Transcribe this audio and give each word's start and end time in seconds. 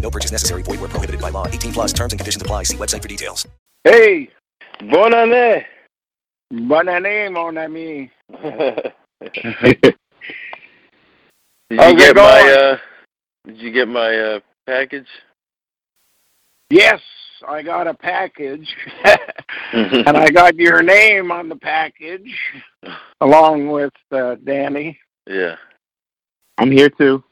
No 0.00 0.10
purchase 0.10 0.32
necessary. 0.32 0.62
Void 0.62 0.80
where 0.80 0.88
prohibited 0.88 1.20
by 1.20 1.30
law. 1.30 1.46
18 1.46 1.72
plus 1.72 1.92
terms 1.92 2.12
and 2.12 2.18
conditions 2.18 2.42
apply. 2.42 2.64
See 2.64 2.76
website 2.76 3.02
for 3.02 3.08
details. 3.08 3.46
Hey, 3.84 4.30
Bonne 4.88 5.12
année. 5.12 5.64
bonne 6.50 6.88
année, 6.88 7.28
mon 7.30 7.56
ami. 7.58 8.10
did 8.42 9.94
you 11.70 11.96
get 11.96 12.16
my 12.16 12.56
uh 12.58 12.78
did 13.46 13.58
you 13.58 13.70
get 13.70 13.88
my 13.88 14.14
uh 14.16 14.40
package? 14.66 15.06
Yes, 16.70 17.00
I 17.46 17.62
got 17.62 17.86
a 17.88 17.94
package, 17.94 18.74
and 19.74 20.16
I 20.16 20.30
got 20.30 20.56
your 20.56 20.82
name 20.82 21.30
on 21.30 21.48
the 21.48 21.56
package, 21.56 22.32
along 23.20 23.68
with 23.68 23.92
uh, 24.12 24.36
Danny. 24.44 24.98
yeah. 25.26 25.56
I'm 26.58 26.70
here 26.70 26.90
too. 26.90 27.22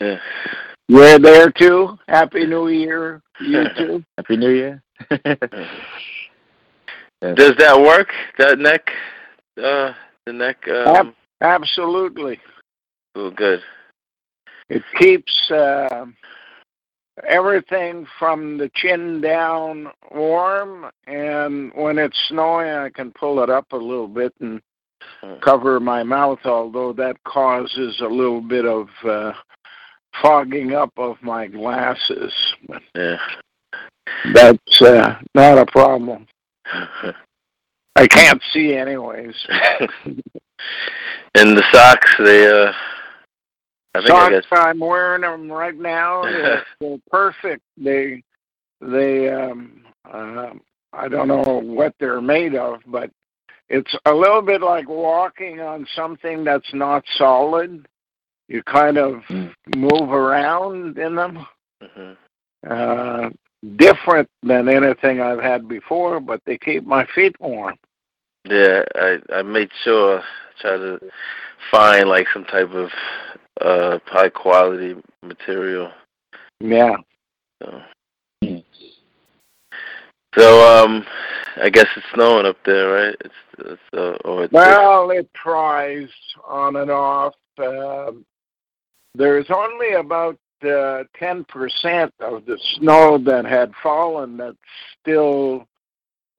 Yeah. 0.00 0.18
You're 0.90 1.20
there 1.20 1.52
too. 1.52 1.96
Happy 2.08 2.44
New 2.46 2.66
Year, 2.66 3.22
you 3.40 3.62
too. 3.78 4.04
Happy 4.18 4.36
New 4.36 4.50
Year. 4.50 4.82
Does 7.22 7.54
that 7.58 7.80
work? 7.80 8.08
That 8.38 8.58
neck 8.58 8.90
uh 9.56 9.92
the 10.26 10.32
neck 10.32 10.66
um 10.66 11.14
Absolutely. 11.40 12.40
oh 13.14 13.30
good. 13.30 13.60
It 14.68 14.82
keeps 14.98 15.50
uh, 15.52 16.06
everything 17.28 18.04
from 18.18 18.58
the 18.58 18.68
chin 18.74 19.20
down 19.20 19.88
warm, 20.10 20.86
and 21.06 21.70
when 21.74 21.98
it's 21.98 22.18
snowing, 22.28 22.68
I 22.68 22.90
can 22.90 23.12
pull 23.12 23.42
it 23.42 23.50
up 23.50 23.66
a 23.72 23.76
little 23.76 24.08
bit 24.08 24.32
and 24.40 24.60
cover 25.40 25.80
my 25.80 26.02
mouth, 26.02 26.40
although 26.44 26.92
that 26.94 27.16
causes 27.24 28.00
a 28.00 28.06
little 28.06 28.40
bit 28.40 28.64
of 28.64 28.88
uh, 29.04 29.32
fogging 30.22 30.74
up 30.74 30.92
of 30.96 31.16
my 31.22 31.46
glasses. 31.46 32.32
Yeah. 32.94 33.16
that's 34.34 34.82
uh, 34.82 35.14
not 35.34 35.58
a 35.58 35.66
problem. 35.66 36.26
I 37.96 38.06
can't 38.06 38.42
see 38.52 38.74
anyways. 38.74 39.34
and 41.34 41.56
the 41.56 41.64
socks 41.72 42.14
they 42.18 42.46
uh 42.46 42.72
I 43.94 43.98
think 43.98 44.10
I 44.10 44.18
Socks, 44.18 44.30
guess 44.30 44.46
I'm 44.52 44.78
wearing 44.78 45.22
them 45.22 45.50
right 45.50 45.76
now. 45.76 46.22
They're, 46.24 46.64
they're 46.80 46.98
perfect. 47.10 47.62
They, 47.76 48.22
they, 48.80 49.28
um, 49.28 49.82
uh, 50.10 50.52
I 50.92 51.08
don't 51.08 51.28
know 51.28 51.60
what 51.64 51.94
they're 51.98 52.20
made 52.20 52.54
of, 52.54 52.80
but 52.86 53.10
it's 53.68 53.94
a 54.06 54.12
little 54.12 54.42
bit 54.42 54.60
like 54.60 54.88
walking 54.88 55.60
on 55.60 55.86
something 55.94 56.44
that's 56.44 56.72
not 56.72 57.04
solid. 57.16 57.86
You 58.50 58.64
kind 58.64 58.98
of 58.98 59.22
Mm. 59.28 59.54
move 59.76 60.10
around 60.12 60.98
in 60.98 61.14
them. 61.14 61.46
Mhm. 61.82 62.16
Uh, 62.68 63.30
different 63.76 64.28
than 64.42 64.68
anything 64.68 65.20
I've 65.20 65.40
had 65.40 65.68
before, 65.68 66.18
but 66.18 66.42
they 66.44 66.58
keep 66.58 66.84
my 66.84 67.04
feet 67.14 67.40
warm. 67.40 67.78
Yeah, 68.44 68.84
I 68.96 69.20
I 69.32 69.42
made 69.42 69.70
sure 69.84 70.22
try 70.60 70.76
to 70.76 70.98
find 71.70 72.08
like 72.08 72.26
some 72.32 72.44
type 72.44 72.72
of 72.72 72.92
uh 73.60 73.98
high 74.06 74.30
quality 74.30 74.96
material. 75.22 75.92
Yeah. 76.58 76.96
So. 77.62 77.82
So 80.34 80.84
um 80.84 81.06
I 81.62 81.70
guess 81.70 81.86
it's 81.96 82.06
snowing 82.14 82.46
up 82.46 82.56
there, 82.64 82.90
right? 82.90 83.16
It's 83.24 83.34
it's 83.58 83.82
uh, 83.96 84.16
or 84.24 84.44
it's 84.44 84.52
Well, 84.52 85.10
it 85.12 85.32
tries 85.34 86.08
on 86.44 86.76
and 86.76 86.90
off. 86.90 87.34
Um 87.58 88.24
there's 89.14 89.46
only 89.50 89.94
about 89.94 90.38
uh, 90.62 91.04
10% 91.20 92.10
of 92.20 92.44
the 92.44 92.58
snow 92.74 93.18
that 93.18 93.44
had 93.44 93.72
fallen 93.82 94.36
that's 94.36 94.56
still 95.00 95.66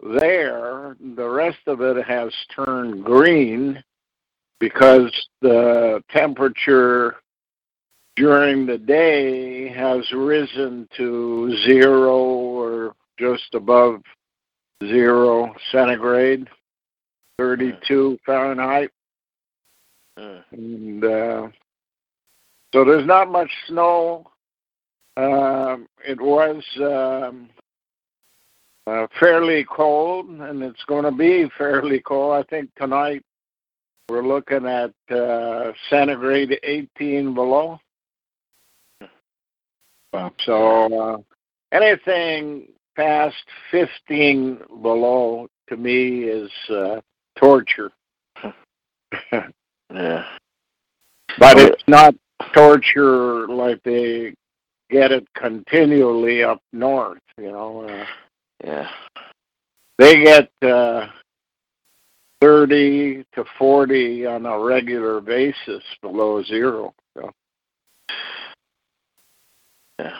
there. 0.02 0.96
The 1.16 1.28
rest 1.28 1.60
of 1.68 1.82
it 1.82 2.06
has 2.06 2.32
turned 2.56 3.04
green 3.04 3.84
because 4.60 5.12
the 5.42 6.04
temperature 6.12 7.16
during 8.16 8.66
the 8.66 8.78
day 8.78 9.70
has 9.70 10.12
risen 10.12 10.88
to 10.98 11.58
zero 11.66 12.18
or 12.18 12.94
just 13.18 13.54
above 13.54 14.02
zero 14.84 15.54
centigrade, 15.72 16.48
32 17.38 18.20
Fahrenheit. 18.26 18.92
Mm. 20.20 20.44
And 20.52 21.06
uh, 21.06 21.48
so 22.74 22.86
there's 22.86 23.06
not 23.06 23.32
much 23.32 23.52
snow. 23.68 24.26
Um, 25.18 25.88
it 26.08 26.20
was 26.20 26.64
um, 26.78 27.50
uh, 28.88 29.08
fairly 29.20 29.66
cold, 29.66 30.30
and 30.30 30.64
it's 30.64 30.84
going 30.86 31.04
to 31.04 31.12
be 31.12 31.50
fairly 31.58 32.00
cold. 32.00 32.34
I 32.34 32.44
think 32.50 32.70
tonight 32.76 33.24
we're 34.10 34.26
looking 34.26 34.66
at 34.66 34.92
uh, 35.16 35.72
centigrade 35.90 36.60
18 36.64 37.34
below. 37.34 37.80
Wow. 40.14 40.32
So 40.46 41.02
uh, 41.02 41.18
anything 41.72 42.68
past 42.96 43.36
15 43.72 44.60
below 44.82 45.48
to 45.70 45.78
me 45.78 46.24
is 46.24 46.52
uh, 46.70 47.00
torture. 47.38 47.92
yeah. 49.32 50.26
But 51.40 51.58
it's 51.58 51.84
not 51.88 52.14
torture 52.54 53.48
like 53.48 53.82
they 53.84 54.34
get 54.90 55.12
it 55.12 55.26
continually 55.36 56.44
up 56.44 56.62
north, 56.74 57.20
you 57.38 57.52
know. 57.52 57.84
Uh, 57.88 58.06
Yeah. 58.64 58.90
they 59.98 60.24
get 60.24 60.50
uh, 60.62 61.08
30 62.42 63.24
to 63.34 63.46
40 63.58 64.26
on 64.26 64.46
a 64.46 64.60
regular 64.60 65.22
basis 65.22 65.84
below 66.02 66.44
zero. 66.44 66.94
So 67.18 67.32
Yeah. 70.00 70.18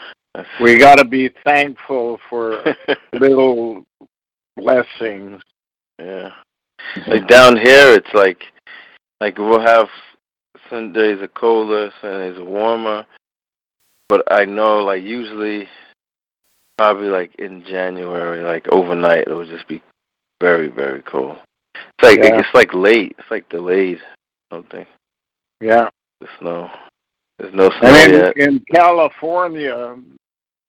We 0.60 0.78
got 0.78 0.96
to 0.96 1.04
be 1.04 1.30
thankful 1.44 2.18
for 2.30 2.64
little 3.12 3.84
blessings. 4.56 5.42
yeah. 5.98 6.30
Like 7.06 7.28
down 7.28 7.56
here 7.56 7.94
it's 7.94 8.12
like 8.14 8.42
like 9.20 9.38
we'll 9.38 9.60
have 9.60 9.88
some 10.72 10.92
days 10.92 11.20
are 11.20 11.28
colder, 11.28 11.92
some 12.00 12.10
days 12.12 12.38
are 12.38 12.44
warmer. 12.44 13.04
But 14.08 14.24
I 14.32 14.44
know 14.44 14.78
like 14.78 15.02
usually 15.02 15.68
probably 16.78 17.08
like 17.08 17.34
in 17.36 17.62
January, 17.64 18.42
like 18.42 18.66
overnight 18.68 19.22
it'll 19.26 19.46
just 19.46 19.68
be 19.68 19.82
very, 20.40 20.68
very 20.68 21.02
cold. 21.02 21.36
It's 21.74 22.02
like 22.02 22.18
Yeah. 22.18 22.38
it's 22.40 22.54
like 22.54 22.74
late. 22.74 23.14
It's 23.18 23.30
like 23.30 23.48
delayed 23.48 24.00
something. 24.52 24.86
Yeah. 25.60 25.90
The 26.20 26.28
snow. 26.38 26.70
There's 27.38 27.54
no 27.54 27.70
snow 27.70 27.88
And 27.88 28.12
in, 28.12 28.20
yet. 28.20 28.36
in 28.36 28.64
California, 28.72 29.96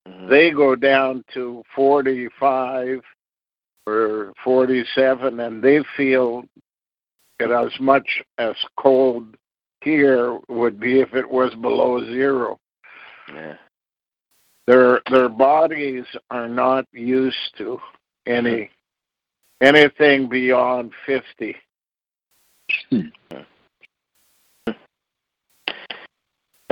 Mhm. 0.08 0.30
they 0.30 0.52
go 0.52 0.76
down 0.76 1.24
to 1.34 1.64
45 1.76 3.02
or 3.88 4.34
47 4.44 5.40
and 5.40 5.62
they 5.62 5.84
feel 5.98 6.46
it 7.40 7.52
as 7.52 7.78
much 7.80 8.24
as 8.38 8.56
cold 8.78 9.36
here 9.84 10.40
would 10.48 10.80
be 10.80 11.02
if 11.02 11.14
it 11.14 11.30
was 11.30 11.54
below 11.56 12.04
zero 12.06 12.60
yeah. 13.34 13.56
their 14.68 15.02
their 15.10 15.30
bodies 15.30 16.06
are 16.30 16.48
not 16.48 16.86
used 16.92 17.58
to 17.58 17.80
any 18.26 18.70
anything 19.62 20.30
beyond 20.30 20.92
50 21.06 21.56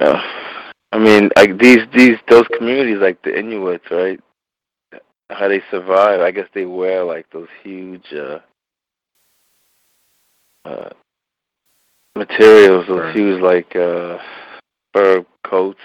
Yeah. 0.02 0.22
I 0.92 0.98
mean, 0.98 1.30
like 1.36 1.58
these 1.60 1.82
these 1.94 2.18
those 2.28 2.48
communities 2.58 2.98
like 3.00 3.22
the 3.22 3.38
Inuits, 3.38 3.86
right? 3.92 4.20
How 5.30 5.48
they 5.48 5.62
survive? 5.70 6.20
I 6.22 6.32
guess 6.32 6.48
they 6.54 6.66
wear 6.66 7.04
like 7.04 7.28
those 7.32 7.48
huge 7.64 8.12
uh 8.14 8.40
uh 10.66 10.90
materials, 12.16 12.86
those 12.88 13.00
Fur. 13.00 13.12
huge 13.14 13.42
like 13.42 13.76
uh 13.76 14.18
fur 14.94 15.26
coats. 15.46 15.80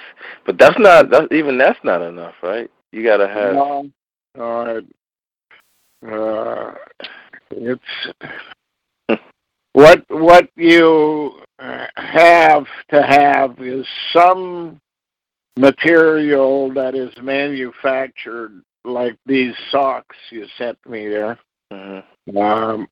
But 0.44 0.58
that's 0.58 0.78
not 0.78 1.10
that's 1.10 1.32
even 1.32 1.58
that's 1.58 1.78
not 1.84 2.02
enough, 2.02 2.34
right? 2.42 2.70
You 2.92 3.04
gotta 3.04 3.28
have 3.28 3.54
No, 3.54 3.90
uh, 4.38 4.80
uh, 6.06 6.74
it's 7.50 7.82
what 9.72 10.04
what 10.08 10.48
you 10.56 11.40
uh, 11.58 11.86
have 11.96 12.66
to 12.90 13.02
have 13.02 13.58
is 13.60 13.86
some 14.12 14.80
material 15.58 16.72
that 16.74 16.94
is 16.94 17.12
manufactured 17.22 18.62
like 18.84 19.16
these 19.24 19.54
socks 19.70 20.16
you 20.30 20.46
sent 20.58 20.78
me 20.86 21.08
there 21.08 21.38
Mm-hmm. 21.72 22.36
um, 22.36 22.86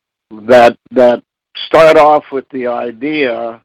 that 0.49 0.77
that 0.91 1.23
start 1.67 1.97
off 1.97 2.25
with 2.33 2.49
the 2.51 2.67
idea 2.67 3.61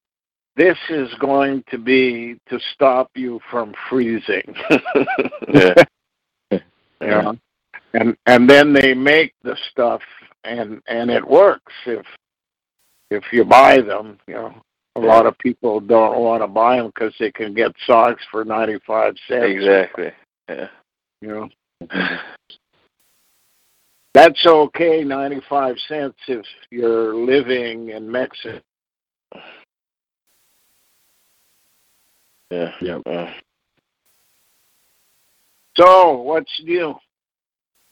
this 0.55 0.77
is 0.89 1.09
going 1.19 1.63
to 1.69 1.77
be 1.77 2.37
to 2.49 2.59
stop 2.73 3.09
you 3.15 3.39
from 3.49 3.73
freezing 3.89 4.55
yeah. 5.53 5.73
yeah 7.01 7.31
and 7.93 8.15
and 8.25 8.49
then 8.49 8.73
they 8.73 8.93
make 8.93 9.33
the 9.43 9.55
stuff 9.71 10.01
and 10.43 10.81
and 10.87 11.09
it 11.09 11.25
works 11.27 11.73
if 11.85 12.05
if 13.09 13.23
you 13.31 13.43
buy 13.43 13.81
them 13.81 14.19
you 14.27 14.33
know 14.35 14.53
a 14.95 14.99
lot 14.99 15.25
of 15.25 15.37
people 15.37 15.79
don't 15.79 16.19
want 16.19 16.43
to 16.43 16.47
buy 16.47 16.77
them 16.77 16.87
because 16.87 17.13
they 17.19 17.31
can 17.31 17.53
get 17.53 17.71
socks 17.85 18.23
for 18.29 18.43
95 18.43 19.13
cents 19.27 19.45
Exactly. 19.45 20.11
Yeah. 20.49 20.67
you 21.21 21.27
know 21.27 21.49
mm-hmm. 21.83 22.15
That's 24.13 24.45
okay 24.45 25.03
95 25.03 25.75
cents 25.87 26.17
if 26.27 26.45
you're 26.71 27.15
living 27.15 27.89
in 27.89 28.11
mexico 28.11 28.59
Yeah. 32.51 32.71
Yep. 32.81 33.01
Uh, 33.05 33.31
so 35.77 36.17
what's 36.17 36.51
new 36.63 36.95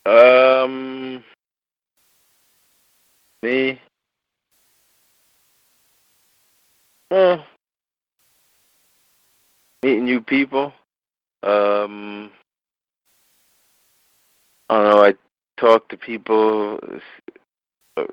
Um, 0.06 1.24
me. 3.44 3.80
Uh, 7.12 7.38
meeting 9.84 10.06
new 10.06 10.22
people. 10.22 10.74
Um, 11.44 12.31
I 14.69 14.75
don't 14.75 14.84
know. 14.90 15.04
I 15.06 15.14
talk 15.57 15.88
to 15.89 15.98
people 15.98 16.80
uh, 17.98 18.04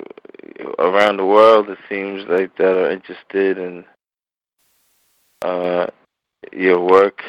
around 0.79 1.19
the 1.19 1.27
world. 1.27 1.69
It 1.69 1.79
seems 1.89 2.25
like 2.29 2.57
that 2.57 2.77
are 2.77 2.91
interested 2.91 3.59
in 3.59 3.85
uh, 5.43 5.87
your 6.53 6.81
work. 6.81 7.23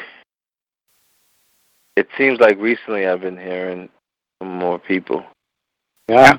It 1.96 2.08
seems 2.18 2.40
like 2.40 2.58
recently 2.58 3.06
I've 3.06 3.20
been 3.20 3.38
hearing 3.38 3.88
from 4.38 4.58
more 4.58 4.78
people. 4.78 5.24
yeah 6.08 6.38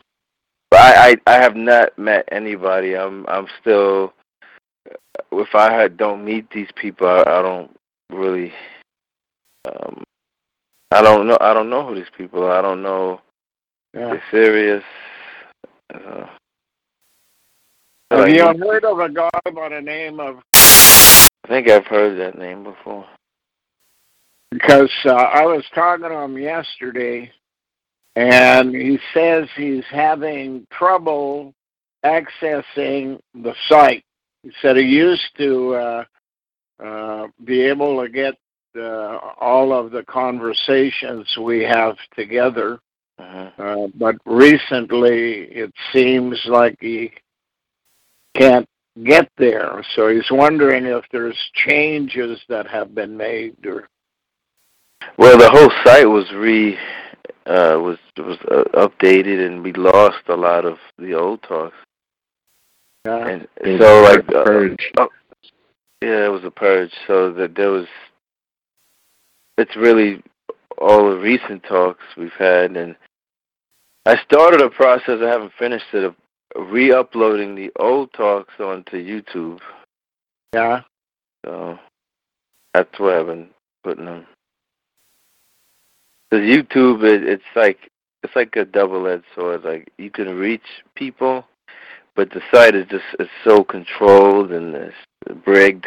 But 0.69 0.79
I, 0.79 1.09
I, 1.09 1.15
I 1.27 1.33
have 1.41 1.55
not 1.55 1.97
met 1.97 2.27
anybody. 2.31 2.95
I'm 2.95 3.25
I'm 3.27 3.47
still. 3.61 4.13
If 5.31 5.55
I 5.55 5.73
had, 5.73 5.97
don't 5.97 6.23
meet 6.23 6.49
these 6.51 6.69
people, 6.75 7.07
I, 7.07 7.21
I 7.21 7.41
don't 7.41 7.71
really. 8.11 8.53
Um, 9.65 10.03
I 10.91 11.01
don't 11.01 11.27
know. 11.27 11.37
I 11.41 11.53
don't 11.53 11.69
know 11.69 11.85
who 11.85 11.95
these 11.95 12.11
people 12.17 12.43
are. 12.43 12.57
I 12.57 12.61
don't 12.61 12.81
know. 12.81 13.21
Yeah 13.93 14.13
They're 14.13 14.23
serious. 14.31 14.83
Uh, 15.93 16.25
have 18.11 18.19
like, 18.19 18.33
you 18.33 18.43
heard 18.43 18.85
of 18.85 18.99
a 18.99 19.09
guy 19.09 19.29
by 19.53 19.69
the 19.69 19.81
name 19.81 20.19
of 20.19 20.37
I 21.43 21.47
think 21.47 21.69
I've 21.69 21.85
heard 21.85 22.19
that 22.19 22.37
name 22.37 22.63
before. 22.63 23.05
because 24.51 24.91
uh, 25.05 25.13
I 25.13 25.45
was 25.45 25.63
talking 25.73 26.09
to 26.09 26.13
him 26.13 26.37
yesterday, 26.37 27.31
and 28.15 28.73
he 28.73 28.99
says 29.13 29.47
he's 29.55 29.85
having 29.89 30.67
trouble 30.71 31.53
accessing 32.03 33.19
the 33.33 33.53
site. 33.69 34.03
He 34.43 34.51
said 34.61 34.77
he 34.77 34.83
used 34.83 35.29
to 35.37 35.75
uh, 35.75 36.03
uh, 36.83 37.27
be 37.43 37.61
able 37.61 38.01
to 38.01 38.09
get 38.09 38.35
uh, 38.77 39.19
all 39.39 39.73
of 39.73 39.91
the 39.91 40.03
conversations 40.03 41.27
we 41.41 41.63
have 41.63 41.95
together, 42.15 42.79
uh 43.19 43.49
uh, 43.57 43.87
but 43.95 44.15
recently 44.25 45.43
it 45.45 45.73
seems 45.91 46.39
like 46.45 46.77
he 46.79 47.11
can't 48.35 48.67
get 49.03 49.29
there. 49.37 49.83
So 49.95 50.09
he's 50.09 50.29
wondering 50.31 50.85
if 50.85 51.05
there's 51.11 51.37
changes 51.53 52.39
that 52.49 52.67
have 52.67 52.93
been 52.93 53.17
made 53.17 53.65
or. 53.65 53.87
Well, 55.17 55.37
the 55.37 55.49
whole 55.49 55.71
site 55.83 56.09
was 56.09 56.31
re 56.33 56.77
uh, 57.45 57.79
was 57.79 57.97
was 58.17 58.37
uh, 58.51 58.63
updated, 58.73 59.45
and 59.45 59.63
we 59.63 59.73
lost 59.73 60.23
a 60.27 60.35
lot 60.35 60.65
of 60.65 60.77
the 60.97 61.13
old 61.13 61.41
talks. 61.43 61.75
Uh, 63.07 63.11
And 63.11 63.47
It 63.57 63.79
so, 63.79 64.01
was 64.01 64.17
like, 64.17 64.35
uh, 64.35 64.43
purge. 64.43 64.91
Yeah, 66.01 66.25
it 66.25 66.31
was 66.31 66.43
a 66.43 66.51
purge. 66.51 66.91
So 67.07 67.31
that 67.33 67.55
there 67.55 67.71
was, 67.71 67.87
it's 69.57 69.75
really 69.75 70.21
all 70.77 71.09
the 71.09 71.17
recent 71.17 71.63
talks 71.63 72.03
we've 72.17 72.31
had, 72.37 72.75
and 72.75 72.95
I 74.07 74.15
started 74.23 74.61
a 74.61 74.69
process. 74.69 75.19
I 75.21 75.27
haven't 75.27 75.51
finished 75.59 75.87
it 75.91 76.05
of 76.05 76.15
re-uploading 76.55 77.55
the 77.55 77.73
old 77.77 78.13
talks 78.13 78.53
onto 78.57 78.95
YouTube. 78.95 79.59
yeah. 80.53 80.83
So 81.45 81.77
that's 82.73 82.97
where 82.99 83.19
I've 83.19 83.27
been 83.27 83.49
putting 83.83 84.05
them. 84.05 84.25
Because 86.29 86.45
YouTube, 86.45 87.03
it, 87.03 87.27
it's 87.27 87.43
like 87.53 87.91
it's 88.23 88.33
like 88.33 88.55
a 88.55 88.63
double-edged 88.63 89.25
sword. 89.35 89.65
Like 89.65 89.91
you 89.97 90.09
can 90.09 90.37
reach 90.37 90.83
people, 90.95 91.45
but 92.15 92.29
the 92.29 92.41
site 92.49 92.75
is 92.75 92.87
just 92.87 93.03
it's 93.19 93.29
so 93.43 93.61
controlled 93.61 94.53
and 94.53 94.73
it's 94.73 94.95
rigged. 95.45 95.85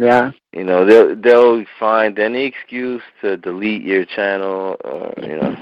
Yeah. 0.00 0.30
You 0.52 0.62
know, 0.62 0.86
they'll 0.86 1.16
they'll 1.16 1.64
find 1.80 2.20
any 2.20 2.44
excuse 2.44 3.02
to 3.20 3.36
delete 3.36 3.82
your 3.82 4.04
channel, 4.04 4.76
or 4.84 5.12
you 5.20 5.40
know, 5.40 5.56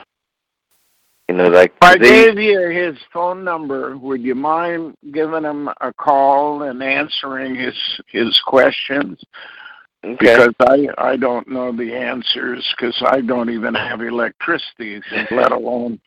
you 1.33 1.39
know, 1.39 1.49
like 1.49 1.73
If 1.81 1.83
I 1.83 1.97
gave 1.97 2.39
you 2.39 2.69
his 2.69 2.99
phone 3.11 3.43
number, 3.43 3.97
would 3.97 4.21
you 4.21 4.35
mind 4.35 4.95
giving 5.13 5.45
him 5.45 5.69
a 5.81 5.93
call 5.95 6.65
and 6.65 6.83
answering 6.83 7.55
his 7.55 7.75
his 8.09 8.39
questions? 8.45 9.19
okay. 10.05 10.17
Because 10.19 10.55
I 10.61 10.89
I 10.99 11.17
don't 11.17 11.49
know 11.49 11.75
the 11.75 11.95
answers 11.95 12.63
because 12.77 12.97
I 13.07 13.23
don't 13.23 13.49
even 13.49 13.75
have 13.75 14.03
electricity, 14.03 15.01
let 15.31 15.53
alone 15.53 15.99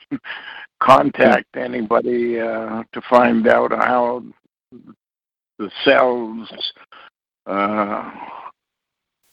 contact 0.80 1.57
anybody 1.57 2.39
uh, 2.39 2.83
to 2.94 3.02
find 3.09 3.47
out 3.47 3.71
how 3.71 4.23
the 5.57 5.71
cells 5.83 6.47
uh, 7.47 8.11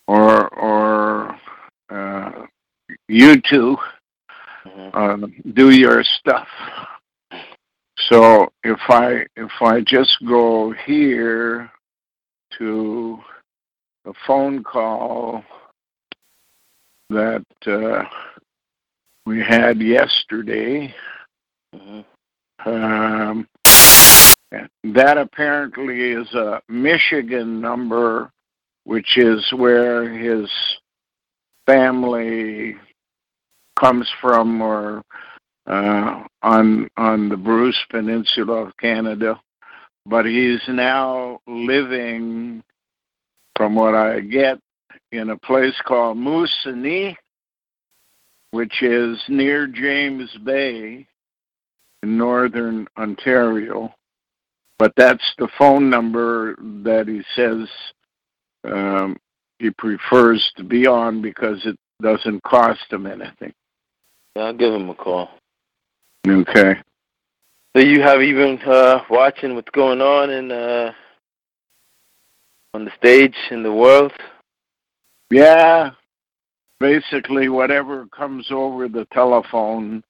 or 0.09 0.49
or 0.55 1.39
uh, 1.91 2.47
YouTube 3.11 3.77
Uh, 4.93 5.17
do 5.55 5.71
your 5.71 6.05
stuff. 6.05 6.49
So 8.09 8.53
if 8.63 8.81
I 8.89 9.27
if 9.37 9.51
I 9.61 9.81
just 9.81 10.17
go 10.27 10.73
here 10.85 11.71
to 12.59 13.19
a 14.07 14.13
phone 14.27 14.63
call 14.63 15.45
that 17.11 17.45
uh, 17.67 18.05
we 19.25 19.41
had 19.41 19.81
yesterday, 19.81 20.95
um, 22.67 23.49
that 24.85 25.17
apparently 25.17 26.13
is 26.13 26.33
a 26.35 26.61
Michigan 26.69 27.61
number, 27.61 28.31
which 28.85 29.17
is 29.17 29.51
where 29.57 30.09
his 30.09 30.51
family 31.67 32.77
comes 33.79 34.09
from, 34.21 34.61
or 34.61 35.03
uh, 35.67 36.25
on 36.43 36.89
on 36.97 37.29
the 37.29 37.37
Bruce 37.37 37.79
Peninsula 37.91 38.67
of 38.67 38.77
Canada. 38.77 39.41
But 40.05 40.27
he's 40.27 40.61
now 40.69 41.41
living, 41.47 42.63
from 43.57 43.75
what 43.77 43.95
I 43.95 44.21
get, 44.21 44.59
in 45.13 45.31
a 45.31 45.39
place 45.39 45.81
called 45.87 46.17
Moosonee, 46.17 47.15
which 48.51 48.83
is 48.83 49.23
near 49.29 49.67
James 49.67 50.31
Bay 50.45 51.07
in 52.03 52.19
northern 52.19 52.89
Ontario. 52.99 53.95
But 54.79 54.93
that's 54.97 55.35
the 55.39 55.49
phone 55.59 55.89
number 55.89 56.57
that 56.83 57.07
he 57.07 57.23
says 57.37 57.69
um, 58.65 59.17
he 59.59 59.71
prefers 59.71 60.51
to 60.57 60.65
be 60.65 60.87
on 60.87 61.23
because 61.23 61.65
it 61.65 61.77
doesn't 62.03 62.43
cost 62.43 62.81
him 62.91 63.07
anything. 63.07 63.53
I'll 64.37 64.53
give 64.53 64.73
him 64.73 64.89
a 64.91 64.95
call. 64.95 65.29
Okay. 66.27 66.75
So 67.77 67.83
you 67.83 68.03
have 68.03 68.23
even 68.23 68.59
uh, 68.61 69.01
watching 69.11 69.55
what's 69.55 69.71
going 69.71 70.01
on 70.01 70.31
in 70.31 70.53
uh, 70.53 70.93
on 72.75 72.85
the 72.85 72.93
stage 72.97 73.37
in 73.51 73.63
the 73.63 73.73
world. 73.73 74.13
Yeah. 75.31 75.91
Basically, 76.81 77.49
whatever 77.49 78.07
comes 78.07 78.49
over 78.51 78.89
the 78.89 79.07
telephone 79.13 80.03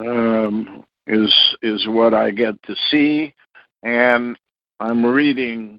um, 0.00 0.84
is 1.06 1.34
is 1.62 1.86
what 1.88 2.14
I 2.14 2.30
get 2.30 2.60
to 2.62 2.74
see, 2.90 3.34
and 3.82 4.36
I'm 4.78 5.04
reading 5.04 5.78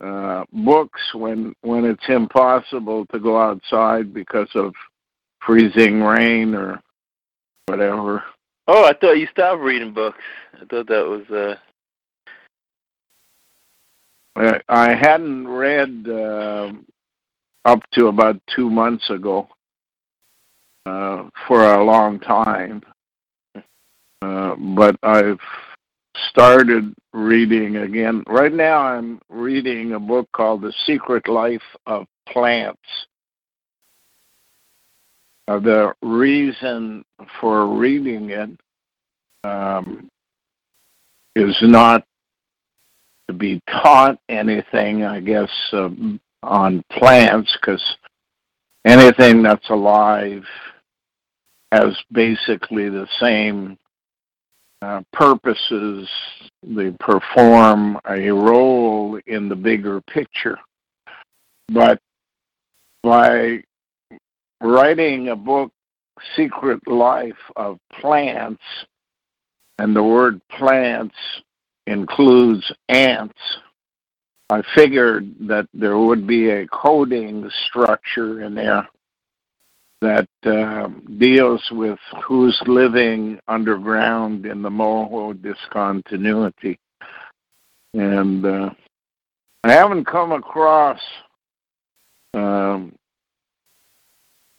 uh, 0.00 0.44
books 0.52 1.00
when 1.14 1.54
when 1.62 1.84
it's 1.84 2.08
impossible 2.08 3.06
to 3.06 3.18
go 3.18 3.40
outside 3.40 4.14
because 4.14 4.50
of 4.54 4.74
freezing 5.46 6.02
rain 6.02 6.54
or 6.54 6.80
whatever. 7.66 8.22
Oh, 8.68 8.84
I 8.84 8.92
thought 8.94 9.18
you 9.18 9.28
stopped 9.30 9.62
reading 9.62 9.92
books. 9.94 10.18
I 10.54 10.64
thought 10.66 10.88
that 10.88 11.06
was 11.06 11.30
uh 11.30 11.56
I 14.68 14.94
hadn't 14.94 15.48
read 15.48 16.06
uh, 16.08 16.72
up 17.64 17.80
to 17.94 18.08
about 18.08 18.40
two 18.54 18.68
months 18.68 19.08
ago 19.08 19.48
uh, 20.84 21.24
for 21.48 21.74
a 21.74 21.82
long 21.82 22.20
time, 22.20 22.82
uh, 24.20 24.54
but 24.56 24.96
I've 25.02 25.40
started 26.28 26.94
reading 27.14 27.76
again. 27.76 28.24
Right 28.26 28.52
now, 28.52 28.80
I'm 28.80 29.20
reading 29.30 29.92
a 29.92 30.00
book 30.00 30.28
called 30.32 30.60
The 30.60 30.74
Secret 30.84 31.28
Life 31.28 31.62
of 31.86 32.06
Plants. 32.28 32.78
Uh, 35.48 35.60
the 35.60 35.94
reason 36.02 37.04
for 37.40 37.68
reading 37.76 38.30
it 38.30 38.50
um, 39.44 40.08
is 41.36 41.56
not 41.62 42.04
to 43.28 43.34
be 43.34 43.60
taught 43.68 44.18
anything, 44.28 45.04
I 45.04 45.20
guess, 45.20 45.50
um, 45.72 46.20
on 46.42 46.82
plants, 46.90 47.56
because 47.60 47.82
anything 48.84 49.42
that's 49.42 49.68
alive 49.70 50.44
has 51.72 51.96
basically 52.12 52.88
the 52.88 53.06
same 53.20 53.76
uh, 54.82 55.02
purposes. 55.12 56.08
They 56.62 56.90
perform 56.98 57.98
a 58.08 58.30
role 58.30 59.20
in 59.26 59.48
the 59.48 59.56
bigger 59.56 60.00
picture. 60.02 60.58
But 61.68 62.00
by 63.02 63.62
writing 64.60 65.28
a 65.28 65.36
book, 65.36 65.72
Secret 66.36 66.86
Life 66.86 67.34
of 67.56 67.78
Plants, 68.00 68.62
and 69.78 69.94
the 69.94 70.02
word 70.02 70.40
plants 70.48 71.14
includes 71.86 72.72
ants, 72.88 73.38
I 74.48 74.62
figured 74.74 75.34
that 75.40 75.68
there 75.74 75.98
would 75.98 76.26
be 76.26 76.50
a 76.50 76.66
coding 76.68 77.50
structure 77.66 78.42
in 78.42 78.54
there 78.54 78.88
that 80.02 80.28
uh, 80.44 80.88
deals 81.18 81.62
with 81.72 81.98
who's 82.24 82.60
living 82.66 83.40
underground 83.48 84.46
in 84.46 84.62
the 84.62 84.68
Moho 84.68 85.40
discontinuity. 85.40 86.78
And 87.94 88.44
uh, 88.44 88.70
I 89.64 89.72
haven't 89.72 90.04
come 90.04 90.32
across 90.32 91.00
um, 92.34 92.94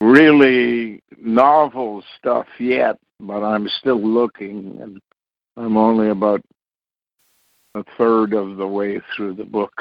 really 0.02 1.02
novel 1.18 2.04
stuff 2.18 2.48
yet, 2.60 2.98
but 3.20 3.44
I'm 3.44 3.68
still 3.80 4.02
looking, 4.02 4.78
and 4.82 5.02
I'm 5.56 5.78
only 5.78 6.10
about 6.10 6.42
a 7.76 7.84
third 7.98 8.34
of 8.34 8.58
the 8.58 8.68
way 8.68 9.02
through 9.16 9.36
the 9.36 9.46
book. 9.46 9.74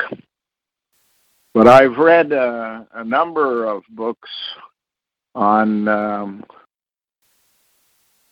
But 1.55 1.69
I've 1.69 1.97
read 1.97 2.33
uh, 2.33 2.85
a 2.95 3.05
number 3.05 3.65
of 3.65 3.83
books 3.91 4.29
on 5.35 5.89
um, 5.89 6.45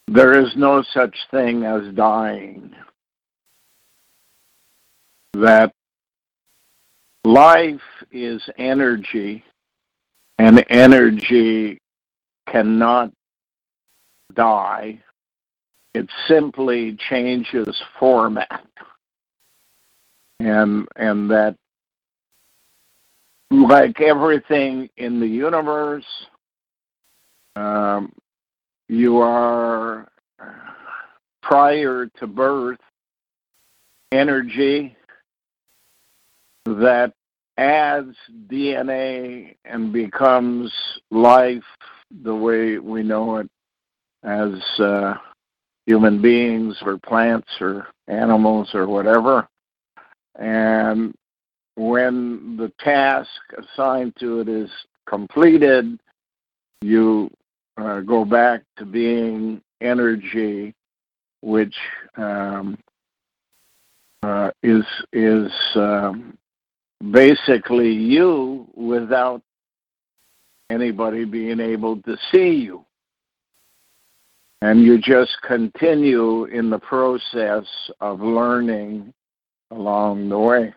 there 0.09 0.39
is 0.39 0.53
no 0.57 0.83
such 0.93 1.17
thing 1.31 1.65
as 1.65 1.95
dying. 1.95 2.75
That 5.35 5.73
life 7.25 7.81
is 8.13 8.43
energy, 8.59 9.43
and 10.39 10.65
energy 10.69 11.79
cannot 12.49 13.13
die. 14.35 15.01
It 15.95 16.09
simply 16.27 16.97
changes 17.09 17.83
format 17.99 18.67
and 20.41 20.87
and 20.97 21.31
that 21.31 21.57
like 23.51 24.01
everything 24.01 24.89
in 24.97 25.21
the 25.21 25.27
universe 25.27 26.05
um, 27.57 28.13
you 28.89 29.19
are 29.19 30.09
prior 31.43 32.07
to 32.19 32.27
birth 32.27 32.79
energy 34.13 34.97
that 36.67 37.13
adds 37.57 38.17
DNA 38.49 39.57
and 39.65 39.93
becomes 39.93 40.73
life 41.11 41.63
the 42.23 42.35
way 42.35 42.79
we 42.79 43.03
know 43.03 43.37
it 43.37 43.51
as 44.23 44.53
uh, 44.81 45.15
human 45.87 46.21
beings 46.21 46.77
or 46.83 46.99
plants 46.99 47.49
or 47.61 47.87
animals 48.09 48.71
or 48.75 48.87
whatever. 48.87 49.47
And 50.37 51.15
when 51.77 52.57
the 52.57 52.73
task 52.81 53.31
assigned 53.57 54.15
to 54.21 54.41
it 54.41 54.49
is 54.49 54.71
completed, 55.07 56.01
you 56.83 57.31
uh, 57.77 58.01
go 58.01 58.25
back 58.25 58.63
to 58.79 58.85
being 58.85 59.61
energy, 59.81 60.75
which 61.43 61.75
um, 62.17 62.79
uh, 64.23 64.51
is 64.63 64.85
is 65.13 65.53
um, 65.75 66.37
basically 67.11 67.91
you 67.91 68.67
without 68.75 69.43
anybody 70.71 71.25
being 71.25 71.61
able 71.61 72.01
to 72.03 72.17
see 72.33 72.51
you. 72.51 72.85
And 74.63 74.83
you 74.83 74.99
just 74.99 75.37
continue 75.43 76.45
in 76.45 76.71
the 76.71 76.79
process 76.79 77.65
of 78.01 78.21
learning 78.21 79.13
along 79.71 80.29
the 80.31 80.39
way. 80.39 80.75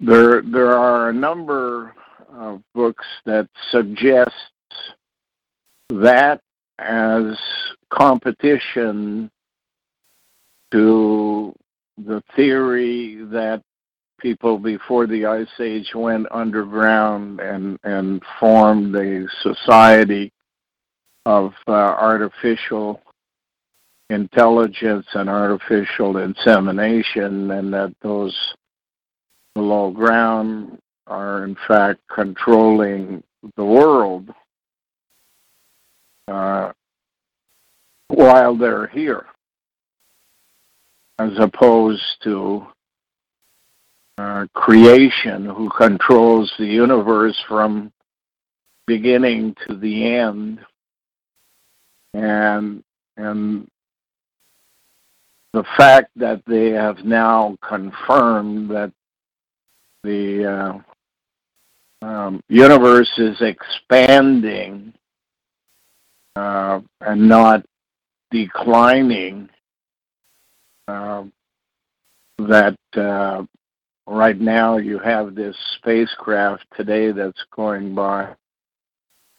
There, 0.00 0.42
there 0.42 0.76
are 0.76 1.08
a 1.08 1.12
number 1.12 1.94
of 2.30 2.62
books 2.74 3.06
that 3.24 3.48
suggest 3.70 4.30
that 5.90 6.40
as 6.78 7.38
competition 7.90 9.30
to 10.70 11.54
the 12.06 12.22
theory 12.36 13.18
that 13.30 13.62
people 14.20 14.58
before 14.58 15.06
the 15.06 15.26
ice 15.26 15.46
age 15.60 15.92
went 15.94 16.26
underground 16.30 17.40
and 17.40 17.78
and 17.84 18.22
formed 18.40 18.94
a 18.96 19.26
society 19.42 20.32
of 21.26 21.52
uh, 21.66 21.72
artificial 21.72 23.00
intelligence 24.10 25.06
and 25.14 25.28
artificial 25.28 26.16
insemination, 26.18 27.50
and 27.50 27.72
that 27.72 27.94
those 28.02 28.36
below 29.54 29.90
ground 29.90 30.78
are 31.06 31.44
in 31.44 31.56
fact 31.66 32.00
controlling 32.08 33.22
the 33.56 33.64
world 33.64 34.30
uh, 36.28 36.72
while 38.08 38.56
they're 38.56 38.86
here, 38.88 39.26
as 41.18 41.32
opposed 41.38 42.02
to 42.22 42.66
uh, 44.18 44.46
creation, 44.52 45.46
who 45.46 45.68
controls 45.70 46.52
the 46.58 46.66
universe 46.66 47.36
from 47.48 47.92
beginning 48.86 49.54
to 49.66 49.76
the 49.76 50.14
end, 50.14 50.60
and 52.14 52.82
and 53.16 53.68
the 55.52 55.64
fact 55.76 56.10
that 56.16 56.42
they 56.46 56.70
have 56.70 57.04
now 57.04 57.56
confirmed 57.66 58.70
that 58.70 58.92
the 60.04 60.82
uh, 62.02 62.06
um, 62.06 62.40
universe 62.48 63.10
is 63.18 63.40
expanding 63.40 64.92
uh, 66.36 66.80
and 67.00 67.28
not 67.28 67.64
declining, 68.30 69.48
uh, 70.88 71.24
that 72.38 72.78
uh, 72.96 73.44
right 74.06 74.40
now 74.40 74.78
you 74.78 74.98
have 74.98 75.34
this 75.34 75.56
spacecraft 75.76 76.64
today 76.76 77.12
that's 77.12 77.44
going 77.54 77.94
by 77.94 78.34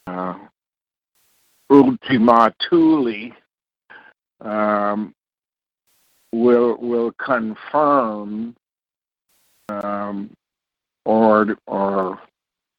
uh, 0.08 0.36
Ultima 1.72 2.54
Thule, 2.70 3.32
um, 4.42 5.14
will 6.32 6.78
will 6.78 7.12
confirm 7.14 8.56
um, 9.70 10.32
or 11.06 11.56
or 11.68 12.20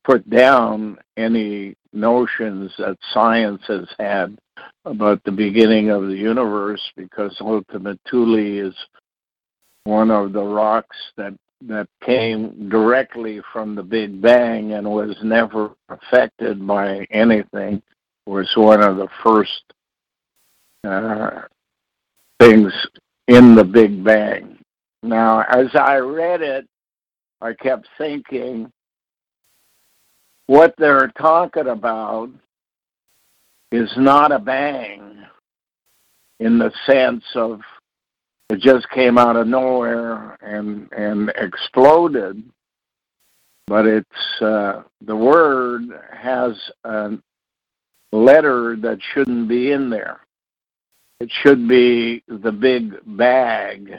put 0.05 0.29
down 0.31 0.99
any 1.17 1.75
notions 1.93 2.73
that 2.79 2.97
science 3.13 3.63
has 3.67 3.89
had 3.99 4.39
about 4.85 5.23
the 5.25 5.33
beginning 5.33 5.91
of 5.91 6.07
the 6.07 6.17
universe 6.17 6.83
because 6.97 7.37
Ultima 7.41 7.99
Thule 8.11 8.69
is 8.69 8.75
one 9.85 10.11
of 10.11 10.33
the 10.33 10.43
rocks 10.43 10.97
that 11.17 11.35
that 11.67 11.89
came 12.03 12.71
directly 12.71 13.41
from 13.53 13.75
the 13.75 13.83
Big 13.83 14.21
Bang 14.23 14.73
and 14.73 14.91
was 14.91 15.15
never 15.23 15.73
affected 15.91 16.67
by 16.67 17.07
anything 17.11 17.83
was 18.27 18.51
one 18.55 18.83
of 18.83 18.97
the 18.97 19.09
first 19.23 19.63
uh, 20.85 21.43
things 22.39 22.73
in 23.29 23.55
the 23.55 23.65
Big 23.65 24.03
Bang. 24.03 24.59
Now, 25.03 25.41
as 25.43 25.67
I 25.75 25.97
read 25.97 26.41
it, 26.41 26.67
I 27.43 27.53
kept 27.55 27.89
thinking 27.99 28.71
what 30.51 30.75
they're 30.79 31.13
talking 31.17 31.69
about 31.69 32.29
is 33.71 33.91
not 33.97 34.33
a 34.33 34.39
bang 34.39 35.25
in 36.41 36.59
the 36.59 36.73
sense 36.87 37.25
of 37.37 37.61
it 38.49 38.59
just 38.59 38.89
came 38.91 39.17
out 39.17 39.37
of 39.37 39.47
nowhere 39.47 40.37
and 40.43 40.89
and 40.93 41.33
exploded 41.37 42.43
but 43.71 43.87
it's 43.87 44.43
uh, 44.43 44.83
the 45.07 45.15
word 45.15 45.83
has 46.13 46.57
a 46.83 47.13
letter 48.11 48.75
that 48.75 48.99
shouldn't 49.15 49.49
be 49.49 49.71
in 49.71 49.91
there. 49.91 50.19
It 51.21 51.31
should 51.31 51.69
be 51.69 52.25
the 52.27 52.51
big 52.51 52.97
bag. 53.07 53.93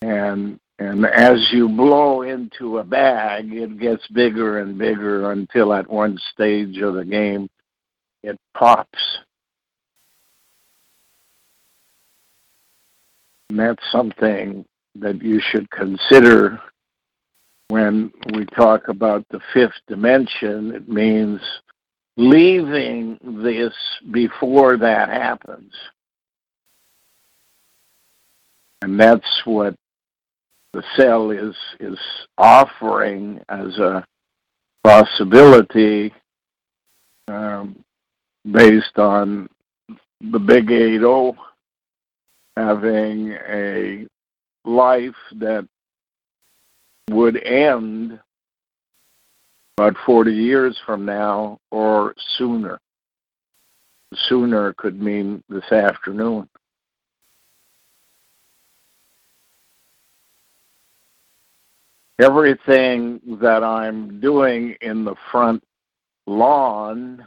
And 0.00 0.58
and 0.80 1.06
as 1.06 1.38
you 1.52 1.68
blow 1.68 2.22
into 2.22 2.78
a 2.78 2.84
bag 2.84 3.52
it 3.52 3.78
gets 3.78 4.06
bigger 4.08 4.58
and 4.58 4.76
bigger 4.76 5.30
until 5.30 5.72
at 5.72 5.88
one 5.88 6.18
stage 6.32 6.78
of 6.78 6.94
the 6.94 7.04
game 7.04 7.48
it 8.24 8.36
pops 8.54 8.98
And 13.50 13.58
that's 13.58 13.82
something 13.90 14.64
that 14.94 15.20
you 15.20 15.40
should 15.40 15.68
consider 15.70 16.60
when 17.66 18.12
we 18.32 18.46
talk 18.46 18.86
about 18.86 19.26
the 19.30 19.40
fifth 19.52 19.74
dimension. 19.88 20.72
It 20.72 20.88
means 20.88 21.40
leaving 22.16 23.18
this 23.42 23.74
before 24.12 24.76
that 24.76 25.08
happens. 25.08 25.72
And 28.82 28.98
that's 28.98 29.42
what 29.44 29.74
the 30.72 30.82
cell 30.96 31.30
is 31.30 31.54
is 31.80 31.98
offering 32.38 33.40
as 33.48 33.78
a 33.78 34.04
possibility 34.84 36.12
um, 37.28 37.76
based 38.50 38.98
on 38.98 39.48
the 40.20 40.38
big 40.38 40.70
80 40.70 41.36
having 42.56 43.32
a 43.48 44.06
life 44.64 45.14
that 45.36 45.66
would 47.10 47.42
end 47.42 48.18
about 49.78 49.96
40 50.04 50.32
years 50.32 50.78
from 50.84 51.04
now 51.04 51.58
or 51.70 52.14
sooner. 52.36 52.78
Sooner 54.28 54.74
could 54.74 55.00
mean 55.00 55.42
this 55.48 55.70
afternoon. 55.72 56.48
Everything 62.20 63.20
that 63.40 63.64
I'm 63.64 64.20
doing 64.20 64.76
in 64.82 65.04
the 65.04 65.14
front 65.30 65.62
lawn 66.26 67.26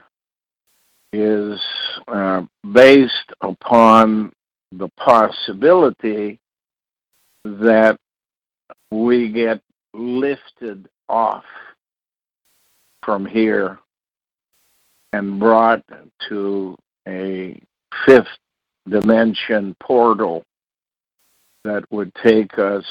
is 1.11 1.59
uh, 2.07 2.43
based 2.73 3.33
upon 3.41 4.31
the 4.71 4.89
possibility 4.97 6.39
that 7.43 7.97
we 8.91 9.31
get 9.31 9.61
lifted 9.95 10.87
off 11.09 11.45
from 13.03 13.25
here 13.25 13.79
and 15.11 15.39
brought 15.39 15.83
to 16.29 16.77
a 17.07 17.59
fifth 18.05 18.37
dimension 18.87 19.75
portal 19.79 20.43
that 21.63 21.83
would 21.91 22.13
take 22.23 22.59
us 22.59 22.85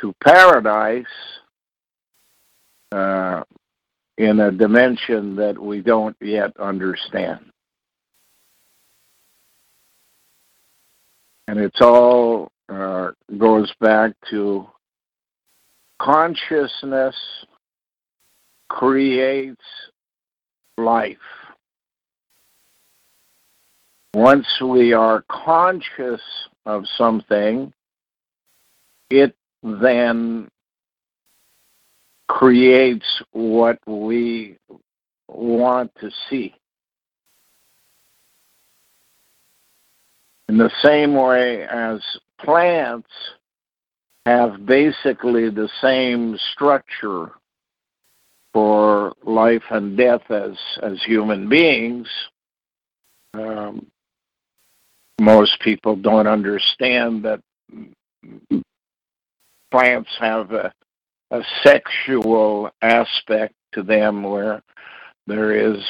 to 0.00 0.14
paradise 0.24 1.04
uh, 2.92 3.42
in 4.16 4.40
a 4.40 4.50
dimension 4.50 5.36
that 5.36 5.58
we 5.58 5.80
don't 5.80 6.16
yet 6.20 6.52
understand. 6.58 7.48
and 11.48 11.58
it's 11.58 11.80
all 11.80 12.52
uh, 12.68 13.08
goes 13.38 13.72
back 13.80 14.12
to 14.30 14.66
consciousness 15.98 17.16
creates 18.68 19.64
life. 20.76 21.16
Once 24.14 24.46
we 24.62 24.92
are 24.92 25.24
conscious 25.30 26.20
of 26.66 26.84
something, 26.98 27.72
it 29.10 29.34
then 29.62 30.48
creates 32.28 33.22
what 33.32 33.78
we 33.86 34.56
want 35.28 35.90
to 36.00 36.10
see. 36.28 36.54
In 40.48 40.56
the 40.56 40.70
same 40.82 41.14
way 41.14 41.64
as 41.64 42.00
plants 42.40 43.10
have 44.24 44.64
basically 44.64 45.50
the 45.50 45.68
same 45.80 46.38
structure 46.52 47.32
for 48.52 49.14
life 49.24 49.62
and 49.70 49.96
death 49.96 50.30
as, 50.30 50.56
as 50.82 51.02
human 51.04 51.48
beings, 51.48 52.08
um, 53.34 53.86
most 55.20 55.60
people 55.60 55.96
don't 55.96 56.26
understand 56.26 57.24
that 57.24 57.40
plants 59.70 60.10
have 60.18 60.52
a, 60.52 60.72
a 61.30 61.42
sexual 61.62 62.70
aspect 62.82 63.54
to 63.72 63.82
them 63.82 64.22
where 64.22 64.62
there 65.26 65.74
is 65.74 65.82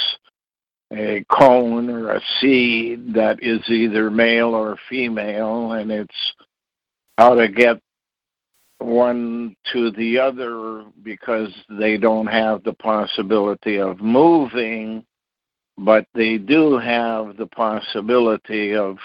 a 0.92 1.24
cone 1.30 1.90
or 1.90 2.12
a 2.12 2.20
seed 2.40 3.14
that 3.14 3.42
is 3.42 3.60
either 3.68 4.10
male 4.10 4.54
or 4.54 4.76
female, 4.88 5.72
and 5.72 5.90
it's 5.90 6.32
how 7.18 7.34
to 7.34 7.48
get 7.48 7.80
one 8.78 9.54
to 9.72 9.90
the 9.92 10.18
other 10.18 10.84
because 11.02 11.52
they 11.68 11.96
don't 11.98 12.26
have 12.26 12.62
the 12.62 12.72
possibility 12.72 13.78
of 13.80 14.00
moving, 14.00 15.04
but 15.76 16.06
they 16.14 16.38
do 16.38 16.78
have 16.78 17.36
the 17.36 17.46
possibility 17.46 18.74
of 18.74 18.96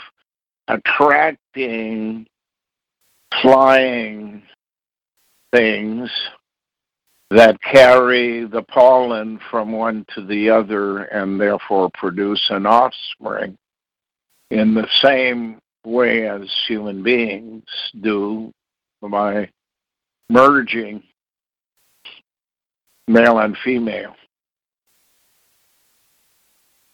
attracting 0.67 2.25
flying 3.41 4.43
things 5.53 6.09
that 7.29 7.61
carry 7.61 8.45
the 8.45 8.61
pollen 8.63 9.39
from 9.49 9.71
one 9.71 10.05
to 10.13 10.25
the 10.25 10.49
other 10.49 11.03
and 11.05 11.39
therefore 11.39 11.89
produce 11.93 12.43
an 12.49 12.65
offspring 12.65 13.57
in 14.51 14.73
the 14.73 14.87
same 15.01 15.59
way 15.85 16.27
as 16.27 16.41
human 16.67 17.01
beings 17.01 17.63
do 18.01 18.51
by 19.01 19.49
merging 20.29 21.01
male 23.07 23.39
and 23.39 23.57
female 23.63 24.15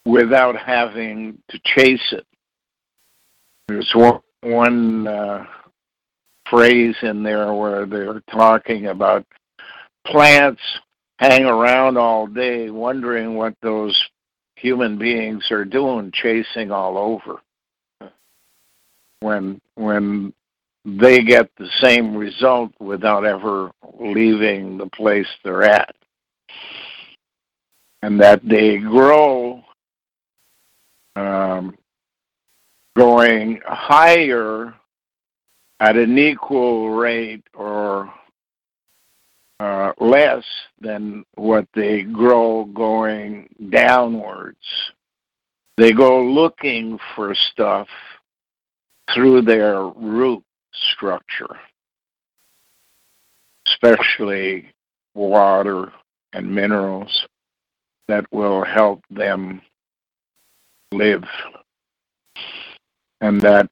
without 0.06 0.56
having 0.56 1.38
to 1.48 1.60
chase 1.64 2.12
it. 2.12 2.26
There's 3.68 3.92
one, 3.94 4.20
one 4.42 5.06
uh, 5.06 5.44
phrase 6.50 6.96
in 7.02 7.22
there 7.22 7.54
where 7.54 7.86
they're 7.86 8.20
talking 8.30 8.86
about 8.86 9.24
plants 10.06 10.60
hang 11.18 11.44
around 11.44 11.96
all 11.96 12.26
day 12.26 12.70
wondering 12.70 13.34
what 13.34 13.54
those 13.62 13.96
human 14.56 14.98
beings 14.98 15.46
are 15.50 15.64
doing 15.64 16.10
chasing 16.12 16.70
all 16.70 16.98
over. 16.98 17.40
When 19.20 19.60
when 19.74 20.32
they 20.84 21.22
get 21.22 21.50
the 21.56 21.68
same 21.80 22.16
result 22.16 22.72
without 22.80 23.24
ever 23.24 23.70
leaving 23.98 24.78
the 24.78 24.86
place 24.86 25.26
they're 25.44 25.62
at. 25.62 25.94
And 28.02 28.20
that 28.20 28.40
they 28.42 28.78
grow 28.78 29.62
um, 31.16 31.76
going 32.96 33.60
higher 33.66 34.74
at 35.80 35.96
an 35.96 36.18
equal 36.18 36.90
rate 36.90 37.42
or 37.54 38.12
uh, 39.58 39.92
less 39.98 40.44
than 40.80 41.24
what 41.34 41.66
they 41.74 42.02
grow 42.02 42.66
going 42.66 43.48
downwards. 43.70 44.58
They 45.76 45.92
go 45.92 46.22
looking 46.22 46.98
for 47.14 47.34
stuff 47.34 47.88
through 49.14 49.42
their 49.42 49.82
root 49.82 50.44
structure, 50.92 51.56
especially 53.66 54.70
water 55.14 55.92
and 56.34 56.54
minerals 56.54 57.26
that 58.08 58.26
will 58.30 58.64
help 58.64 59.02
them 59.10 59.62
live. 60.92 61.24
And 63.20 63.40
that 63.40 63.70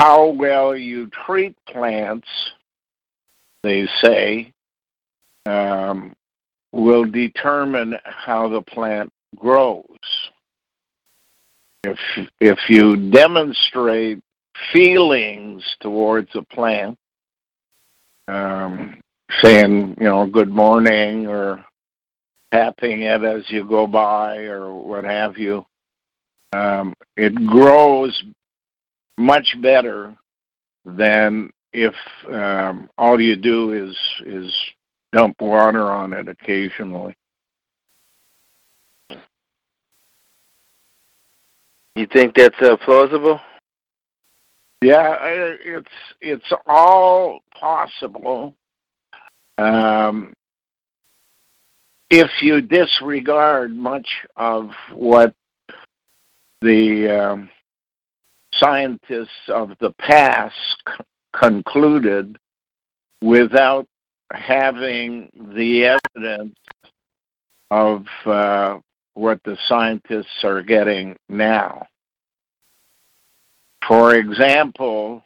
how 0.00 0.28
well 0.28 0.74
you 0.74 1.10
treat 1.26 1.54
plants, 1.66 2.26
they 3.62 3.86
say, 4.02 4.50
um, 5.44 6.14
will 6.72 7.04
determine 7.04 7.94
how 8.04 8.48
the 8.48 8.62
plant 8.62 9.12
grows. 9.36 9.84
If 11.84 11.98
if 12.40 12.58
you 12.70 13.10
demonstrate 13.10 14.22
feelings 14.72 15.62
towards 15.80 16.30
a 16.34 16.42
plant, 16.44 16.96
um, 18.26 19.02
saying 19.42 19.96
you 19.98 20.04
know 20.04 20.26
good 20.26 20.50
morning 20.50 21.26
or 21.26 21.62
tapping 22.54 23.02
it 23.02 23.22
as 23.22 23.42
you 23.50 23.68
go 23.68 23.86
by 23.86 24.38
or 24.44 24.72
what 24.72 25.04
have 25.04 25.36
you, 25.36 25.66
um, 26.54 26.94
it 27.18 27.34
grows 27.46 28.22
much 29.20 29.56
better 29.60 30.16
than 30.84 31.50
if 31.72 31.94
um, 32.32 32.88
all 32.98 33.20
you 33.20 33.36
do 33.36 33.72
is 33.72 33.96
is 34.26 34.52
dump 35.12 35.40
water 35.40 35.90
on 35.90 36.12
it 36.12 36.28
occasionally. 36.28 37.14
You 41.96 42.06
think 42.12 42.34
that's 42.34 42.60
uh, 42.62 42.76
plausible? 42.84 43.40
Yeah, 44.82 45.16
it's 45.22 45.86
it's 46.20 46.52
all 46.66 47.40
possible. 47.58 48.54
Um, 49.58 50.32
if 52.08 52.30
you 52.40 52.62
disregard 52.62 53.76
much 53.76 54.08
of 54.36 54.70
what 54.94 55.34
the 56.62 57.08
um, 57.08 57.50
scientists 58.60 59.48
of 59.48 59.72
the 59.80 59.92
past 59.98 60.54
c- 60.86 61.04
concluded 61.32 62.36
without 63.22 63.86
having 64.32 65.28
the 65.54 65.98
evidence 66.16 66.54
of 67.70 68.04
uh, 68.26 68.78
what 69.14 69.42
the 69.44 69.56
scientists 69.66 70.44
are 70.44 70.62
getting 70.62 71.16
now. 71.28 71.86
For 73.86 74.14
example, 74.14 75.24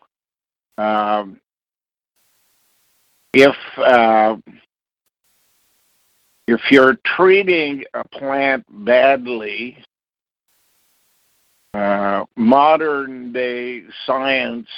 um, 0.79 1.40
if 3.33 3.57
uh, 3.79 4.37
if 6.47 6.61
you're 6.70 6.97
treating 7.16 7.85
a 7.94 8.07
plant 8.09 8.64
badly, 8.70 9.79
uh, 11.74 12.24
modern 12.37 13.32
day 13.32 13.82
science 14.06 14.68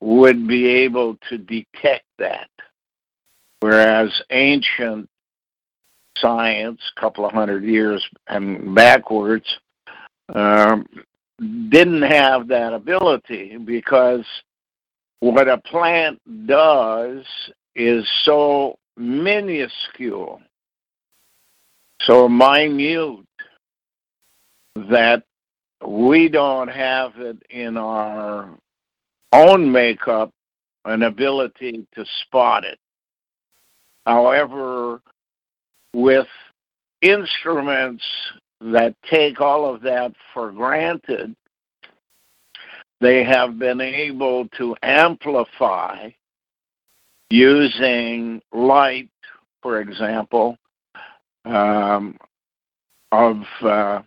would 0.00 0.46
be 0.46 0.66
able 0.66 1.16
to 1.28 1.38
detect 1.38 2.04
that, 2.18 2.50
whereas 3.60 4.10
ancient 4.30 5.08
science, 6.18 6.80
a 6.96 7.00
couple 7.00 7.24
of 7.24 7.32
hundred 7.32 7.64
years 7.64 8.06
and 8.28 8.74
backwards, 8.74 9.46
um, 10.34 10.86
didn't 11.70 12.02
have 12.02 12.48
that 12.48 12.72
ability 12.72 13.56
because 13.56 14.24
what 15.20 15.48
a 15.48 15.58
plant 15.58 16.20
does 16.46 17.24
is 17.74 18.06
so 18.24 18.78
minuscule, 18.96 20.40
so 22.02 22.28
minute 22.28 23.24
that 24.74 25.22
we 25.86 26.28
don't 26.28 26.68
have 26.68 27.12
it 27.16 27.42
in 27.50 27.76
our 27.76 28.50
own 29.32 29.70
makeup 29.70 30.32
an 30.84 31.02
ability 31.02 31.86
to 31.94 32.04
spot 32.22 32.64
it. 32.64 32.78
However, 34.04 35.00
with 35.92 36.28
instruments 37.02 38.04
that 38.60 38.94
take 39.10 39.40
all 39.40 39.72
of 39.72 39.82
that 39.82 40.12
for 40.32 40.52
granted, 40.52 41.34
they 43.00 43.24
have 43.24 43.58
been 43.58 43.80
able 43.80 44.48
to 44.56 44.74
amplify 44.82 46.10
using 47.30 48.40
light, 48.52 49.10
for 49.62 49.80
example, 49.80 50.56
um, 51.44 52.16
of 53.12 53.42
uh, 53.62 54.02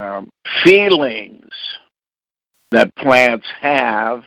um, 0.00 0.30
feelings 0.64 1.50
that 2.70 2.94
plants 2.96 3.46
have 3.60 4.22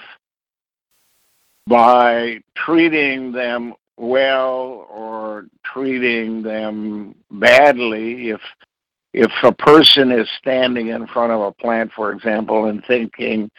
by 1.68 2.40
treating 2.56 3.32
them 3.32 3.74
well 3.98 4.88
or 4.90 5.46
treating 5.64 6.42
them 6.42 7.16
badly. 7.32 8.30
If 8.30 8.42
if 9.14 9.32
a 9.44 9.52
person 9.52 10.12
is 10.12 10.28
standing 10.38 10.88
in 10.90 11.08
front 11.08 11.32
of 11.32 11.42
a 11.42 11.52
plant 11.52 11.92
for 11.96 12.12
example 12.12 12.66
and 12.66 12.84
thinking 12.86 13.50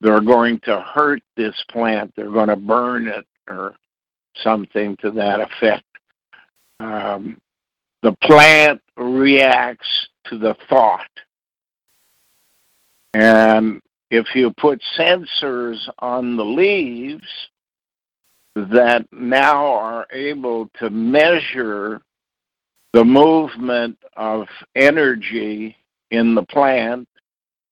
they're 0.00 0.20
going 0.20 0.60
to 0.60 0.80
hurt 0.80 1.22
this 1.36 1.54
plant 1.70 2.12
they're 2.14 2.30
going 2.30 2.48
to 2.48 2.56
burn 2.56 3.08
it 3.08 3.26
or 3.48 3.74
something 4.36 4.96
to 4.98 5.10
that 5.10 5.40
effect 5.40 5.84
um, 6.80 7.38
the 8.02 8.12
plant 8.22 8.80
reacts 8.96 10.08
to 10.24 10.38
the 10.38 10.54
thought 10.68 11.08
and 13.14 13.80
if 14.10 14.34
you 14.34 14.52
put 14.52 14.82
sensors 14.96 15.78
on 15.98 16.36
the 16.36 16.44
leaves 16.44 17.28
that 18.54 19.06
now 19.12 19.66
are 19.66 20.06
able 20.12 20.68
to 20.78 20.90
measure 20.90 22.00
the 22.92 23.04
movement 23.04 23.96
of 24.16 24.46
energy 24.74 25.76
in 26.10 26.34
the 26.34 26.42
plant 26.44 27.06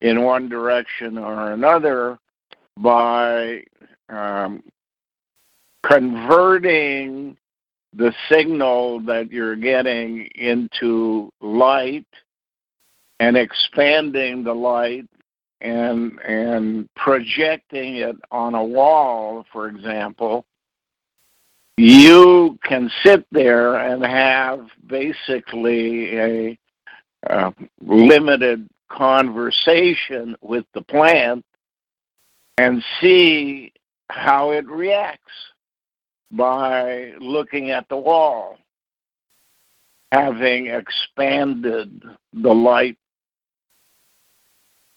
in 0.03 0.22
one 0.22 0.49
direction 0.49 1.16
or 1.18 1.53
another 1.53 2.18
by 2.77 3.62
um, 4.11 4.62
converting 5.83 7.37
the 7.94 8.12
signal 8.31 9.01
that 9.01 9.33
you're 9.33 9.57
getting 9.57 10.29
into 10.35 11.31
light 11.40 12.07
and 13.20 13.37
expanding 13.37 14.44
the 14.44 14.53
light 14.53 15.09
and 15.61 16.19
and 16.21 16.88
projecting 16.95 17.97
it 17.97 18.16
on 18.31 18.55
a 18.55 18.64
wall 18.64 19.45
for 19.53 19.69
example 19.69 20.45
you 21.79 22.59
can 22.62 22.90
sit 23.05 23.27
there 23.31 23.77
and 23.77 24.03
have 24.03 24.66
basically 24.87 26.19
a, 26.19 26.59
a 27.29 27.53
limited 27.81 28.69
conversation 28.88 30.37
with 30.40 30.64
the 30.73 30.81
plant 30.83 31.45
and 32.57 32.83
see 33.01 33.73
how 34.09 34.53
it 34.53 34.66
reacts 34.66 35.33
by 36.31 37.12
looking 37.21 37.71
at 37.71 37.88
the 37.90 37.97
wall, 37.97 38.57
having 40.12 40.69
expanded 40.69 42.03
the 42.33 42.55
light 42.55 42.97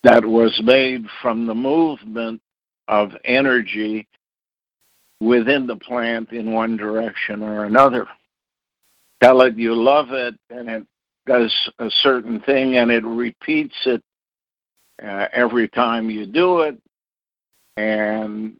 that 0.03 0.25
was 0.25 0.59
made 0.63 1.05
from 1.21 1.45
the 1.45 1.55
movement 1.55 2.41
of 2.87 3.11
energy 3.25 4.07
within 5.19 5.67
the 5.67 5.75
plant 5.75 6.31
in 6.31 6.53
one 6.53 6.77
direction 6.77 7.43
or 7.43 7.65
another. 7.65 8.07
Tell 9.21 9.41
it 9.41 9.57
you 9.57 9.75
love 9.75 10.11
it 10.11 10.35
and 10.49 10.69
it 10.69 10.87
does 11.25 11.53
a 11.79 11.89
certain 12.01 12.39
thing 12.41 12.77
and 12.77 12.89
it 12.89 13.03
repeats 13.03 13.75
it 13.85 14.01
uh, 15.03 15.27
every 15.33 15.67
time 15.67 16.09
you 16.09 16.25
do 16.25 16.61
it 16.61 16.81
and 17.77 18.55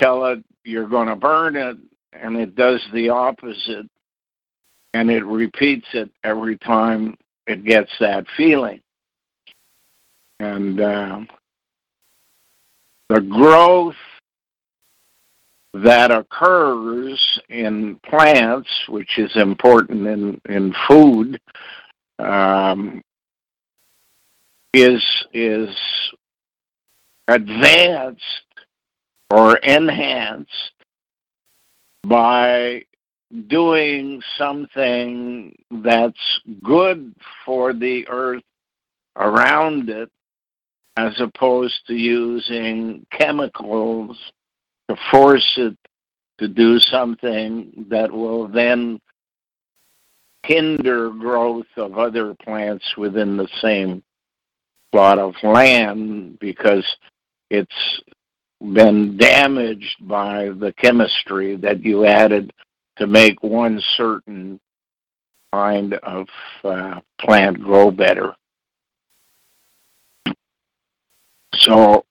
tell 0.00 0.24
it 0.26 0.42
you're 0.64 0.88
going 0.88 1.08
to 1.08 1.16
burn 1.16 1.56
it 1.56 1.76
and 2.12 2.36
it 2.36 2.54
does 2.54 2.80
the 2.92 3.08
opposite 3.08 3.86
and 4.94 5.10
it 5.10 5.24
repeats 5.24 5.86
it 5.92 6.10
every 6.24 6.56
time 6.58 7.16
it 7.46 7.64
gets 7.64 7.90
that 7.98 8.24
feeling 8.36 8.80
and 10.40 10.80
uh, 10.80 11.20
the 13.08 13.20
growth 13.20 13.94
that 15.74 16.10
occurs 16.10 17.40
in 17.48 17.98
plants, 18.08 18.68
which 18.88 19.18
is 19.18 19.34
important 19.36 20.06
in, 20.06 20.40
in 20.48 20.74
food, 20.86 21.40
um, 22.18 23.02
is 24.74 25.02
is 25.32 25.74
advanced 27.26 28.22
or 29.30 29.56
enhanced 29.58 30.72
by 32.02 32.82
doing 33.48 34.22
something 34.38 35.54
that's 35.82 36.40
good 36.64 37.14
for 37.44 37.72
the 37.72 38.06
earth 38.08 38.42
around 39.16 39.90
it 39.90 40.10
as 40.98 41.20
opposed 41.20 41.78
to 41.86 41.94
using 41.94 43.06
chemicals 43.12 44.18
to 44.88 44.96
force 45.12 45.52
it 45.56 45.76
to 46.38 46.48
do 46.48 46.80
something 46.80 47.86
that 47.88 48.10
will 48.10 48.48
then 48.48 49.00
hinder 50.44 51.10
growth 51.10 51.66
of 51.76 51.96
other 51.98 52.34
plants 52.42 52.84
within 52.96 53.36
the 53.36 53.46
same 53.62 54.02
plot 54.90 55.20
of 55.20 55.34
land 55.44 56.36
because 56.40 56.84
it's 57.48 58.02
been 58.60 59.16
damaged 59.16 59.96
by 60.00 60.48
the 60.58 60.74
chemistry 60.78 61.54
that 61.54 61.84
you 61.84 62.06
added 62.06 62.52
to 62.96 63.06
make 63.06 63.40
one 63.40 63.80
certain 63.96 64.58
kind 65.52 65.94
of 65.94 66.26
uh, 66.64 67.00
plant 67.20 67.60
grow 67.60 67.92
better. 67.92 68.34
So 71.60 72.04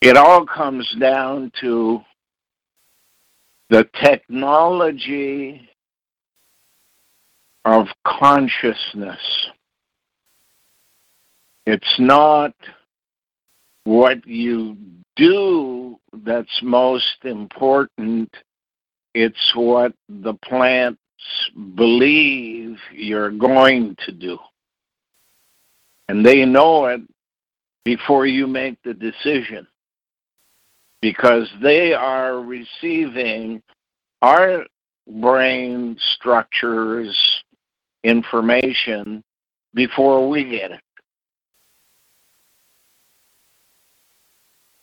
it 0.00 0.16
all 0.16 0.46
comes 0.46 0.88
down 0.98 1.52
to 1.60 2.00
the 3.70 3.88
technology 4.02 5.68
of 7.64 7.86
consciousness. 8.06 9.20
It's 11.66 11.96
not 11.98 12.54
what 13.84 14.26
you 14.26 14.76
do 15.16 15.98
that's 16.24 16.60
most 16.62 17.24
important, 17.24 18.32
it's 19.14 19.52
what 19.54 19.92
the 20.08 20.34
plants 20.34 20.98
believe 21.74 22.78
you're 22.92 23.30
going 23.30 23.96
to 24.06 24.12
do. 24.12 24.38
And 26.08 26.24
they 26.26 26.44
know 26.44 26.86
it 26.86 27.02
before 27.84 28.26
you 28.26 28.46
make 28.46 28.78
the 28.82 28.94
decision 28.94 29.66
because 31.00 31.48
they 31.62 31.92
are 31.94 32.40
receiving 32.40 33.62
our 34.22 34.64
brain 35.20 35.96
structures 36.14 37.16
information 38.04 39.22
before 39.74 40.28
we 40.28 40.44
get 40.44 40.72
it. 40.72 40.80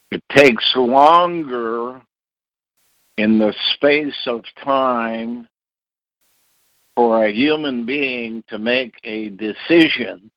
It 0.10 0.24
takes 0.30 0.74
longer 0.76 2.02
in 3.18 3.40
the 3.40 3.54
space 3.74 4.26
of 4.26 4.44
time 4.64 5.48
for 6.96 7.26
a 7.26 7.32
human 7.32 7.86
being 7.86 8.44
to 8.48 8.58
make 8.58 8.96
a 9.04 9.30
decision. 9.30 10.32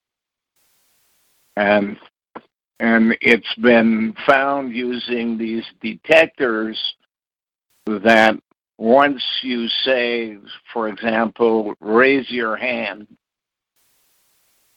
And 1.57 1.97
and 2.81 3.15
it's 3.21 3.55
been 3.57 4.15
found 4.27 4.75
using 4.75 5.37
these 5.37 5.65
detectors 5.83 6.79
that 7.87 8.35
once 8.79 9.23
you 9.43 9.69
say, 9.85 10.39
for 10.73 10.89
example, 10.89 11.75
raise 11.81 12.31
your 12.31 12.57
hand, 12.57 13.07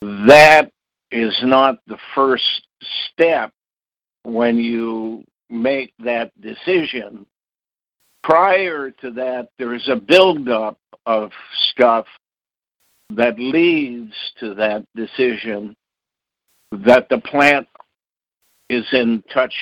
that 0.02 0.70
is 1.10 1.34
not 1.42 1.78
the 1.86 1.96
first 2.14 2.66
step 3.10 3.50
when 4.24 4.58
you 4.58 5.24
make 5.48 5.94
that 5.98 6.30
decision. 6.42 7.24
Prior 8.22 8.90
to 8.90 9.10
that, 9.12 9.48
there's 9.58 9.88
a 9.88 9.96
buildup 9.96 10.78
of 11.06 11.30
stuff 11.70 12.04
that 13.14 13.38
leads 13.38 14.12
to 14.40 14.54
that 14.54 14.84
decision 14.94 15.74
that 16.72 17.08
the 17.08 17.18
plant 17.18 17.66
is 18.74 18.86
in 18.92 19.22
touch 19.32 19.54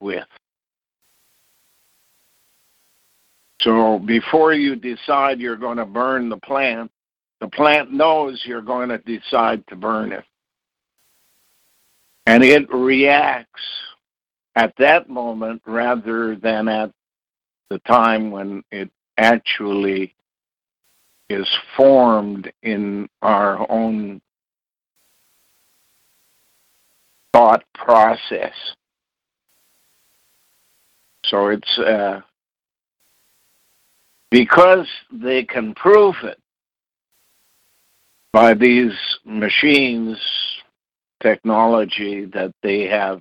with. 0.00 0.26
So 3.62 3.98
before 3.98 4.54
you 4.54 4.74
decide 4.74 5.40
you're 5.40 5.56
going 5.56 5.76
to 5.76 5.84
burn 5.84 6.28
the 6.28 6.38
plant, 6.38 6.90
the 7.40 7.48
plant 7.48 7.92
knows 7.92 8.42
you're 8.44 8.62
going 8.62 8.88
to 8.88 8.98
decide 8.98 9.66
to 9.68 9.76
burn 9.76 10.12
it. 10.12 10.24
And 12.26 12.42
it 12.42 12.72
reacts 12.72 13.62
at 14.56 14.74
that 14.78 15.08
moment 15.08 15.62
rather 15.66 16.36
than 16.36 16.68
at 16.68 16.90
the 17.70 17.78
time 17.80 18.30
when 18.30 18.62
it 18.70 18.90
actually 19.18 20.14
is 21.28 21.48
formed 21.76 22.50
in 22.62 23.08
our 23.22 23.70
own 23.70 24.20
thought 27.32 27.64
process. 27.74 28.54
So 31.26 31.48
it's 31.48 31.78
uh, 31.78 32.20
because 34.30 34.86
they 35.12 35.44
can 35.44 35.74
prove 35.74 36.14
it 36.22 36.38
by 38.32 38.54
these 38.54 38.92
machines, 39.24 40.18
technology 41.22 42.24
that 42.26 42.52
they 42.62 42.86
have 42.86 43.20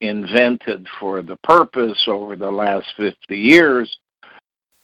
invented 0.00 0.86
for 1.00 1.22
the 1.22 1.36
purpose 1.42 2.04
over 2.06 2.36
the 2.36 2.50
last 2.50 2.86
50 2.96 3.36
years, 3.36 3.94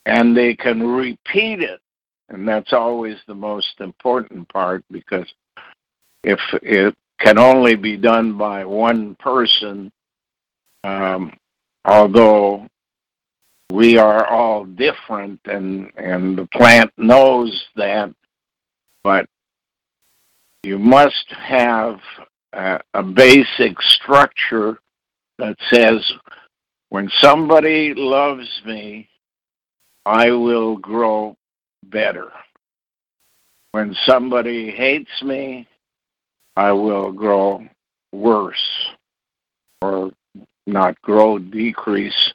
and 0.06 0.36
they 0.36 0.54
can 0.54 0.82
repeat 0.82 1.60
it. 1.60 1.80
And 2.30 2.48
that's 2.48 2.72
always 2.72 3.16
the 3.26 3.34
most 3.34 3.80
important 3.80 4.48
part 4.48 4.84
because 4.90 5.26
if 6.24 6.40
it 6.62 6.96
can 7.20 7.38
only 7.38 7.76
be 7.76 7.96
done 7.96 8.36
by 8.36 8.64
one 8.64 9.14
person, 9.16 9.90
um, 10.82 11.32
although 11.84 12.66
we 13.72 13.98
are 13.98 14.26
all 14.26 14.64
different 14.64 15.40
and, 15.46 15.90
and 15.96 16.38
the 16.38 16.46
plant 16.52 16.92
knows 16.96 17.64
that, 17.76 18.12
but 19.02 19.26
you 20.62 20.78
must 20.78 21.26
have 21.30 21.98
a, 22.52 22.80
a 22.94 23.02
basic 23.02 23.80
structure 23.82 24.78
that 25.38 25.56
says, 25.72 26.00
when 26.90 27.10
somebody 27.20 27.92
loves 27.94 28.48
me, 28.64 29.08
I 30.06 30.30
will 30.30 30.76
grow 30.76 31.36
better. 31.84 32.30
When 33.72 33.96
somebody 34.06 34.70
hates 34.70 35.10
me, 35.22 35.66
I 36.56 36.72
will 36.72 37.12
grow 37.12 37.66
worse 38.12 38.88
or 39.82 40.12
not 40.66 41.00
grow, 41.02 41.38
decrease 41.38 42.32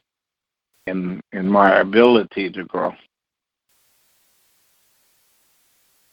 in, 0.87 1.21
in 1.31 1.47
my 1.47 1.79
ability 1.79 2.49
to 2.51 2.63
grow. 2.65 2.93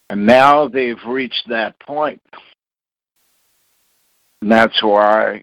And 0.09 0.25
now 0.25 0.69
they've 0.69 1.03
reached 1.07 1.49
that 1.49 1.79
point. 1.81 2.23
And 4.41 4.53
that's 4.53 4.83
why 4.83 5.43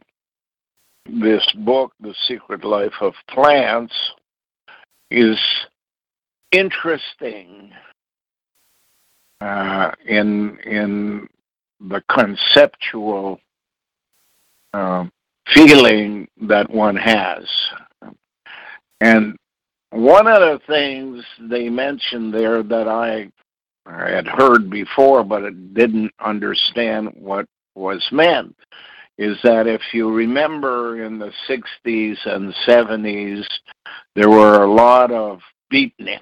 this 1.05 1.45
book, 1.57 1.91
The 1.99 2.15
Secret 2.27 2.63
Life 2.63 2.93
of 3.01 3.13
Plants, 3.29 3.93
is 5.11 5.37
interesting 6.51 7.71
uh, 9.41 9.91
in 10.07 10.57
in 10.59 11.27
the 11.89 12.01
conceptual 12.09 13.39
uh, 14.73 15.05
feeling 15.53 16.27
that 16.41 16.69
one 16.69 16.95
has. 16.95 17.45
And 19.01 19.35
one 19.91 20.27
of 20.27 20.39
the 20.39 20.59
things 20.65 21.23
they 21.49 21.69
mentioned 21.69 22.33
there 22.33 22.63
that 22.63 22.87
I, 22.87 23.29
had 23.85 24.27
heard 24.27 24.69
before, 24.69 25.25
but 25.25 25.43
it 25.43 25.73
didn't 25.73 26.11
understand 26.23 27.09
what 27.15 27.45
was 27.75 28.01
meant, 28.13 28.55
is 29.17 29.37
that 29.43 29.67
if 29.67 29.81
you 29.91 30.09
remember 30.11 31.03
in 31.03 31.19
the 31.19 31.31
60s 31.49 32.17
and 32.25 32.53
70s, 32.65 33.45
there 34.15 34.29
were 34.29 34.63
a 34.63 34.73
lot 34.73 35.11
of 35.11 35.41
beatniks 35.71 36.21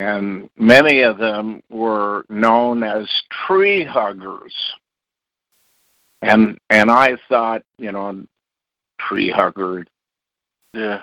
and 0.00 0.48
many 0.56 1.02
of 1.02 1.18
them 1.18 1.62
were 1.70 2.24
known 2.28 2.82
as 2.82 3.08
tree 3.46 3.84
huggers. 3.84 4.54
And 6.22 6.58
and 6.70 6.90
I 6.90 7.16
thought, 7.28 7.62
you 7.78 7.92
know, 7.92 8.24
tree 9.00 9.30
hugger, 9.30 9.84
yeah, 10.74 11.02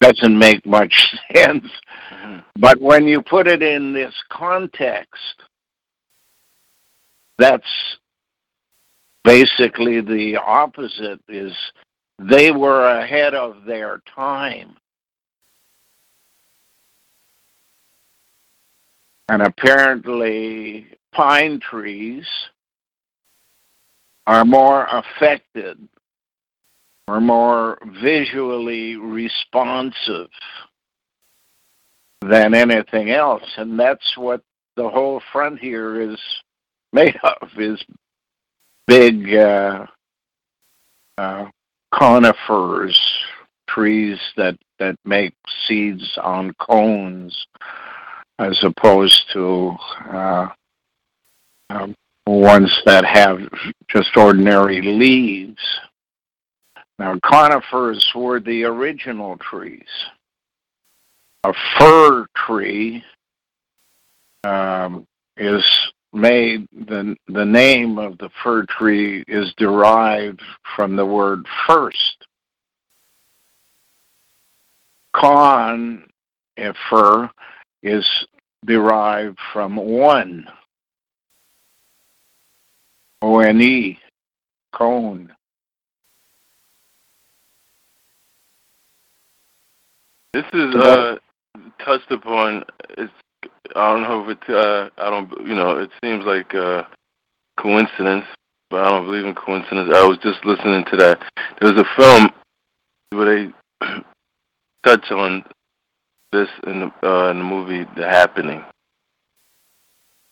doesn't 0.00 0.38
make 0.38 0.64
much 0.66 1.14
sense. 1.34 1.66
Mm-hmm. 2.10 2.38
But 2.56 2.80
when 2.80 3.06
you 3.06 3.22
put 3.22 3.46
it 3.46 3.62
in 3.62 3.92
this 3.92 4.14
context, 4.30 5.42
that's 7.38 7.64
basically 9.24 10.00
the 10.00 10.36
opposite 10.36 11.20
is 11.28 11.52
they 12.18 12.50
were 12.50 12.98
ahead 12.98 13.34
of 13.34 13.64
their 13.66 14.02
time. 14.14 14.76
And 19.28 19.42
apparently, 19.42 20.86
pine 21.12 21.60
trees 21.60 22.26
are 24.26 24.44
more 24.44 24.86
affected, 24.90 25.88
or 27.08 27.20
more 27.20 27.78
visually 28.00 28.96
responsive 28.96 30.28
than 32.20 32.54
anything 32.54 33.10
else. 33.10 33.42
And 33.56 33.78
that's 33.78 34.16
what 34.16 34.42
the 34.76 34.88
whole 34.88 35.20
front 35.32 35.58
here 35.58 36.00
is 36.00 36.18
made 36.92 37.18
of, 37.22 37.48
is 37.58 37.82
big 38.86 39.34
uh, 39.34 39.86
uh, 41.18 41.46
conifers, 41.92 42.98
trees 43.68 44.18
that, 44.36 44.56
that 44.78 44.96
make 45.04 45.34
seeds 45.66 46.16
on 46.22 46.54
cones, 46.60 47.46
as 48.42 48.62
opposed 48.64 49.24
to 49.32 49.76
uh, 50.10 50.48
um, 51.70 51.94
ones 52.26 52.70
that 52.84 53.04
have 53.04 53.40
just 53.88 54.16
ordinary 54.16 54.80
leaves. 54.82 55.62
Now, 56.98 57.18
conifers 57.24 58.04
were 58.14 58.40
the 58.40 58.64
original 58.64 59.36
trees. 59.38 59.88
A 61.44 61.52
fir 61.78 62.26
tree 62.36 63.02
um, 64.44 65.04
is 65.36 65.64
made 66.12 66.66
the 66.72 67.16
the 67.28 67.44
name 67.44 67.98
of 67.98 68.18
the 68.18 68.28
fir 68.42 68.64
tree 68.66 69.24
is 69.26 69.52
derived 69.56 70.42
from 70.76 70.94
the 70.94 71.06
word 71.06 71.44
first. 71.66 72.26
Con, 75.14 76.04
a 76.58 76.72
fir, 76.88 77.30
is 77.82 78.06
derived 78.64 79.38
from 79.52 79.76
one. 79.76 80.46
O 83.22 83.38
N 83.38 83.60
E, 83.60 83.98
cone. 84.72 85.32
This 90.32 90.44
is 90.52 90.74
uh, 90.74 91.16
touched 91.84 92.10
upon. 92.10 92.64
It's 92.98 93.12
I 93.76 93.92
don't 93.92 94.02
know 94.02 94.24
if 94.24 94.36
it's 94.36 94.48
uh, 94.48 94.88
I 94.98 95.10
don't 95.10 95.30
you 95.46 95.54
know 95.54 95.78
it 95.78 95.90
seems 96.02 96.24
like 96.24 96.54
uh, 96.54 96.82
coincidence, 97.60 98.24
but 98.70 98.80
I 98.80 98.90
don't 98.90 99.06
believe 99.06 99.24
in 99.24 99.34
coincidence. 99.34 99.90
I 99.94 100.06
was 100.06 100.18
just 100.18 100.44
listening 100.44 100.84
to 100.90 100.96
that. 100.96 101.20
There 101.60 101.72
was 101.72 101.80
a 101.80 101.96
film 101.96 102.30
where 103.10 103.46
they 103.46 103.86
touch 104.84 105.10
on 105.10 105.44
this 106.32 106.48
in 106.66 106.80
the 106.80 107.08
uh, 107.08 107.30
in 107.30 107.38
the 107.38 107.44
movie 107.44 107.84
The 107.96 108.08
Happening, 108.08 108.64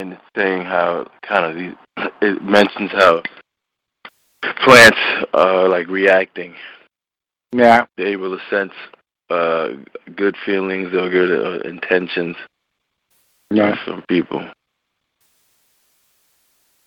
and 0.01 0.15
it's 0.15 0.23
saying 0.37 0.65
how 0.65 1.07
kind 1.23 1.45
of 1.45 1.55
these 1.57 1.75
it 2.23 2.43
mentions 2.43 2.91
how 2.93 3.23
plants 4.65 4.99
are 5.35 5.69
like 5.69 5.89
reacting. 5.89 6.55
Yeah, 7.53 7.87
they're 7.97 8.09
able 8.09 8.37
to 8.37 8.43
sense 8.49 8.73
uh, 9.29 9.69
good 10.17 10.37
feelings 10.45 10.95
or 10.95 11.09
good 11.09 11.31
uh, 11.31 11.69
intentions 11.69 12.37
yeah. 13.51 13.77
from 13.85 14.03
people. 14.09 14.49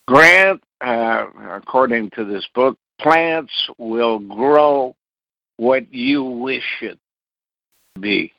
Grant, 0.06 0.62
uh, 0.80 1.26
according 1.50 2.10
to 2.10 2.24
this 2.24 2.46
book, 2.54 2.76
plants 3.00 3.52
will 3.78 4.18
grow 4.18 4.94
what 5.56 5.92
you 5.92 6.22
wish 6.22 6.82
it 6.82 6.98
to 7.94 8.00
be. 8.00 8.32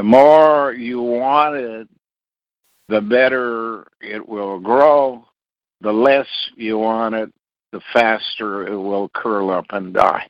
The 0.00 0.04
more 0.04 0.72
you 0.72 1.02
want 1.02 1.56
it, 1.56 1.88
the 2.88 3.02
better 3.02 3.86
it 4.00 4.26
will 4.26 4.58
grow. 4.58 5.26
The 5.82 5.92
less 5.92 6.26
you 6.56 6.78
want 6.78 7.14
it, 7.14 7.30
the 7.72 7.82
faster 7.92 8.66
it 8.66 8.78
will 8.78 9.10
curl 9.10 9.50
up 9.50 9.66
and 9.68 9.92
die. 9.92 10.26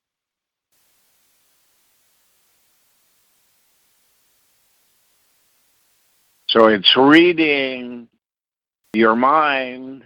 So 6.48 6.66
it's 6.66 6.96
reading 6.96 8.08
your 8.92 9.14
mind, 9.14 10.02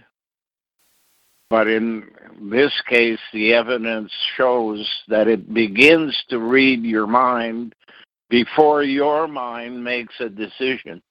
but 1.49 1.67
in 1.67 2.03
this 2.39 2.71
case, 2.87 3.17
the 3.33 3.55
evidence 3.55 4.11
shows 4.37 4.87
that 5.07 5.27
it 5.27 5.51
begins 5.51 6.15
to 6.29 6.37
read 6.37 6.83
your 6.83 7.07
mind 7.07 7.73
before 8.29 8.83
your 8.83 9.27
mind 9.27 9.83
makes 9.83 10.13
a 10.19 10.29
decision. 10.29 11.01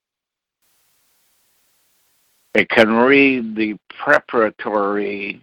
It 2.55 2.69
can 2.69 2.93
read 2.93 3.57
the 3.57 3.77
preparatory 4.05 5.43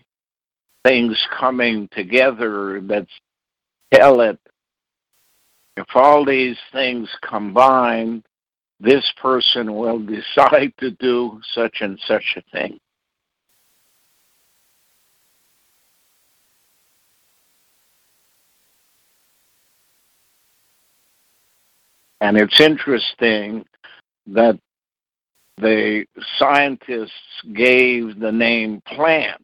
things 0.86 1.18
coming 1.38 1.90
together 1.92 2.82
that 2.82 3.06
tell 3.94 4.22
it 4.22 4.40
if 5.78 5.88
all 5.96 6.26
these 6.26 6.58
things 6.72 7.10
combine, 7.22 8.24
this 8.80 9.10
person 9.22 9.74
will 9.76 10.00
decide 10.18 10.74
to 10.80 10.92
do 10.92 11.40
such 11.54 11.78
and 11.82 12.00
such 12.08 12.38
a 12.38 12.42
thing. 12.52 12.80
And 22.22 22.38
it's 22.38 22.62
interesting 22.62 23.66
that 24.28 24.58
the 25.58 26.06
scientists 26.38 27.12
gave 27.54 28.20
the 28.20 28.32
name 28.32 28.82
plant, 28.88 29.44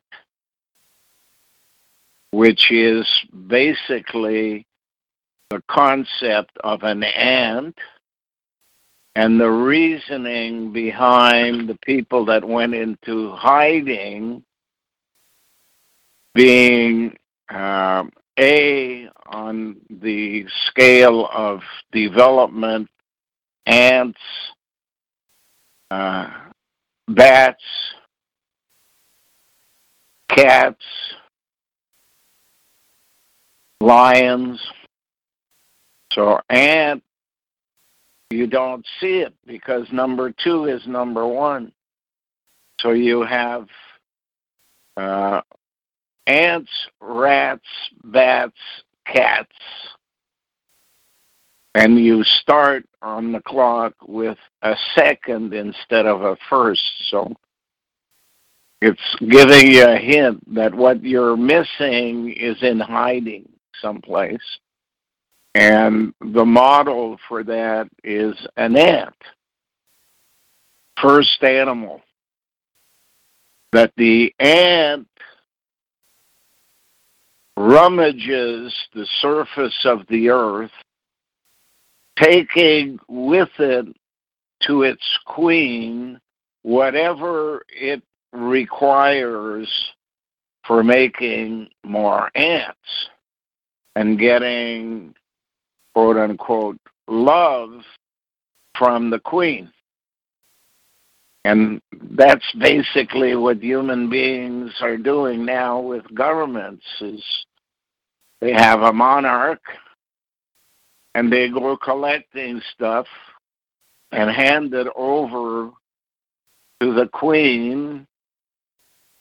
which 2.32 2.72
is 2.72 3.08
basically 3.48 4.66
the 5.50 5.62
concept 5.70 6.52
of 6.64 6.84
an 6.84 7.04
ant 7.04 7.78
and 9.16 9.40
the 9.40 9.50
reasoning 9.50 10.72
behind 10.72 11.68
the 11.68 11.78
people 11.84 12.26
that 12.26 12.48
went 12.48 12.76
into 12.76 13.32
hiding 13.32 14.44
being 16.36 17.18
uh, 17.50 18.04
a 18.38 19.10
on 19.28 19.78
the 19.90 20.46
scale 20.68 21.28
of 21.34 21.62
development 21.92 22.88
ants 23.66 24.20
uh, 25.92 26.30
bats 27.08 27.64
cats 30.30 30.84
lions 33.82 34.60
so 36.14 36.40
ant 36.50 37.04
you 38.30 38.48
don't 38.48 38.86
see 39.00 39.20
it 39.20 39.34
because 39.46 39.88
number 39.92 40.32
two 40.32 40.66
is 40.66 40.86
number 40.86 41.26
one. 41.26 41.72
So 42.82 42.92
you 42.92 43.24
have 43.24 43.68
uh, 44.98 45.42
ants, 46.28 46.72
rats, 47.02 47.66
bats, 48.04 48.58
cats, 49.06 49.56
and 51.74 51.98
you 51.98 52.24
start 52.24 52.86
on 53.02 53.32
the 53.32 53.42
clock 53.42 53.94
with 54.08 54.38
a 54.64 54.76
second 54.96 55.54
instead 55.54 56.06
of 56.06 56.24
a 56.24 56.36
first. 56.50 56.82
So 57.10 57.34
it's 58.82 59.16
giving 59.20 59.72
you 59.72 59.88
a 59.88 59.98
hint 59.98 60.56
that 60.56 60.74
what 60.74 61.04
you're 61.04 61.38
missing 61.38 62.34
is 62.36 62.58
in 62.62 62.80
hiding 62.80 63.48
someplace. 63.82 64.38
And 65.56 66.14
the 66.20 66.46
model 66.46 67.18
for 67.28 67.44
that 67.44 67.90
is 68.04 68.36
an 68.58 68.78
ant, 68.78 69.16
first 71.02 71.44
animal. 71.44 72.02
That 73.72 73.92
the 73.98 74.34
ant 74.40 75.08
rummages 77.58 78.72
the 78.94 79.08
surface 79.20 79.84
of 79.84 80.06
the 80.10 80.30
earth, 80.30 80.72
taking 82.16 83.00
with 83.10 83.50
it 83.58 83.88
to 84.68 84.84
its 84.84 85.04
queen 85.26 86.20
whatever 86.62 87.64
it 87.70 88.02
requires 88.32 89.68
for 90.66 90.84
making 90.84 91.68
more 91.84 92.30
ants 92.36 93.10
and 93.96 94.20
getting 94.20 95.16
quote 95.96 96.18
unquote 96.18 96.78
love 97.08 97.82
from 98.78 99.10
the 99.10 99.20
queen. 99.20 99.72
And 101.46 101.82
that's 102.12 102.52
basically 102.60 103.36
what 103.36 103.64
human 103.64 104.10
beings 104.10 104.72
are 104.82 104.98
doing 104.98 105.46
now 105.46 105.80
with 105.80 106.04
governments 106.14 106.84
is 107.00 107.24
they 108.42 108.52
have 108.52 108.82
a 108.82 108.92
monarch 108.92 109.62
and 111.16 111.32
they 111.32 111.50
go 111.50 111.78
collecting 111.78 112.62
stuff 112.74 113.08
and 114.12 114.30
hand 114.30 114.74
it 114.74 114.88
over 114.96 115.72
to 116.82 116.94
the 116.94 117.10
queen 117.12 118.06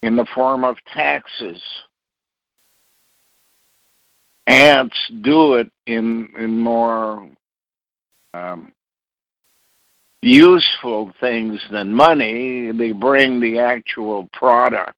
in 0.03 0.17
the 0.17 0.27
form 0.35 0.65
of 0.65 0.77
taxes. 0.93 1.63
Ants 4.47 4.97
do 5.23 5.55
it 5.55 5.71
in 5.87 6.29
in 6.39 6.59
more 6.59 7.29
um, 8.35 8.73
useful 10.23 11.13
things 11.21 11.61
than 11.71 11.93
money. 11.93 12.73
They 12.73 12.93
bring 12.93 13.41
the 13.41 13.59
actual 13.59 14.29
product 14.33 14.95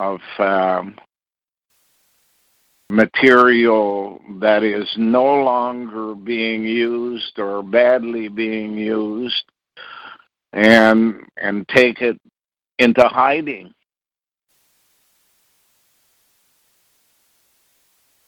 of 0.00 0.20
um, 0.38 0.96
material 2.90 4.20
that 4.40 4.62
is 4.62 4.88
no 4.96 5.24
longer 5.24 6.14
being 6.14 6.64
used 6.64 7.38
or 7.38 7.62
badly 7.62 8.28
being 8.28 8.78
used 8.78 9.44
and 10.54 11.20
and 11.36 11.68
take 11.68 12.00
it 12.00 12.18
into 12.78 13.02
hiding 13.02 13.70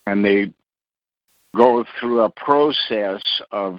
and 0.06 0.24
they 0.24 0.52
go 1.56 1.84
through 1.98 2.22
a 2.22 2.30
process 2.30 3.22
of 3.52 3.78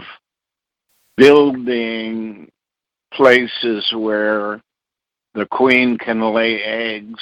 building 1.21 2.49
places 3.13 3.85
where 3.95 4.59
the 5.35 5.45
queen 5.51 5.95
can 5.95 6.19
lay 6.33 6.63
eggs 6.63 7.21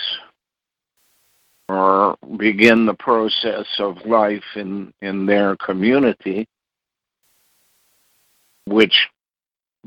or 1.67 2.15
begin 2.37 2.85
the 2.85 2.93
process 2.93 3.65
of 3.77 3.97
life 4.05 4.55
in, 4.55 4.93
in 5.01 5.25
their 5.25 5.57
community, 5.57 6.47
which 8.67 9.09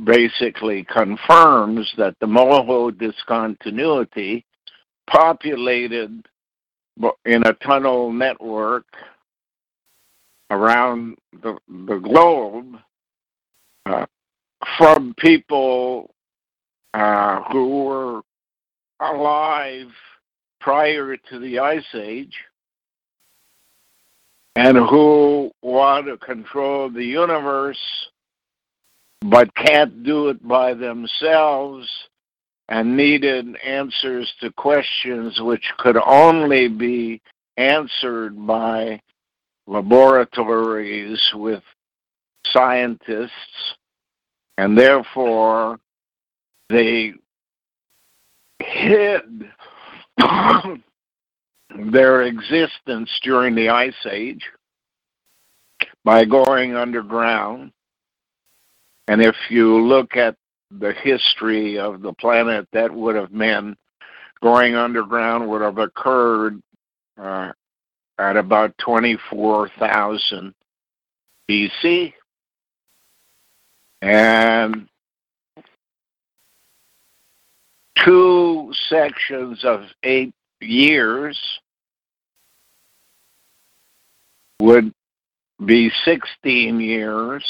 basically 0.05 0.85
confirms 0.85 1.91
that 1.97 2.15
the 2.21 2.27
Moho 2.27 2.91
discontinuity 2.97 4.45
populated 5.07 6.23
in 7.25 7.47
a 7.47 7.55
tunnel 7.67 8.13
network 8.13 8.85
around 10.51 11.17
the, 11.43 11.57
the 11.87 11.97
globe 11.97 12.77
from 14.79 15.15
people 15.19 16.15
uh, 16.95 17.43
who 17.51 17.85
were 17.85 18.23
alive 19.01 19.89
prior 20.61 21.17
to 21.17 21.39
the 21.39 21.59
Ice 21.59 21.95
Age 21.95 22.37
and 24.55 24.77
who 24.77 25.51
want 25.63 26.07
to 26.07 26.17
control 26.19 26.91
the 26.91 27.05
universe 27.05 27.79
but 29.23 29.55
can't 29.55 30.05
do 30.05 30.29
it 30.29 30.47
by 30.47 30.75
themselves 30.75 31.89
and 32.69 32.97
needed 32.97 33.57
answers 33.65 34.33
to 34.41 34.51
questions 34.53 35.41
which 35.41 35.65
could 35.79 35.97
only 35.97 36.69
be 36.69 37.21
answered 37.57 38.47
by 38.47 39.01
laboratories 39.67 41.21
with 41.35 41.63
scientists, 42.53 43.75
and 44.59 44.77
therefore 44.77 45.79
they 46.69 47.15
hid 48.59 49.51
their 51.91 52.23
existence 52.23 53.11
during 53.23 53.55
the 53.55 53.69
Ice 53.69 54.07
Age 54.11 54.45
by 56.05 56.25
going 56.25 56.75
underground. 56.77 57.73
And 59.09 59.21
if 59.21 59.37
you 59.51 59.81
look 59.81 60.17
at 60.17 60.37
the 60.71 60.93
history 60.93 61.79
of 61.79 62.03
the 62.03 62.13
planet, 62.15 62.67
that 62.73 62.93
would 62.93 63.17
have 63.17 63.33
meant 63.33 63.77
going 64.43 64.75
underground 64.75 65.49
would 65.49 65.63
have 65.63 65.79
occurred 65.79 66.61
uh, 67.21 67.53
at 68.19 68.37
about 68.37 68.77
24,000 68.79 70.55
BC. 71.51 72.13
And 74.03 74.89
two 78.05 78.73
sections 78.89 79.65
of 79.65 79.85
eight 80.03 80.35
years 80.61 81.41
would 84.61 84.93
be 85.65 85.93
16 86.05 86.81
years, 86.81 87.45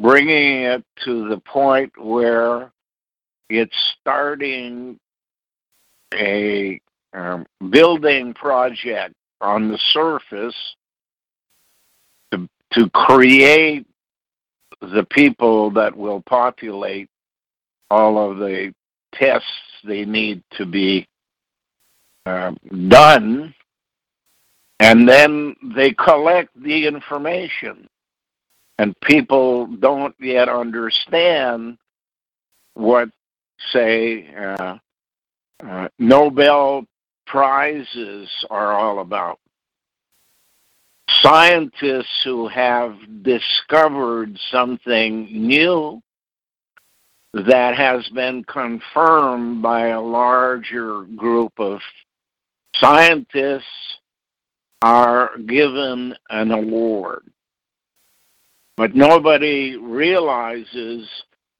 bringing 0.00 0.62
it 0.62 0.84
to 1.04 1.28
the 1.28 1.38
point 1.38 1.92
where 1.96 2.72
it's 3.48 3.76
starting 4.00 4.98
a 6.12 6.80
um, 7.12 7.46
building 7.70 8.34
project 8.34 9.14
on 9.40 9.68
the 9.68 9.78
surface 9.92 10.56
to, 12.32 12.48
to 12.72 12.90
create 12.90 13.86
the 14.82 15.06
people 15.10 15.70
that 15.70 15.96
will 15.96 16.22
populate 16.22 17.08
all 17.90 18.30
of 18.30 18.38
the 18.38 18.74
tests 19.14 19.46
they 19.84 20.04
need 20.04 20.42
to 20.52 20.66
be 20.66 21.06
uh, 22.26 22.52
done, 22.88 23.54
and 24.80 25.08
then 25.08 25.54
they 25.76 25.92
collect 25.92 26.50
the 26.60 26.86
information. 26.86 27.88
And 28.78 28.98
people 29.02 29.66
don't 29.66 30.14
yet 30.18 30.48
understand 30.48 31.78
what, 32.74 33.10
say, 33.72 34.34
uh, 34.34 34.78
uh, 35.64 35.88
Nobel 35.98 36.84
prizes 37.26 38.28
are 38.50 38.72
all 38.72 39.00
about. 39.00 39.38
Scientists 41.20 42.22
who 42.24 42.48
have 42.48 42.96
discovered 43.22 44.38
something 44.50 45.28
new 45.30 46.00
that 47.34 47.76
has 47.76 48.08
been 48.10 48.44
confirmed 48.44 49.62
by 49.62 49.88
a 49.88 50.00
larger 50.00 51.02
group 51.16 51.52
of 51.58 51.80
scientists 52.76 53.64
are 54.82 55.38
given 55.46 56.14
an 56.30 56.50
award. 56.50 57.22
But 58.76 58.94
nobody 58.94 59.76
realizes 59.76 61.08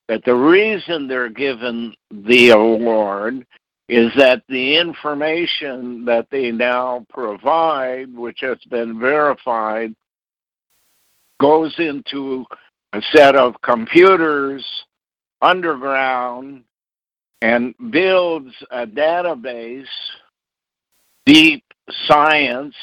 that 0.09 0.25
the 0.25 0.35
reason 0.35 1.07
they're 1.07 1.29
given 1.29 1.95
the 2.11 2.51
award 2.51 3.47
is 3.93 4.11
that 4.16 4.43
the 4.49 4.78
information 4.78 6.07
that 6.07 6.26
they 6.30 6.51
now 6.51 7.05
provide, 7.11 8.07
which 8.16 8.38
has 8.40 8.57
been 8.70 8.99
verified, 8.99 9.95
goes 11.38 11.74
into 11.78 12.47
a 12.95 13.03
set 13.14 13.36
of 13.36 13.61
computers 13.61 14.64
underground 15.43 16.64
and 17.43 17.74
builds 17.90 18.55
a 18.70 18.86
database, 18.86 19.84
deep 21.26 21.62
science, 22.07 22.74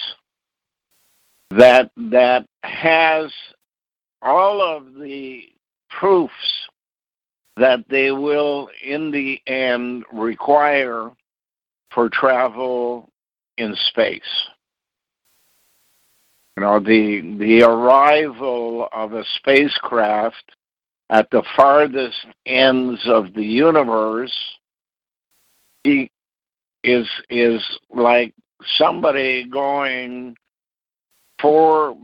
that 1.50 1.90
that 1.98 2.46
has 2.62 3.32
all 4.22 4.62
of 4.62 4.94
the 4.94 5.42
proofs 5.90 6.69
that 7.60 7.84
they 7.90 8.12
will, 8.12 8.70
in 8.84 9.12
the 9.12 9.42
end, 9.48 10.06
require 10.12 11.12
for 11.92 12.10
travel 12.10 13.10
in 13.58 13.76
space. 13.88 14.22
You 16.58 16.64
know, 16.64 16.80
the 16.80 17.38
the 17.40 17.64
arrival 17.64 18.90
of 18.92 19.14
a 19.14 19.24
spacecraft 19.38 20.44
at 21.10 21.30
the 21.32 21.44
farthest 21.56 22.26
ends 22.46 23.02
of 23.06 23.34
the 23.34 23.46
universe 23.46 24.38
is 25.86 26.10
is 27.30 27.80
like 27.90 28.34
somebody 28.78 29.46
going 29.46 30.36
four 31.42 31.98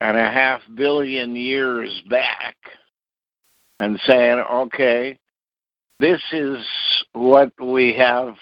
and 0.00 0.16
a 0.16 0.30
half 0.30 0.60
billion 0.74 1.36
years 1.36 2.02
back 2.10 2.56
and 3.80 3.98
saying, 4.06 4.38
okay, 4.38 5.18
this 5.98 6.20
is 6.32 6.58
what 7.12 7.52
we 7.60 7.94
have 7.94 8.36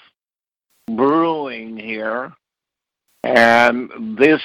brewing 0.88 1.76
here, 1.76 2.32
And 3.24 4.16
this 4.16 4.40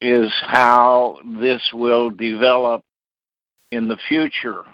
is 0.00 0.30
how 0.42 1.18
this 1.40 1.62
will 1.72 2.10
develop 2.10 2.84
in 3.72 3.88
the 3.88 3.96
future. 4.08 4.64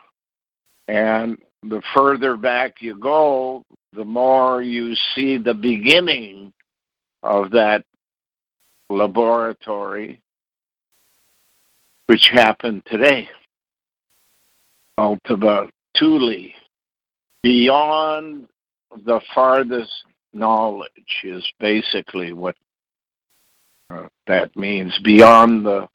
And 0.88 1.38
the 1.62 1.80
further 1.94 2.36
back 2.36 2.82
you 2.82 2.98
go, 2.98 3.64
the 3.92 4.04
more 4.04 4.60
you 4.60 4.94
see 5.14 5.38
the 5.38 5.54
beginning 5.54 6.52
of 7.22 7.52
that 7.52 7.84
laboratory, 8.90 10.20
which 12.06 12.28
happened 12.28 12.82
today. 12.86 13.28
Ultima 14.98 15.66
Thule, 15.98 16.50
beyond 17.42 18.46
the 19.04 19.20
farthest 19.34 19.92
knowledge 20.32 21.20
is 21.24 21.44
basically 21.58 22.32
what 22.32 22.56
uh, 23.90 24.06
that 24.26 24.54
means 24.56 24.96
beyond 25.02 25.66
the 25.66 25.88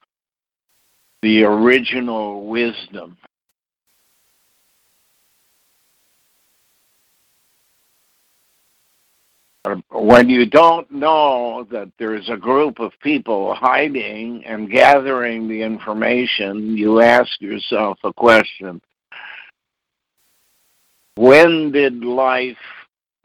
the 1.22 1.43
original 1.43 2.47
wisdom. 2.47 3.18
When 9.91 10.30
you 10.30 10.45
don't 10.45 10.89
know 10.89 11.68
that 11.72 11.91
there's 12.00 12.30
a 12.30 12.38
group 12.38 12.80
of 12.80 12.93
people 13.02 13.54
hiding 13.54 14.43
and 14.45 14.72
gathering 14.72 15.47
the 15.47 15.62
information, 15.62 16.76
you 16.78 17.02
ask 17.02 17.39
yourself 17.41 18.00
a 18.04 18.14
question 18.14 18.82
When 21.20 21.74
did 21.74 22.02
life 22.02 22.56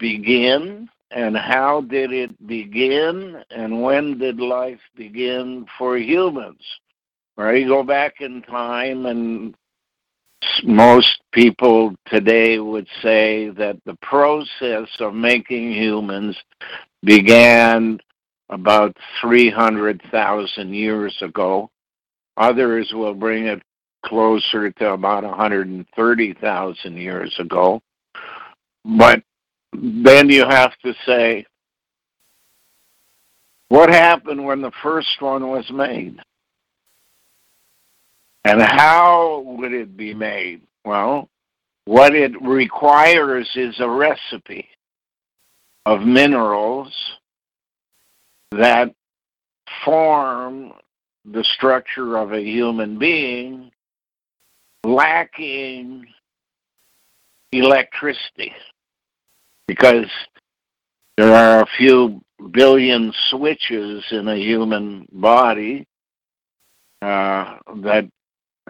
begin? 0.01 0.89
And 1.13 1.37
how 1.37 1.83
did 1.83 2.13
it 2.13 2.45
begin? 2.45 3.41
And 3.53 3.83
when 3.85 4.19
did 4.19 4.41
life 4.41 4.81
begin 4.97 5.65
for 5.79 5.97
humans? 5.97 6.59
Right? 7.37 7.63
You 7.63 7.69
go 7.69 7.85
back 7.85 8.15
in 8.19 8.43
time 8.43 9.07
and 9.07 9.55
most 10.65 11.21
people 11.33 11.95
today 12.09 12.59
would 12.59 12.89
say 13.01 13.51
that 13.51 13.77
the 13.87 13.97
process 14.03 14.89
of 14.99 15.15
making 15.15 15.73
humans 15.73 16.37
began 17.05 18.01
about 18.49 18.97
300,000 19.21 20.75
years 20.75 21.17
ago. 21.23 21.71
Others 22.39 22.91
will 22.93 23.15
bring 23.15 23.47
it 23.47 23.63
closer 24.05 24.71
to 24.71 24.91
about 24.91 25.23
130,000 25.23 26.97
years 26.97 27.35
ago. 27.39 27.81
But 28.85 29.23
then 29.73 30.29
you 30.29 30.45
have 30.49 30.73
to 30.85 30.95
say, 31.07 31.47
what 33.69 33.89
happened 33.89 34.45
when 34.45 34.61
the 34.61 34.73
first 34.83 35.21
one 35.21 35.49
was 35.49 35.69
made? 35.71 36.19
And 38.45 38.61
how 38.61 39.43
would 39.45 39.73
it 39.73 39.97
be 39.97 40.13
made? 40.13 40.63
Well, 40.85 41.29
what 41.87 42.15
it 42.15 42.41
requires 42.43 43.49
is 43.55 43.75
a 43.81 43.89
recipe 43.89 44.69
of 45.87 46.03
minerals 46.03 46.93
that 48.53 48.95
form 49.85 50.73
the 51.25 51.45
structure 51.57 52.17
of 52.19 52.33
a 52.33 52.41
human 52.41 52.99
being 52.99 53.71
lacking 54.85 56.07
electricity 57.53 58.53
because 59.67 60.11
there 61.17 61.33
are 61.33 61.63
a 61.63 61.67
few 61.79 62.21
billion 62.51 63.13
switches 63.31 64.05
in 64.11 64.29
a 64.29 64.37
human 64.37 65.07
body 65.13 65.87
uh, 67.03 67.57
that 67.83 68.09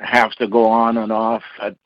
have 0.00 0.32
to 0.32 0.48
go 0.48 0.66
on 0.66 0.98
and 0.98 1.12
off 1.12 1.42
at 1.60 1.76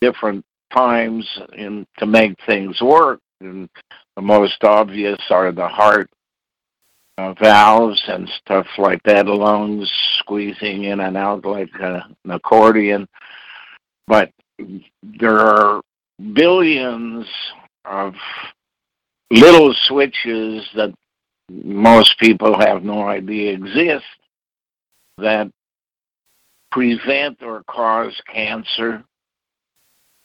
different 0.00 0.44
times 0.72 1.26
in 1.56 1.86
to 1.98 2.06
make 2.06 2.36
things 2.46 2.80
work. 2.80 3.20
And 3.40 3.68
the 4.16 4.22
most 4.22 4.62
obvious 4.62 5.18
are 5.30 5.52
the 5.52 5.68
heart 5.68 6.08
uh, 7.18 7.34
valves 7.34 8.02
and 8.08 8.28
stuff 8.40 8.66
like 8.78 9.02
that, 9.04 9.26
lungs 9.26 9.90
squeezing 10.18 10.84
in 10.84 11.00
and 11.00 11.16
out 11.16 11.44
like 11.44 11.72
a, 11.80 12.06
an 12.24 12.30
accordion. 12.30 13.08
But 14.06 14.30
there 14.58 15.38
are 15.38 15.80
billions 16.32 17.26
of 17.84 18.14
little 19.30 19.74
switches 19.86 20.66
that 20.74 20.94
most 21.50 22.18
people 22.18 22.58
have 22.58 22.82
no 22.82 23.06
idea 23.06 23.52
exist 23.52 24.04
that 25.18 25.50
prevent 26.70 27.42
or 27.42 27.62
cause 27.68 28.20
cancer 28.32 29.04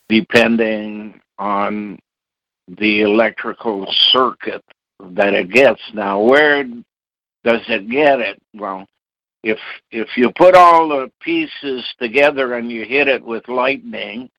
depending 0.07 1.19
on 1.37 1.99
the 2.79 3.01
electrical 3.01 3.85
circuit 4.11 4.63
that 5.11 5.33
it 5.33 5.51
gets. 5.51 5.81
Now, 5.93 6.21
where 6.21 6.63
does 6.63 7.61
it 7.67 7.89
get 7.89 8.19
it? 8.19 8.41
Well, 8.53 8.87
if 9.43 9.59
if 9.91 10.09
you 10.17 10.31
put 10.35 10.55
all 10.55 10.89
the 10.89 11.11
pieces 11.21 11.85
together 11.99 12.55
and 12.55 12.71
you 12.71 12.83
hit 12.85 13.07
it 13.07 13.23
with 13.23 13.47
lightning 13.47 14.29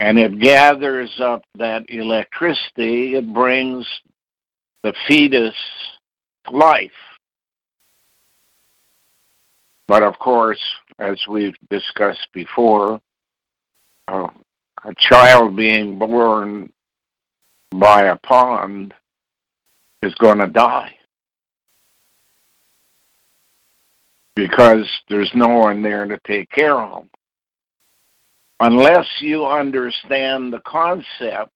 and 0.00 0.18
it 0.18 0.38
gathers 0.38 1.10
up 1.20 1.42
that 1.56 1.84
electricity, 1.88 3.16
it 3.16 3.32
brings 3.32 3.86
the 4.82 4.94
fetus 5.06 5.54
life. 6.50 6.90
But 9.88 10.02
of 10.02 10.18
course, 10.18 10.60
as 10.98 11.18
we've 11.28 11.56
discussed 11.70 12.28
before, 12.32 13.00
uh, 14.06 14.28
a 14.84 14.94
child 14.96 15.56
being 15.56 15.98
born 15.98 16.72
by 17.70 18.04
a 18.04 18.16
pond 18.16 18.94
is 20.02 20.14
going 20.14 20.38
to 20.38 20.46
die 20.46 20.94
because 24.36 24.86
there's 25.08 25.30
no 25.34 25.48
one 25.48 25.82
there 25.82 26.06
to 26.06 26.18
take 26.24 26.48
care 26.50 26.78
of 26.80 26.90
them. 26.90 27.10
Unless 28.60 29.06
you 29.20 29.46
understand 29.46 30.52
the 30.52 30.60
concept 30.66 31.52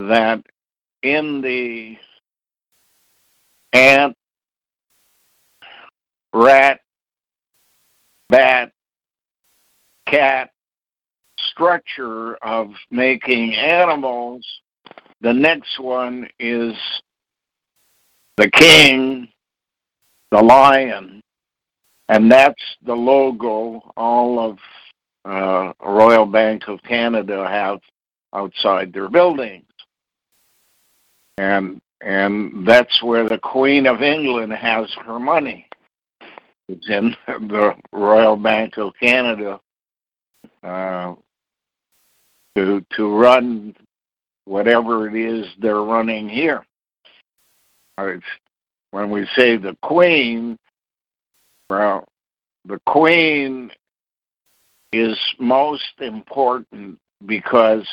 that 0.00 0.42
in 1.02 1.40
the 1.40 1.96
ant, 3.72 4.16
rat, 6.34 6.80
bat, 8.28 8.72
cat 10.06 10.50
structure 11.38 12.34
of 12.36 12.70
making 12.90 13.54
animals, 13.54 14.44
the 15.20 15.32
next 15.32 15.78
one 15.78 16.28
is 16.40 16.74
the 18.36 18.50
king, 18.50 19.28
the 20.32 20.42
lion, 20.42 21.20
and 22.08 22.30
that's 22.30 22.62
the 22.82 22.94
logo 22.94 23.92
all 23.96 24.40
of 24.40 24.58
uh, 25.24 25.72
Royal 25.82 26.26
Bank 26.26 26.68
of 26.68 26.82
Canada 26.82 27.46
have 27.48 27.80
outside 28.34 28.92
their 28.92 29.08
buildings. 29.08 29.64
And 31.38 31.80
and 32.02 32.66
that's 32.66 33.02
where 33.02 33.28
the 33.28 33.38
Queen 33.38 33.86
of 33.86 34.02
England 34.02 34.52
has 34.52 34.88
her 35.04 35.18
money. 35.18 35.66
It's 36.68 36.88
in 36.88 37.14
the 37.26 37.74
Royal 37.92 38.36
Bank 38.36 38.78
of 38.78 38.92
Canada 39.00 39.60
uh, 40.62 41.14
to 42.56 42.84
to 42.96 43.16
run 43.16 43.74
whatever 44.44 45.08
it 45.08 45.14
is 45.14 45.46
they're 45.60 45.82
running 45.82 46.28
here. 46.28 46.64
when 47.96 49.10
we 49.10 49.26
say 49.36 49.56
the 49.56 49.76
Queen, 49.82 50.58
well, 51.68 52.08
the 52.64 52.80
Queen 52.86 53.70
is 54.92 55.16
most 55.38 55.92
important 56.00 56.98
because 57.26 57.86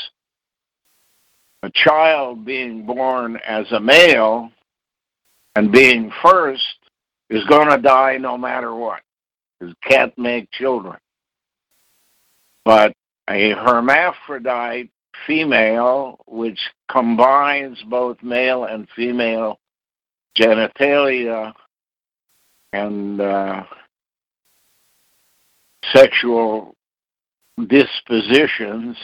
a 1.63 1.71
child 1.73 2.45
being 2.45 2.85
born 2.85 3.37
as 3.47 3.71
a 3.71 3.79
male 3.79 4.49
and 5.55 5.71
being 5.71 6.11
first 6.21 6.63
is 7.29 7.43
going 7.45 7.69
to 7.69 7.77
die 7.77 8.17
no 8.17 8.37
matter 8.37 8.73
what. 8.73 9.01
Because 9.59 9.75
can't 9.83 10.17
make 10.17 10.49
children. 10.51 10.97
But 12.63 12.93
a 13.29 13.51
hermaphrodite 13.51 14.91
female, 15.25 16.19
which 16.27 16.59
combines 16.89 17.81
both 17.89 18.21
male 18.21 18.65
and 18.65 18.87
female 18.95 19.59
genitalia 20.37 21.53
and 22.71 23.19
uh, 23.19 23.63
sexual 25.93 26.76
dispositions, 27.65 28.95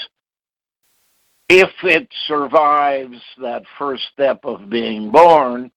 if 1.49 1.71
it 1.83 2.07
survives 2.27 3.21
that 3.41 3.63
first 3.77 4.03
step 4.13 4.39
of 4.43 4.69
being 4.69 5.11
born, 5.11 5.71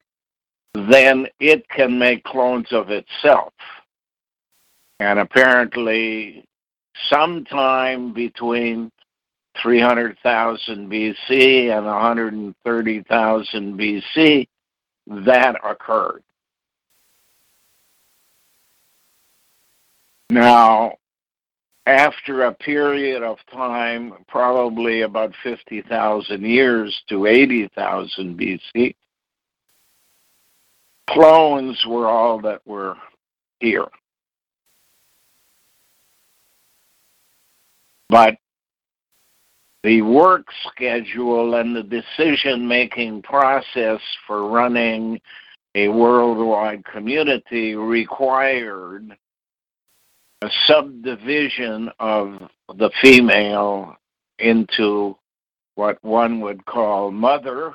then 0.74 1.26
it 1.40 1.68
can 1.68 1.98
make 1.98 2.22
clones 2.24 2.68
of 2.70 2.90
itself. 2.90 3.52
And 5.00 5.18
apparently, 5.18 6.44
sometime 7.10 8.12
between 8.12 8.90
300,000 9.62 10.90
BC 10.90 11.76
and 11.76 11.86
130,000 11.86 13.78
BC, 13.78 14.48
that 15.06 15.56
occurred. 15.64 16.22
Now, 20.30 20.94
after 21.86 22.42
a 22.42 22.52
period 22.52 23.22
of 23.22 23.38
time, 23.52 24.12
probably 24.26 25.02
about 25.02 25.32
50,000 25.42 26.42
years 26.44 27.02
to 27.08 27.26
80,000 27.26 28.38
BC, 28.38 28.94
clones 31.08 31.82
were 31.86 32.08
all 32.08 32.40
that 32.40 32.60
were 32.66 32.96
here. 33.60 33.86
But 38.08 38.36
the 39.84 40.02
work 40.02 40.46
schedule 40.68 41.54
and 41.54 41.74
the 41.76 41.82
decision 41.84 42.66
making 42.66 43.22
process 43.22 44.00
for 44.26 44.48
running 44.48 45.20
a 45.76 45.86
worldwide 45.88 46.84
community 46.84 47.76
required 47.76 49.16
a 50.42 50.50
subdivision 50.66 51.90
of 51.98 52.50
the 52.74 52.90
female 53.00 53.96
into 54.38 55.16
what 55.76 56.02
one 56.02 56.40
would 56.40 56.64
call 56.66 57.10
mother, 57.10 57.74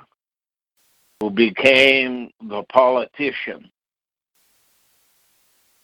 who 1.19 1.29
became 1.29 2.31
the 2.47 2.63
politician 2.71 3.69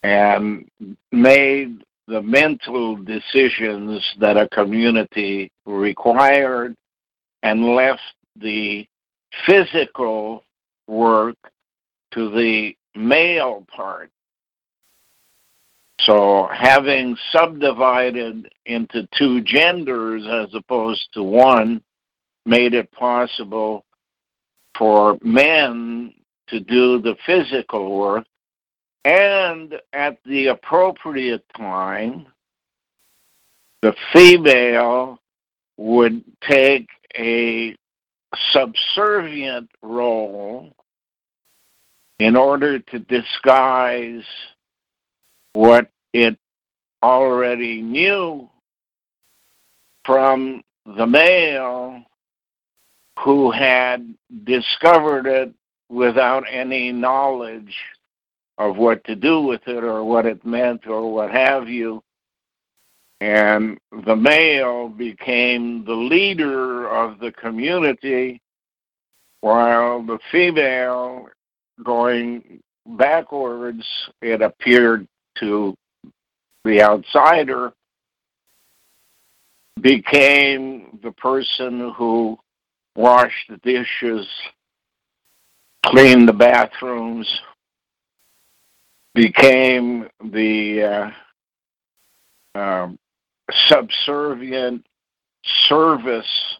and 0.03 0.69
made 1.11 1.83
the 2.07 2.21
mental 2.21 2.95
decisions 2.95 4.03
that 4.19 4.37
a 4.37 4.47
community 4.49 5.51
required 5.65 6.75
and 7.43 7.75
left 7.75 8.01
the 8.35 8.87
physical 9.45 10.43
work 10.87 11.35
to 12.11 12.29
the 12.31 12.75
male 12.95 13.65
part 13.75 14.09
so 16.07 16.47
having 16.53 17.17
subdivided 17.33 18.49
into 18.65 19.07
two 19.17 19.41
genders 19.41 20.25
as 20.25 20.53
opposed 20.55 21.05
to 21.13 21.21
one 21.21 21.81
made 22.45 22.73
it 22.73 22.89
possible 22.93 23.83
for 24.77 25.17
men 25.21 26.13
to 26.47 26.61
do 26.61 27.01
the 27.01 27.15
physical 27.25 27.99
work. 27.99 28.25
And 29.03 29.75
at 29.91 30.17
the 30.25 30.47
appropriate 30.47 31.45
time 31.57 32.27
the 33.81 33.93
female 34.13 35.19
would 35.77 36.23
take 36.41 36.87
a 37.17 37.75
subservient 38.51 39.69
role 39.83 40.73
in 42.19 42.35
order 42.35 42.79
to 42.79 42.99
disguise 42.99 44.25
what 45.53 45.89
it 46.13 46.37
already 47.03 47.81
knew 47.81 48.49
from 50.05 50.61
the 50.85 51.05
male 51.05 52.01
who 53.19 53.51
had 53.51 54.13
discovered 54.43 55.25
it 55.25 55.53
without 55.89 56.43
any 56.49 56.91
knowledge 56.91 57.75
of 58.57 58.77
what 58.77 59.03
to 59.03 59.15
do 59.15 59.41
with 59.41 59.61
it 59.67 59.83
or 59.83 60.03
what 60.03 60.25
it 60.25 60.45
meant 60.45 60.87
or 60.87 61.13
what 61.13 61.31
have 61.31 61.67
you. 61.67 62.01
And 63.19 63.77
the 64.05 64.15
male 64.15 64.89
became 64.89 65.83
the 65.85 65.93
leader 65.93 66.87
of 66.89 67.19
the 67.19 67.31
community 67.31 68.41
while 69.41 70.03
the 70.03 70.19
female, 70.31 71.27
going 71.83 72.59
backwards, 72.85 73.85
it 74.21 74.41
appeared 74.41 75.07
to 75.39 75.75
the 76.67 76.83
outsider 76.83 77.71
became 79.79 80.99
the 81.01 81.11
person 81.13 81.93
who 81.97 82.37
washed 82.95 83.49
the 83.49 83.57
dishes, 83.57 84.27
cleaned 85.85 86.27
the 86.27 86.33
bathrooms, 86.33 87.27
became 89.15 90.07
the 90.31 91.11
uh, 92.55 92.59
uh, 92.59 92.89
subservient, 93.67 94.85
service 95.69 96.57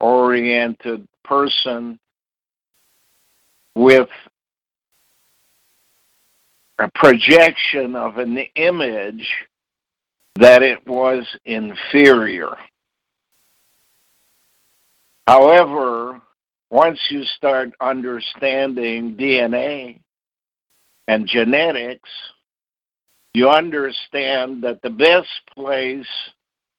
oriented 0.00 1.06
person 1.24 1.98
with 3.74 4.08
a 6.82 6.90
projection 6.94 7.94
of 7.94 8.18
an 8.18 8.38
image 8.56 9.28
that 10.36 10.62
it 10.62 10.84
was 10.86 11.24
inferior. 11.44 12.56
However, 15.28 16.20
once 16.70 16.98
you 17.10 17.22
start 17.36 17.70
understanding 17.80 19.16
DNA 19.16 20.00
and 21.06 21.28
genetics, 21.28 22.08
you 23.34 23.48
understand 23.48 24.64
that 24.64 24.82
the 24.82 24.90
best 24.90 25.28
place 25.54 26.06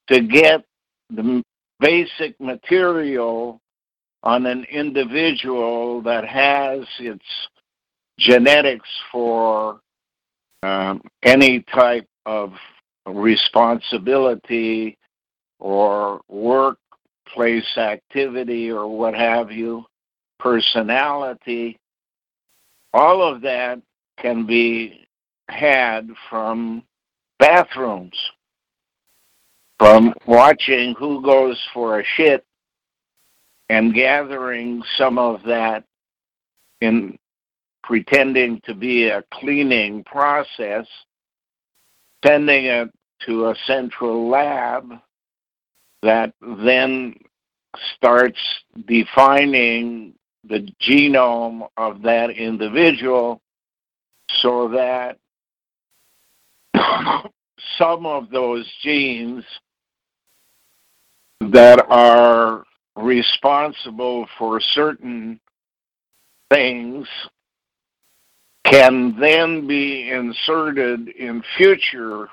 to 0.07 0.21
get 0.21 0.65
the 1.09 1.41
basic 1.79 2.39
material 2.41 3.61
on 4.23 4.45
an 4.45 4.65
individual 4.65 6.01
that 6.01 6.25
has 6.27 6.81
its 6.99 7.25
genetics 8.19 8.89
for 9.11 9.79
um, 10.63 11.01
any 11.21 11.61
type 11.73 12.07
of 12.25 12.53
responsibility 13.05 14.97
or 15.59 16.21
workplace 16.29 17.77
activity 17.77 18.71
or 18.71 18.87
what 18.87 19.13
have 19.13 19.51
you, 19.51 19.85
personality, 20.39 21.77
all 22.93 23.21
of 23.21 23.41
that 23.41 23.81
can 24.19 24.45
be 24.45 25.05
had 25.49 26.09
from 26.29 26.83
bathrooms, 27.39 28.17
from 29.79 30.13
watching 30.25 30.95
who 30.97 31.21
goes 31.21 31.59
for 31.73 31.99
a 31.99 32.05
shit 32.15 32.45
and 33.69 33.93
gathering 33.93 34.81
some 34.97 35.17
of 35.17 35.41
that 35.43 35.83
in 36.79 37.17
pretending 37.83 38.61
to 38.65 38.73
be 38.73 39.07
a 39.07 39.23
cleaning 39.33 40.03
process, 40.03 40.87
sending 42.25 42.65
it 42.65 42.89
to 43.25 43.47
a 43.47 43.55
central 43.67 44.29
lab 44.29 44.91
that 46.01 46.33
then 46.41 47.15
starts 47.95 48.39
defining 48.87 50.13
the 50.47 50.67
genome 50.81 51.67
of 51.77 52.01
that 52.01 52.29
individual 52.29 53.41
so 54.41 54.67
that 54.69 55.17
some 57.77 58.05
of 58.05 58.29
those 58.29 58.69
genes 58.81 59.43
that 61.51 61.85
are 61.89 62.63
responsible 62.95 64.27
for 64.37 64.59
certain 64.59 65.39
things 66.51 67.07
can 68.73 69.15
then 69.19 69.67
be 69.67 70.09
inserted 70.09 71.07
in 71.09 71.43
future 71.57 72.27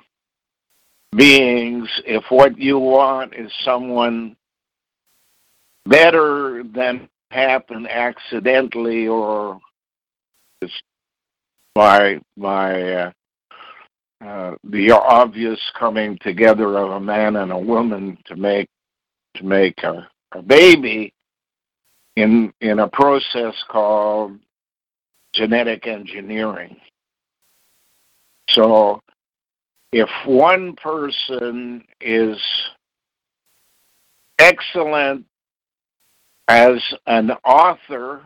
beings 1.14 1.86
if 2.06 2.24
what 2.30 2.56
you 2.56 2.78
want 2.78 3.34
is 3.34 3.52
someone 3.62 4.34
better 5.84 6.62
than 6.74 7.06
happened 7.30 7.86
accidentally 7.90 9.06
or 9.06 9.60
by 11.74 12.18
by 12.38 12.92
uh, 12.92 13.12
uh, 14.24 14.54
the 14.64 14.90
obvious 14.92 15.60
coming 15.78 16.16
together 16.22 16.78
of 16.78 16.92
a 16.92 17.00
man 17.00 17.36
and 17.36 17.52
a 17.52 17.58
woman 17.58 18.16
to 18.24 18.34
make 18.34 18.68
to 19.36 19.44
make 19.44 19.76
a, 19.82 20.08
a 20.32 20.40
baby 20.40 21.12
in 22.16 22.50
in 22.62 22.78
a 22.78 22.88
process 22.88 23.54
called 23.68 24.38
genetic 25.34 25.86
engineering. 25.86 26.76
So 28.50 29.00
if 29.92 30.08
one 30.26 30.74
person 30.76 31.84
is 32.00 32.38
excellent 34.38 35.24
as 36.48 36.80
an 37.06 37.30
author 37.44 38.22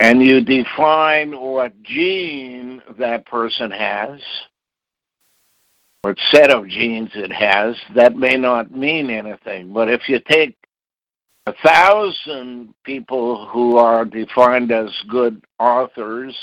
and 0.00 0.20
you 0.22 0.40
define 0.40 1.38
what 1.38 1.80
gene 1.82 2.82
that 2.98 3.26
person 3.26 3.70
has, 3.70 4.20
what 6.02 6.18
set 6.30 6.50
of 6.50 6.68
genes 6.68 7.10
it 7.14 7.32
has, 7.32 7.76
that 7.94 8.16
may 8.16 8.36
not 8.36 8.70
mean 8.70 9.08
anything. 9.08 9.72
But 9.72 9.88
if 9.88 10.08
you 10.08 10.20
take 10.28 10.56
a 11.46 11.52
thousand 11.62 12.72
people 12.84 13.46
who 13.46 13.76
are 13.76 14.04
defined 14.04 14.72
as 14.72 14.90
good 15.08 15.42
authors 15.58 16.34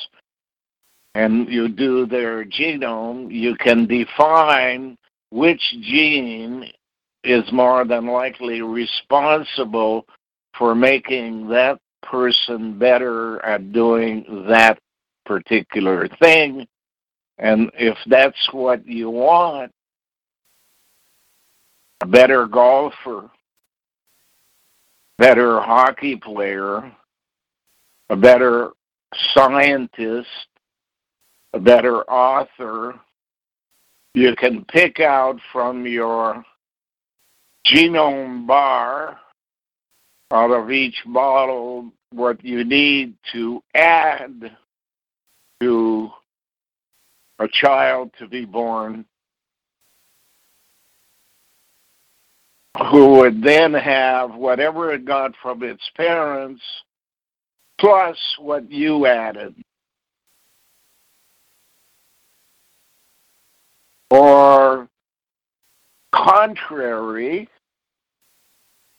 and 1.16 1.50
you 1.50 1.68
do 1.68 2.06
their 2.06 2.46
genome, 2.46 3.32
you 3.32 3.56
can 3.56 3.88
define 3.88 4.96
which 5.32 5.62
gene 5.82 6.72
is 7.24 7.44
more 7.52 7.84
than 7.84 8.06
likely 8.06 8.62
responsible 8.62 10.06
for 10.58 10.76
making 10.76 11.48
that 11.48 11.80
person 12.04 12.78
better 12.78 13.44
at 13.44 13.72
doing 13.72 14.46
that 14.48 14.78
particular 15.26 16.08
thing. 16.20 16.68
And 17.38 17.72
if 17.74 17.98
that's 18.06 18.50
what 18.52 18.86
you 18.86 19.10
want, 19.10 19.72
a 22.02 22.06
better 22.06 22.46
golfer, 22.46 23.30
better 25.22 25.60
hockey 25.60 26.16
player, 26.16 26.92
a 28.10 28.16
better 28.16 28.72
scientist, 29.36 30.48
a 31.54 31.60
better 31.60 32.02
author, 32.10 33.00
you 34.16 34.36
can 34.36 34.66
pick 34.66 35.00
out 35.00 35.40
from 35.54 35.86
your 35.86 36.44
genome 37.68 38.48
bar 38.48 39.20
out 40.32 40.50
of 40.50 40.72
each 40.72 40.98
bottle 41.06 41.92
what 42.12 42.44
you 42.44 42.64
need 42.64 43.14
to 43.32 43.62
add 43.76 44.58
to 45.62 46.10
a 47.38 47.48
child 47.48 48.10
to 48.18 48.28
be 48.28 48.44
born 48.44 49.06
who 52.78 53.18
would 53.18 53.44
then 53.44 53.74
have 53.74 54.34
whatever 54.34 54.94
it 54.94 55.06
got 55.06 55.34
from 55.42 55.64
its 55.64 55.84
parents 55.96 56.62
plus 57.80 58.18
what 58.40 58.72
you 58.72 59.06
added. 59.06 59.56
Or 64.10 64.88
contrary, 66.14 67.50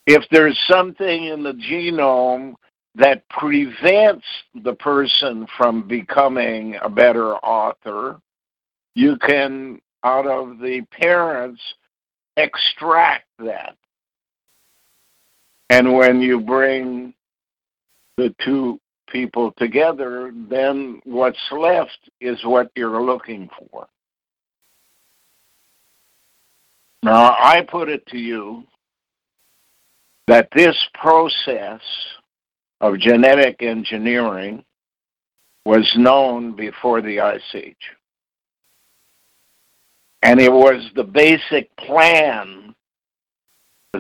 if 0.07 0.25
there's 0.31 0.59
something 0.69 1.27
in 1.27 1.43
the 1.43 1.53
genome 1.53 2.55
that 2.95 3.27
prevents 3.29 4.25
the 4.65 4.75
person 4.75 5.47
from 5.57 5.87
becoming 5.87 6.77
a 6.83 6.89
better 6.89 7.37
author, 7.37 8.21
you 8.95 9.17
can, 9.19 9.81
out 10.05 10.27
of 10.27 10.59
the 10.59 10.83
parents, 10.91 11.61
extract 12.37 13.27
that. 13.39 13.77
And 15.71 15.95
when 15.95 16.21
you 16.21 16.41
bring 16.41 17.15
the 18.17 18.35
two 18.45 18.79
people 19.09 19.53
together, 19.59 20.33
then 20.51 21.01
what's 21.05 21.39
left 21.51 21.99
is 22.21 22.39
what 22.45 22.71
you're 22.77 23.03
looking 23.03 23.49
for. 23.59 23.87
Now, 27.03 27.37
I 27.39 27.67
put 27.69 27.89
it 27.89 28.07
to 28.09 28.19
you 28.19 28.65
that 30.29 30.49
this 30.55 30.77
process 30.95 31.81
of 32.81 32.99
genetic 32.99 33.63
engineering 33.63 34.65
was 35.65 35.91
known 35.97 36.55
before 36.55 37.01
the 37.01 37.21
Ice 37.21 37.41
Age. 37.55 37.77
And 40.23 40.41
it 40.41 40.53
was 40.53 40.89
the 40.95 41.05
basic 41.05 41.75
plan 41.77 42.75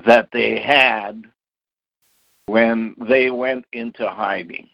that 0.06 0.28
they 0.32 0.60
had 0.60 1.24
when 2.46 2.94
they 3.08 3.30
went 3.30 3.64
into 3.72 4.08
hiding. 4.08 4.68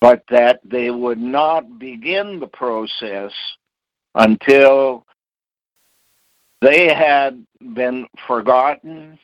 But 0.00 0.22
that 0.30 0.60
they 0.64 0.90
would 0.90 1.18
not 1.18 1.78
begin 1.78 2.40
the 2.40 2.48
process 2.48 3.32
until 4.14 5.06
they 6.60 6.92
had 6.92 7.44
been 7.74 8.06
forgotten 8.26 9.18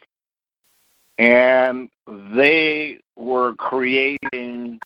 and 1.19 1.89
they 2.07 2.99
were 3.17 3.55
creating 3.55 4.81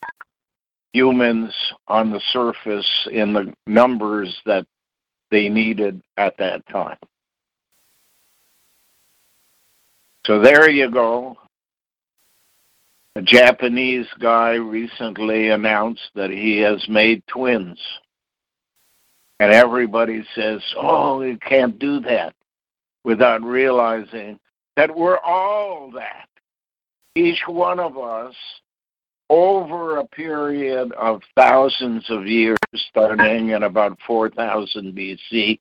humans 0.93 1.55
on 1.89 2.11
the 2.11 2.21
surface 2.33 3.09
in 3.11 3.33
the 3.33 3.53
numbers 3.67 4.35
that 4.47 4.67
they 5.31 5.49
needed 5.49 6.03
at 6.17 6.37
that 6.39 6.67
time. 6.69 6.99
So 10.27 10.41
there 10.41 10.71
you 10.71 10.91
go. 10.91 11.37
A 13.17 13.23
Japanese 13.23 14.07
guy 14.21 14.53
recently 14.53 15.49
announced 15.51 16.11
that 16.15 16.31
he 16.31 16.59
has 16.59 16.87
made 16.89 17.23
twins. 17.27 17.79
And 19.41 19.53
everybody 19.53 20.25
says, 20.35 20.63
oh, 20.77 21.23
you 21.23 21.37
can't 21.39 21.79
do 21.79 22.01
that 22.01 22.35
without 23.05 23.43
realizing 23.43 24.39
that 24.77 24.95
we're 24.95 25.19
all 25.19 25.91
that. 25.95 26.29
Each 27.17 27.43
one 27.47 27.81
of 27.81 27.99
us, 27.99 28.35
over 29.33 29.97
a 29.97 30.07
period 30.09 30.93
of 30.93 31.23
thousands 31.35 32.05
of 32.11 32.27
years, 32.27 32.59
starting 32.75 33.49
in 33.49 33.63
about 33.63 33.99
4000 34.07 34.95
BC 34.95 35.59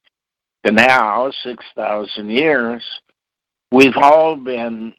to 0.65 0.71
now, 0.73 1.31
6,000 1.41 2.29
years, 2.29 2.83
we've 3.71 3.95
all 3.95 4.35
been 4.35 4.93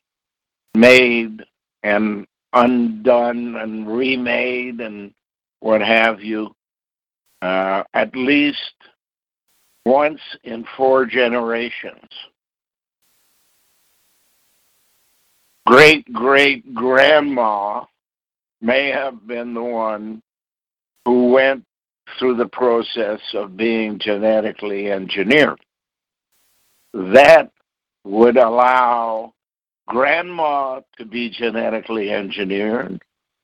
made 0.75 1.43
and 1.83 2.27
undone 2.55 3.57
and 3.57 3.87
remade 3.87 4.81
and 4.81 5.13
what 5.61 5.83
have 5.83 6.23
you, 6.23 6.57
uh, 7.43 7.83
at 7.93 8.17
least 8.17 8.73
once 9.85 10.21
in 10.45 10.65
four 10.79 11.05
generations. 11.05 12.09
great 15.67 16.13
great 16.13 16.75
grandma 16.75 17.85
may 18.63 18.91
have 18.91 19.27
been 19.27 19.53
the 19.53 19.63
one 19.63 20.23
who 21.05 21.33
went 21.33 21.65
through 22.19 22.37
the 22.37 22.49
process 22.49 23.21
of 23.35 23.57
being 23.57 23.99
genetically 23.99 24.91
engineered. 24.91 25.61
That 26.95 27.51
would 28.05 28.37
allow 28.37 29.35
grandma 29.87 30.81
to 30.99 31.05
be 31.05 31.31
genetically 31.31 32.11
engineered, 32.13 33.03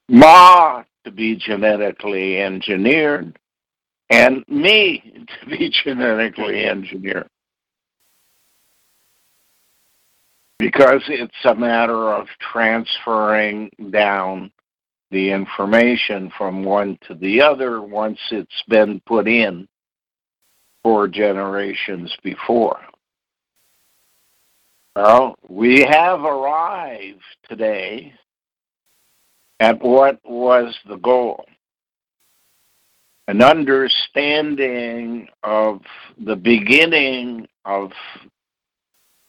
ma 0.08 0.84
to 1.04 1.10
be 1.10 1.36
genetically 1.36 2.40
engineered, 2.40 3.38
and 4.10 4.44
me 4.48 5.24
to 5.40 5.50
be 5.50 5.70
genetically 5.84 6.64
engineered. 6.64 7.28
because 10.58 11.02
it's 11.08 11.44
a 11.44 11.54
matter 11.54 12.12
of 12.12 12.26
transferring 12.40 13.70
down 13.90 14.50
the 15.10 15.30
information 15.30 16.30
from 16.36 16.64
one 16.64 16.98
to 17.06 17.14
the 17.14 17.40
other 17.40 17.80
once 17.80 18.18
it's 18.30 18.62
been 18.68 19.00
put 19.06 19.26
in 19.26 19.66
four 20.82 21.08
generations 21.08 22.14
before. 22.22 22.78
Well, 24.96 25.36
we 25.48 25.84
have 25.88 26.20
arrived 26.20 27.22
today 27.48 28.14
at 29.60 29.82
what 29.82 30.18
was 30.24 30.76
the 30.88 30.96
goal 30.96 31.44
an 33.28 33.42
understanding 33.42 35.28
of 35.42 35.82
the 36.24 36.34
beginning 36.34 37.46
of 37.66 37.92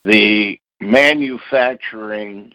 the 0.05 0.57
manufacturing 0.79 2.53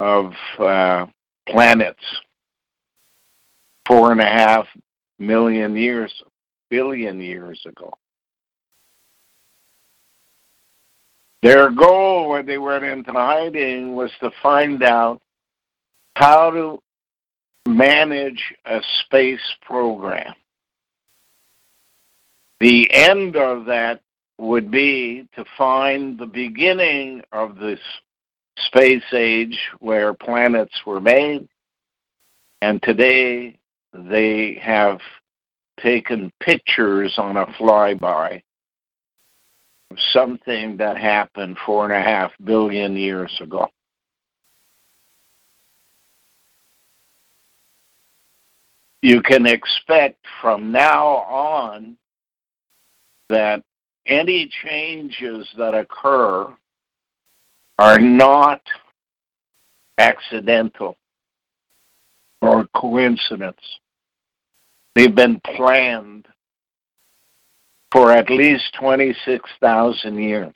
of 0.00 0.32
uh, 0.58 1.06
planets 1.50 2.04
four 3.86 4.12
and 4.12 4.20
a 4.20 4.24
half 4.24 4.66
million 5.18 5.76
years, 5.76 6.12
billion 6.70 7.20
years 7.20 7.60
ago. 7.66 7.92
Their 11.42 11.70
goal 11.70 12.28
when 12.28 12.46
they 12.46 12.58
went 12.58 12.84
into 12.84 13.12
hiding 13.12 13.94
was 13.94 14.10
to 14.20 14.30
find 14.42 14.82
out 14.82 15.20
how 16.16 16.50
to 16.50 16.78
manage 17.66 18.54
a 18.66 18.80
space 19.04 19.40
program. 19.62 20.34
The 22.60 22.92
end 22.92 23.36
of 23.36 23.64
that 23.66 24.02
would 24.38 24.70
be 24.70 25.26
to 25.34 25.44
find 25.56 26.18
the 26.18 26.26
beginning 26.26 27.22
of 27.32 27.56
this 27.56 27.80
space 28.66 29.04
age 29.12 29.58
where 29.80 30.14
planets 30.14 30.74
were 30.86 31.00
made 31.00 31.48
And 32.62 32.82
today 32.82 33.58
they 33.92 34.58
have 34.62 35.00
taken 35.80 36.32
pictures 36.40 37.14
on 37.18 37.36
a 37.36 37.46
flyby 37.46 38.42
of 39.90 39.96
something 40.12 40.76
that 40.76 40.96
happened 40.96 41.56
four 41.64 41.84
and 41.84 41.94
a 41.94 42.02
half 42.02 42.32
billion 42.44 42.96
years 42.96 43.36
ago. 43.40 43.68
You 49.02 49.22
can 49.22 49.46
expect 49.46 50.18
from 50.42 50.70
now 50.70 51.06
on 51.06 51.96
that 53.30 53.62
any 54.06 54.50
changes 54.64 55.48
that 55.56 55.74
occur 55.74 56.54
are 57.80 57.98
not 57.98 58.60
accidental 59.96 60.98
or 62.42 62.66
coincidence. 62.76 63.56
They've 64.94 65.14
been 65.14 65.40
planned 65.56 66.28
for 67.90 68.12
at 68.12 68.28
least 68.28 68.64
26,000 68.78 70.18
years. 70.18 70.52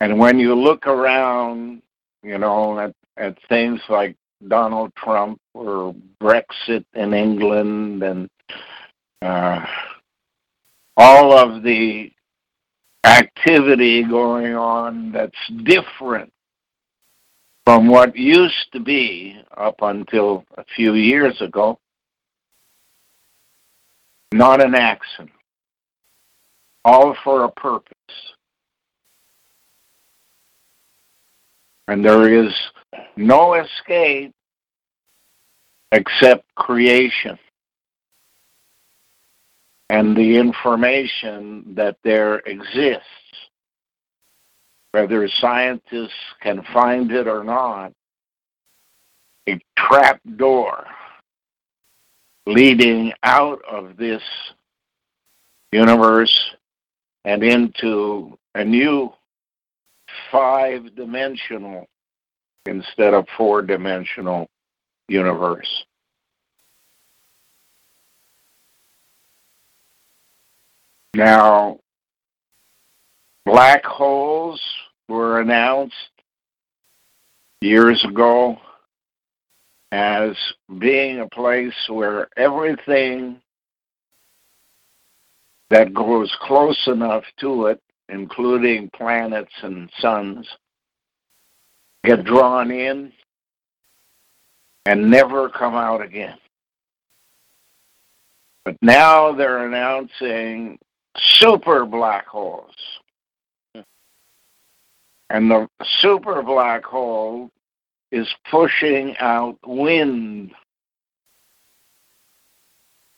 And 0.00 0.18
when 0.18 0.40
you 0.40 0.56
look 0.56 0.88
around, 0.88 1.82
you 2.24 2.38
know, 2.38 2.80
at, 2.80 2.94
at 3.16 3.38
things 3.48 3.80
like 3.88 4.16
Donald 4.48 4.92
Trump 4.96 5.40
or 5.54 5.94
Brexit 6.20 6.84
in 6.94 7.14
England 7.14 8.02
and 8.02 8.28
uh, 9.22 9.64
all 10.96 11.32
of 11.32 11.62
the 11.62 12.10
activity 13.04 14.02
going 14.02 14.54
on 14.54 15.12
that's 15.12 15.36
different 15.64 16.32
from 17.66 17.88
what 17.88 18.16
used 18.16 18.66
to 18.72 18.80
be 18.80 19.36
up 19.56 19.76
until 19.82 20.44
a 20.56 20.64
few 20.74 20.94
years 20.94 21.40
ago. 21.40 21.78
Not 24.32 24.64
an 24.64 24.74
accident. 24.74 25.30
All 26.84 27.16
for 27.22 27.44
a 27.44 27.50
purpose. 27.52 27.94
And 31.88 32.04
there 32.04 32.44
is 32.44 32.52
no 33.16 33.54
escape 33.54 34.32
except 35.92 36.42
creation 36.54 37.38
and 39.94 40.16
the 40.16 40.36
information 40.36 41.62
that 41.76 41.96
there 42.02 42.38
exists. 42.46 43.04
Whether 44.90 45.28
scientists 45.28 46.10
can 46.42 46.64
find 46.72 47.12
it 47.12 47.28
or 47.28 47.44
not, 47.44 47.92
a 49.48 49.60
trap 49.78 50.20
door 50.36 50.84
leading 52.46 53.12
out 53.22 53.62
of 53.70 53.96
this 53.96 54.22
universe 55.70 56.36
and 57.24 57.44
into 57.44 58.36
a 58.56 58.64
new 58.64 59.12
five 60.32 60.92
dimensional 60.96 61.86
instead 62.66 63.14
of 63.14 63.26
four 63.36 63.62
dimensional 63.62 64.48
universe. 65.08 65.84
Now, 71.14 71.78
black 73.46 73.84
holes 73.84 74.60
were 75.08 75.40
announced 75.40 75.94
years 77.60 78.04
ago 78.04 78.56
as 79.92 80.36
being 80.78 81.20
a 81.20 81.28
place 81.28 81.74
where 81.88 82.26
everything 82.36 83.40
that 85.70 85.94
goes 85.94 86.34
close 86.40 86.80
enough 86.88 87.22
to 87.38 87.66
it, 87.66 87.80
including 88.08 88.90
planets 88.90 89.54
and 89.62 89.88
suns, 90.00 90.48
get 92.02 92.24
drawn 92.24 92.72
in 92.72 93.12
and 94.84 95.10
never 95.12 95.48
come 95.48 95.76
out 95.76 96.02
again. 96.02 96.38
But 98.64 98.76
now 98.82 99.32
they're 99.32 99.66
announcing 99.66 100.78
super 101.16 101.84
black 101.84 102.26
holes. 102.26 102.74
And 105.30 105.50
the 105.50 105.68
super 106.00 106.42
black 106.42 106.84
hole 106.84 107.50
is 108.12 108.28
pushing 108.50 109.16
out 109.18 109.58
wind. 109.66 110.52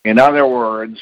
In 0.05 0.19
other 0.19 0.47
words, 0.47 0.99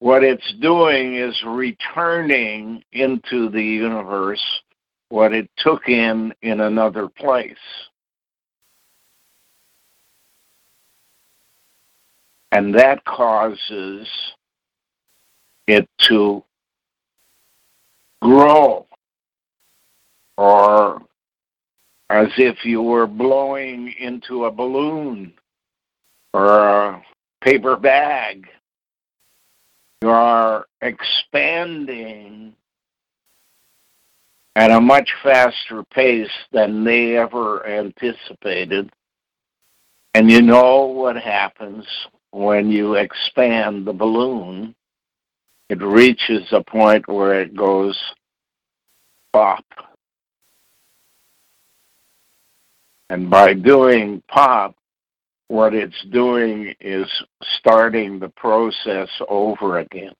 what 0.00 0.24
it's 0.24 0.54
doing 0.60 1.14
is 1.14 1.40
returning 1.46 2.82
into 2.92 3.48
the 3.50 3.62
universe 3.62 4.42
what 5.10 5.32
it 5.32 5.48
took 5.58 5.88
in 5.88 6.34
in 6.42 6.60
another 6.60 7.08
place. 7.08 7.56
And 12.50 12.74
that 12.74 13.04
causes 13.04 14.08
it 15.66 15.88
to 15.98 16.42
grow 18.20 18.86
or 20.36 21.02
as 22.10 22.28
if 22.36 22.64
you 22.64 22.82
were 22.82 23.06
blowing 23.06 23.92
into 23.98 24.44
a 24.44 24.50
balloon 24.50 25.32
or 26.32 26.68
a 26.68 27.02
paper 27.42 27.76
bag. 27.76 28.46
You 30.02 30.10
are 30.10 30.66
expanding 30.82 32.54
at 34.56 34.70
a 34.70 34.80
much 34.80 35.10
faster 35.22 35.82
pace 35.92 36.30
than 36.52 36.84
they 36.84 37.16
ever 37.16 37.66
anticipated. 37.66 38.90
And 40.14 40.30
you 40.30 40.42
know 40.42 40.84
what 40.84 41.16
happens 41.16 41.84
when 42.30 42.70
you 42.70 42.94
expand 42.94 43.86
the 43.86 43.92
balloon 43.92 44.74
it 45.74 45.84
reaches 45.84 46.46
a 46.52 46.62
point 46.62 47.08
where 47.08 47.40
it 47.40 47.56
goes 47.56 47.98
pop. 49.32 49.64
And 53.10 53.28
by 53.28 53.54
doing 53.54 54.22
pop, 54.28 54.76
what 55.48 55.74
it's 55.74 56.00
doing 56.12 56.72
is 56.80 57.06
starting 57.58 58.20
the 58.20 58.28
process 58.28 59.08
over 59.28 59.78
again. 59.78 60.12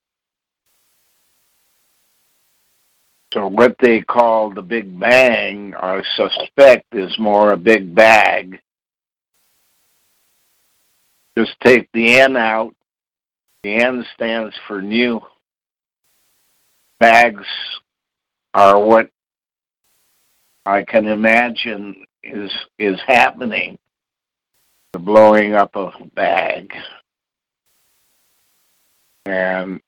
So 3.32 3.46
what 3.46 3.76
they 3.80 4.00
call 4.00 4.50
the 4.50 4.62
Big 4.62 4.98
Bang, 4.98 5.72
I 5.76 6.02
suspect, 6.16 6.86
is 6.96 7.16
more 7.18 7.52
a 7.52 7.56
big 7.56 7.94
bag. 7.94 8.60
Just 11.38 11.54
take 11.60 11.88
the 11.92 12.18
N 12.20 12.36
out. 12.36 12.74
The 13.62 13.76
N 13.76 14.04
stands 14.14 14.54
for 14.66 14.82
new 14.82 15.20
bags 17.00 17.46
are 18.54 18.78
what 18.78 19.10
I 20.66 20.82
can 20.82 21.06
imagine 21.06 22.04
is 22.22 22.50
is 22.78 22.98
happening. 23.06 23.78
The 24.92 24.98
blowing 24.98 25.54
up 25.54 25.74
of 25.74 25.92
a 26.00 26.06
bag. 26.06 26.72
And 29.26 29.80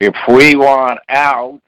if 0.00 0.14
we 0.28 0.56
want 0.56 1.00
out, 1.08 1.60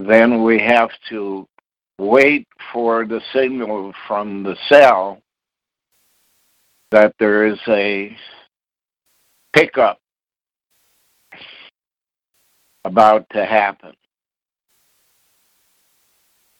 then 0.00 0.42
we 0.42 0.58
have 0.60 0.90
to 1.08 1.48
wait 1.98 2.46
for 2.72 3.04
the 3.04 3.20
signal 3.32 3.92
from 4.06 4.42
the 4.42 4.56
cell 4.68 5.20
that 6.90 7.14
there 7.18 7.46
is 7.46 7.58
a 7.68 8.16
pickup 9.52 9.98
about 12.84 13.26
to 13.30 13.44
happen. 13.44 13.92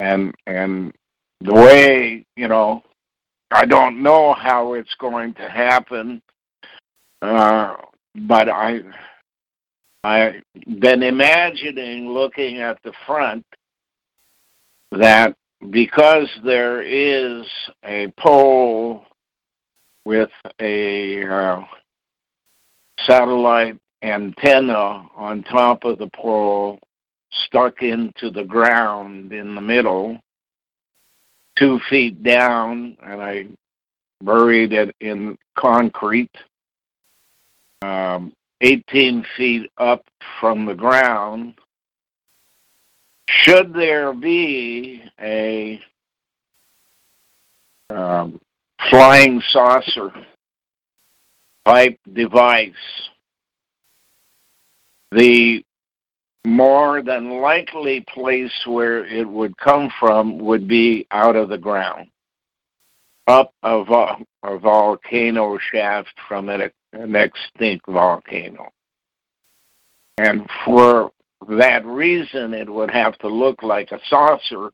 And 0.01 0.35
and 0.47 0.93
the 1.41 1.55
way, 1.55 2.25
you 2.37 2.49
know, 2.49 2.83
I 3.51 3.65
don't 3.65 4.03
know 4.03 4.35
how 4.35 4.75
it's 4.75 4.95
going 5.01 5.35
to 5.35 5.49
happen, 5.49 6.23
uh, 7.23 7.75
but 8.15 8.49
I 8.49 8.81
I've 10.05 10.43
been 10.81 11.03
imagining 11.03 12.09
looking 12.11 12.61
at 12.61 12.79
the 12.85 12.93
front 13.07 13.45
that 14.93 15.35
because 15.71 16.29
there 16.45 16.83
is 16.83 17.47
a 17.85 18.13
pole 18.19 19.05
with 20.05 20.31
a 20.61 21.27
uh, 21.27 21.63
satellite 23.07 23.79
antenna 24.03 25.09
on 25.17 25.43
top 25.43 25.85
of 25.85 25.99
the 25.99 26.09
pole 26.15 26.79
stuck 27.31 27.83
into 27.83 28.31
the 28.31 28.45
ground 28.45 29.33
in 29.33 29.55
the 29.55 29.61
middle 29.61 30.19
two 31.59 31.81
feet 31.91 32.23
down, 32.23 32.97
and 33.03 33.21
I 33.21 33.47
buried 34.23 34.73
it 34.73 34.95
in 35.01 35.37
concrete. 35.57 36.31
Um, 37.83 38.33
18 38.61 39.25
feet 39.37 39.71
up 39.79 40.05
from 40.41 40.67
the 40.67 40.75
ground. 40.75 41.55
Should 43.29 43.73
there 43.73 44.13
be 44.13 45.03
a 45.21 45.81
um, 47.91 48.41
flying 48.91 49.41
saucer 49.51 50.11
type 51.65 51.99
device, 52.13 52.73
the 55.13 55.65
more 56.47 57.03
than 57.03 57.41
likely 57.41 58.05
place 58.13 58.53
where 58.67 59.05
it 59.05 59.29
would 59.29 59.57
come 59.59 59.91
from 59.99 60.39
would 60.39 60.69
be 60.69 61.07
out 61.11 61.37
of 61.37 61.49
the 61.49 61.59
ground, 61.59 62.09
up 63.27 63.53
a, 63.63 63.85
vo- 63.85 64.25
a 64.43 64.59
volcano 64.59 65.59
shaft 65.59 66.15
from 66.27 66.49
an, 66.49 66.71
an 66.93 67.17
extinct 67.17 67.87
volcano. 67.87 68.71
And 70.19 70.49
for 70.65 71.11
that 71.49 71.85
reason, 71.87 72.55
it 72.55 72.69
would 72.69 72.91
have 72.91 73.17
to 73.19 73.29
look 73.29 73.63
like 73.63 73.93
a 73.93 74.01
saucer 74.09 74.71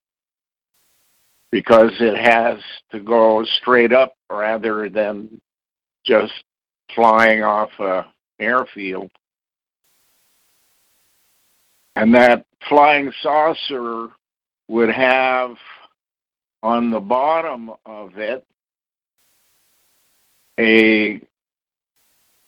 because 1.51 1.93
it 2.01 2.16
has 2.16 2.59
to 2.91 3.01
go 3.01 3.45
straight 3.61 3.93
up 3.93 4.14
rather 4.30 4.89
than 4.89 5.41
just 6.05 6.32
flying 6.95 7.43
off 7.43 7.70
a 7.78 8.07
airfield. 8.41 9.11
And 11.97 12.14
that 12.14 12.45
flying 12.68 13.12
saucer 13.22 14.09
would 14.68 14.90
have 14.90 15.57
on 16.62 16.90
the 16.90 17.01
bottom 17.01 17.70
of 17.86 18.16
it 18.16 18.45
a 20.59 21.20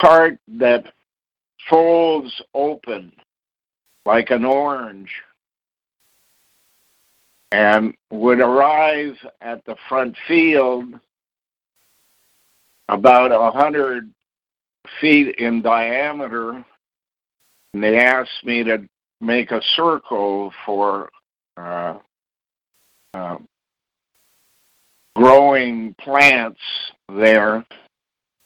part 0.01 0.39
that 0.49 0.93
folds 1.69 2.43
open 2.55 3.13
like 4.05 4.31
an 4.31 4.45
orange 4.45 5.11
and 7.53 7.95
would 8.11 8.41
arrive 8.41 9.17
at 9.41 9.65
the 9.65 9.77
front 9.89 10.17
field 10.27 10.95
about 12.89 13.33
a 13.33 13.51
hundred 13.51 14.11
feet 15.01 15.37
in 15.37 15.63
diameter. 15.63 16.65
And 17.75 17.83
they 17.83 17.99
asked 17.99 18.45
me 18.45 18.65
to 18.65 18.89
make 19.21 19.51
a 19.51 19.61
circle 19.75 20.53
for 20.65 21.11
uh, 21.57 21.99
uh, 23.15 23.37
growing 25.15 25.95
plants 26.01 26.61
there 27.09 27.65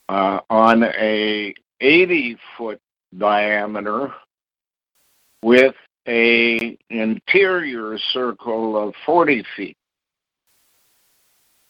uh, 0.09 0.39
on 0.49 0.83
a 0.83 1.53
80 1.79 2.37
foot 2.57 2.79
diameter 3.17 4.13
with 5.43 5.75
a 6.07 6.77
interior 6.89 7.97
circle 8.13 8.77
of 8.77 8.93
40 9.05 9.43
feet. 9.55 9.77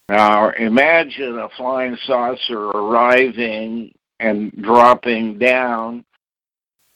Now 0.10 0.50
imagine 0.50 1.40
a 1.40 1.50
flying 1.56 1.98
saucer 2.06 2.60
arriving 2.60 3.94
and 4.20 4.52
dropping 4.62 5.40
down, 5.40 6.04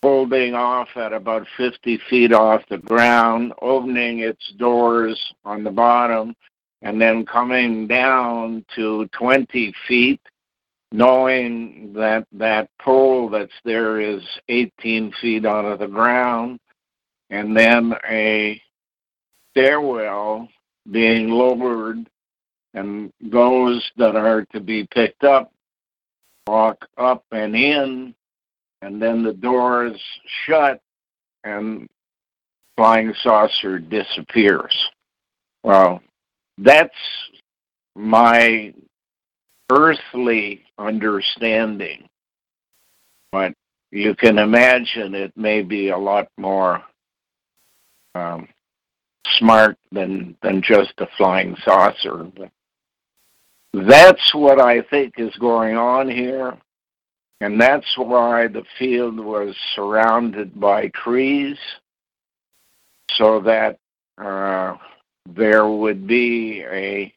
folding 0.06 0.54
off 0.54 0.90
at 0.98 1.14
about 1.14 1.48
50 1.58 2.00
feet 2.12 2.32
off 2.32 2.62
the 2.70 2.78
ground, 2.78 3.52
opening 3.60 4.20
its 4.20 4.52
doors 4.60 5.20
on 5.44 5.64
the 5.64 5.72
bottom, 5.72 6.36
and 6.84 7.02
then 7.02 7.26
coming 7.26 7.88
down 7.88 8.64
to 8.76 9.08
20 9.18 9.74
feet, 9.88 10.22
knowing 10.92 11.92
that 11.92 12.24
that 12.32 12.70
pole 12.80 13.30
that's 13.30 13.60
there 13.64 14.00
is 14.00 14.22
18 14.48 15.12
feet 15.20 15.44
out 15.44 15.66
of 15.66 15.80
the 15.80 15.88
ground, 15.88 16.60
and 17.32 17.58
then 17.58 17.96
a 18.08 18.62
stairwell 19.50 20.48
being 20.92 21.30
lowered 21.30 22.08
and 22.76 23.12
those 23.20 23.84
that 23.98 24.16
are 24.16 24.46
to 24.54 24.60
be 24.60 24.86
picked 24.94 25.24
up 25.24 25.52
walk 26.46 26.86
up 26.96 27.24
and 27.32 27.56
in 27.56 28.14
and 28.86 29.02
then 29.02 29.24
the 29.24 29.34
doors 29.34 30.00
shut 30.46 30.80
and 31.44 31.88
flying 32.78 33.14
saucer 33.22 33.80
disappears. 33.80 34.76
Well 35.64 36.02
that's 36.58 36.94
my 37.96 38.74
earthly 39.72 40.64
understanding. 40.78 42.08
But 43.32 43.54
you 43.92 44.16
can 44.16 44.38
imagine 44.38 45.16
it 45.16 45.34
may 45.36 45.62
be 45.62 45.90
a 45.90 45.98
lot 45.98 46.28
more 46.38 46.82
um, 48.14 48.48
smart 49.38 49.78
than 49.92 50.38
than 50.42 50.62
just 50.62 50.94
a 51.00 51.08
flying 51.18 51.56
saucer. 51.66 52.32
But 52.38 52.52
that's 53.74 54.34
what 54.36 54.62
I 54.62 54.82
think 54.84 55.16
is 55.18 55.36
going 55.38 55.76
on 55.76 56.10
here, 56.10 56.58
and 57.42 57.60
that's 57.60 57.98
why 57.98 58.48
the 58.48 58.64
field 58.80 59.20
was 59.20 59.56
surrounded 59.76 60.60
by 60.60 60.88
trees, 60.90 61.58
so 63.12 63.40
that 63.42 63.78
uh, 64.18 64.76
there 65.30 65.68
would 65.68 66.08
be 66.08 66.64
a 66.64 67.14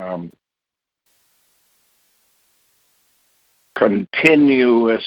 um, 0.00 0.30
continuous 3.74 5.04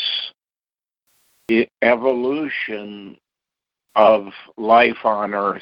evolution 1.81 3.17
of 3.95 4.27
life 4.57 5.05
on 5.05 5.33
earth, 5.33 5.61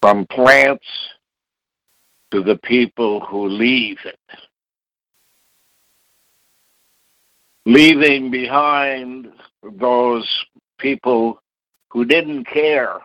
from 0.00 0.26
plants 0.26 0.86
to 2.30 2.42
the 2.42 2.56
people 2.56 3.20
who 3.20 3.46
leave 3.48 3.98
it. 4.04 4.18
Leaving 7.70 8.32
behind 8.32 9.28
those 9.78 10.28
people 10.80 11.40
who 11.90 12.04
didn't 12.04 12.44
care 12.44 12.98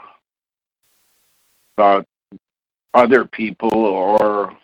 about 1.77 2.07
other 2.95 3.25
people 3.25 3.69
or 3.75 4.57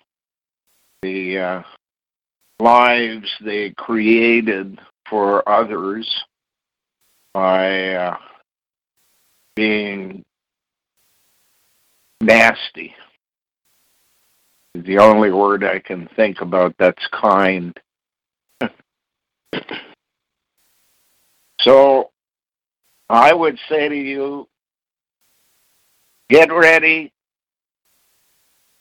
the 1.04 1.38
uh, 1.38 1.62
lives 2.60 3.30
they 3.42 3.70
created 3.78 4.80
for 5.08 5.48
others 5.48 6.10
by 7.36 7.94
uh, 7.94 8.18
being 9.56 10.26
nasty. 12.22 12.96
The 14.74 14.98
only 14.98 15.30
word 15.30 15.64
I 15.64 15.78
can 15.78 16.10
think 16.16 16.42
about 16.42 16.74
that's 16.80 17.08
kind. 17.12 17.80
so 21.62 22.12
I 23.10 23.34
would 23.34 23.60
say 23.70 23.90
to 23.90 23.96
you, 23.96 24.48
get 26.30 26.52
ready. 26.52 27.12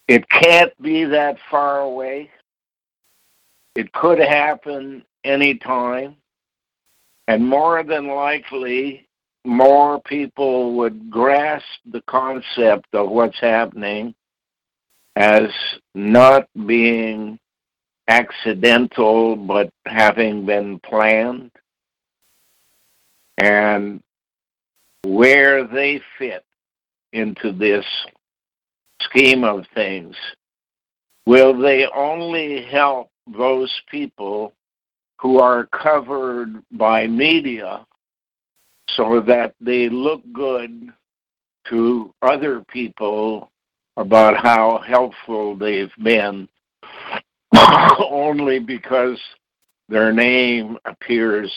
It 0.08 0.28
can't 0.28 0.72
be 0.82 1.04
that 1.04 1.36
far 1.50 1.80
away. 1.80 2.30
It 3.74 3.92
could 3.92 4.18
happen 4.18 5.04
anytime. 5.24 6.16
And 7.28 7.46
more 7.46 7.82
than 7.84 8.08
likely, 8.08 9.08
more 9.44 10.00
people 10.02 10.74
would 10.74 11.10
grasp 11.10 11.64
the 11.90 12.02
concept 12.02 12.86
of 12.92 13.10
what's 13.10 13.38
happening 13.40 14.14
as 15.16 15.48
not 15.94 16.48
being 16.66 17.38
accidental 18.08 19.36
but 19.36 19.70
having 19.86 20.44
been 20.44 20.80
planned 20.80 21.50
and 23.40 24.02
where 25.02 25.66
they 25.66 26.00
fit 26.18 26.44
into 27.12 27.52
this 27.52 27.86
scheme 29.00 29.44
of 29.44 29.64
things. 29.74 30.14
Will 31.26 31.58
they 31.58 31.86
only 31.94 32.64
help 32.64 33.10
those 33.26 33.72
people 33.90 34.52
who 35.18 35.38
are 35.38 35.66
covered 35.66 36.62
by 36.72 37.06
media 37.06 37.86
so 38.90 39.20
that 39.26 39.54
they 39.60 39.88
look 39.88 40.22
good 40.32 40.90
to 41.68 42.12
other 42.22 42.62
people 42.68 43.50
about 43.96 44.36
how 44.36 44.82
helpful 44.86 45.56
they've 45.56 45.92
been 46.02 46.48
only 48.10 48.58
because 48.58 49.18
their 49.88 50.12
name 50.12 50.76
appears 50.84 51.52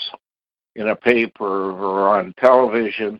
in 0.76 0.89
a 0.89 0.95
paper 0.95 1.71
or 1.71 2.17
on 2.17 2.34
television? 2.39 3.19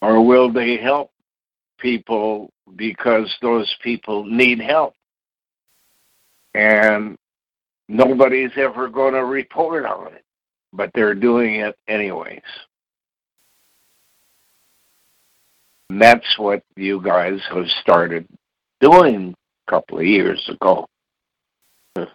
Or 0.00 0.24
will 0.24 0.52
they 0.52 0.78
help 0.78 1.12
people 1.82 2.50
because 2.76 3.34
those 3.42 3.74
people 3.82 4.24
need 4.24 4.60
help. 4.60 4.94
And 6.54 7.16
nobody's 7.88 8.52
ever 8.56 8.88
going 8.88 9.14
to 9.14 9.24
report 9.24 9.84
on 9.84 10.14
it, 10.14 10.24
but 10.72 10.90
they're 10.94 11.14
doing 11.14 11.56
it 11.56 11.76
anyways. 11.88 12.40
And 15.90 16.00
that's 16.00 16.38
what 16.38 16.62
you 16.76 17.02
guys 17.02 17.40
have 17.50 17.68
started 17.82 18.26
doing 18.80 19.34
a 19.66 19.70
couple 19.70 19.98
of 19.98 20.06
years 20.06 20.48
ago. 20.48 20.86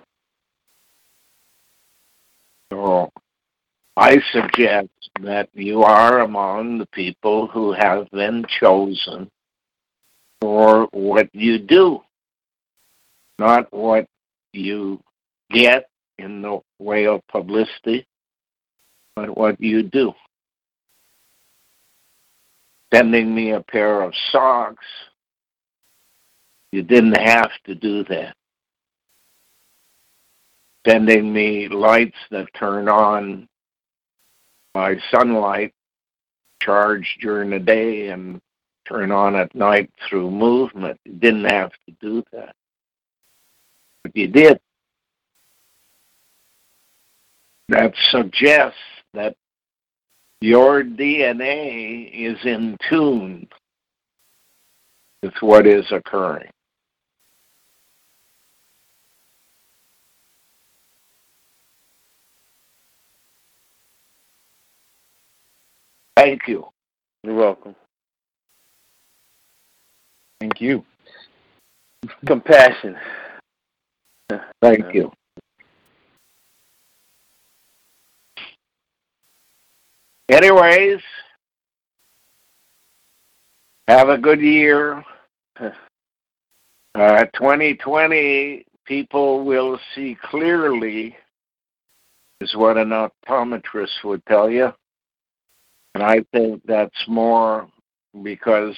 So 2.70 3.10
I 4.08 4.22
suggest 4.32 4.88
that 5.20 5.50
you 5.54 5.84
are 5.84 6.20
among 6.20 6.78
the 6.78 6.86
people 6.86 7.48
who 7.48 7.74
have 7.74 8.10
been 8.12 8.46
chosen 8.62 9.30
for 10.40 10.88
what 10.94 11.28
you 11.34 11.60
do, 11.60 12.00
not 13.38 13.68
what 13.74 14.08
you 14.54 15.04
get 15.52 15.90
in 16.18 16.42
the 16.42 16.62
way 16.80 17.06
of 17.06 17.20
publicity, 17.28 18.08
but 19.18 19.38
what 19.38 19.60
you 19.60 19.84
do. 19.84 20.14
Sending 22.94 23.36
me 23.36 23.52
a 23.52 23.62
pair 23.62 24.04
of 24.04 24.14
socks, 24.32 24.86
you 26.72 26.82
didn't 26.82 27.20
have 27.20 27.52
to 27.66 27.76
do 27.76 28.06
that. 28.06 28.38
Sending 30.88 31.34
me 31.34 31.68
lights 31.68 32.16
that 32.32 32.48
turn 32.58 32.88
on 32.88 33.50
by 34.78 34.96
sunlight, 35.10 35.74
charged 36.62 37.20
during 37.20 37.50
the 37.50 37.58
day 37.58 38.10
and 38.10 38.40
turn 38.88 39.12
on 39.12 39.36
at 39.36 39.56
night 39.56 39.90
through 40.08 40.30
movement. 40.30 41.00
You 41.04 41.14
didn't 41.14 41.46
have 41.46 41.72
to 41.72 41.96
do 42.00 42.24
that. 42.32 42.54
But 44.04 44.16
you 44.16 44.28
did. 44.28 44.60
That 47.70 47.92
suggests 48.12 48.78
that 49.16 49.36
your 50.42 50.84
DNA 50.84 52.12
is 52.14 52.38
in 52.46 52.78
tune 52.88 53.48
with 55.24 55.34
what 55.40 55.66
is 55.66 55.92
occurring. 55.92 56.52
Thank 66.28 66.46
you. 66.46 66.68
You're 67.24 67.36
welcome. 67.36 67.74
Thank 70.42 70.60
you. 70.60 70.84
Compassion. 72.26 72.98
Thank 74.62 74.94
you. 74.94 75.10
Anyways, 80.30 81.00
have 83.88 84.10
a 84.10 84.18
good 84.18 84.42
year. 84.42 85.04
Uh, 86.96 87.26
2020, 87.36 88.66
people 88.86 89.46
will 89.46 89.80
see 89.94 90.18
clearly, 90.32 91.16
is 92.42 92.56
what 92.56 92.76
an 92.76 92.90
optometrist 92.90 94.04
would 94.04 94.26
tell 94.26 94.50
you. 94.50 94.74
And 95.98 96.06
I 96.06 96.24
think 96.32 96.62
that's 96.68 97.08
more 97.08 97.68
because 98.22 98.78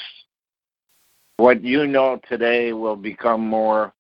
what 1.36 1.62
you 1.62 1.86
know 1.86 2.18
today 2.30 2.72
will 2.72 2.96
become 2.96 3.42
more 3.42 3.92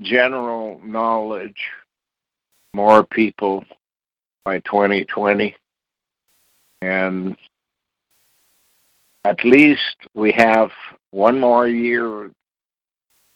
general 0.00 0.80
knowledge, 0.82 1.68
more 2.72 3.04
people 3.04 3.62
by 4.46 4.60
2020. 4.60 5.54
And 6.80 7.36
at 9.24 9.44
least 9.44 9.96
we 10.14 10.32
have 10.32 10.70
one 11.10 11.38
more 11.38 11.68
year 11.68 12.30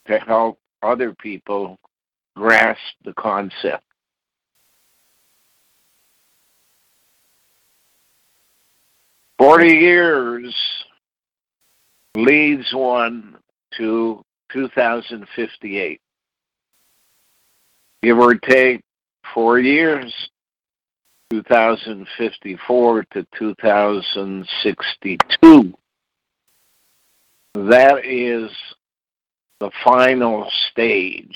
to 0.07 0.17
help 0.17 0.57
other 0.81 1.13
people 1.13 1.77
grasp 2.35 2.81
the 3.05 3.13
concept. 3.13 3.83
Forty 9.37 9.73
years 9.73 10.55
leads 12.15 12.73
one 12.73 13.37
to 13.77 14.23
2058. 14.51 16.01
Give 18.01 18.17
or 18.17 18.33
take 18.35 18.81
four 19.33 19.59
years, 19.59 20.13
2054 21.31 23.05
to 23.11 23.27
2062. 23.37 25.73
That 27.55 28.05
is 28.05 28.51
the 29.59 29.71
final 29.83 30.49
stage. 30.71 31.35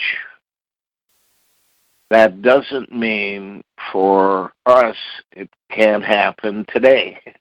That 2.10 2.42
doesn't 2.42 2.92
mean 2.92 3.64
for 3.92 4.54
us 4.66 4.96
it 5.32 5.50
can't 5.72 6.04
happen 6.04 6.66
today. 6.72 7.20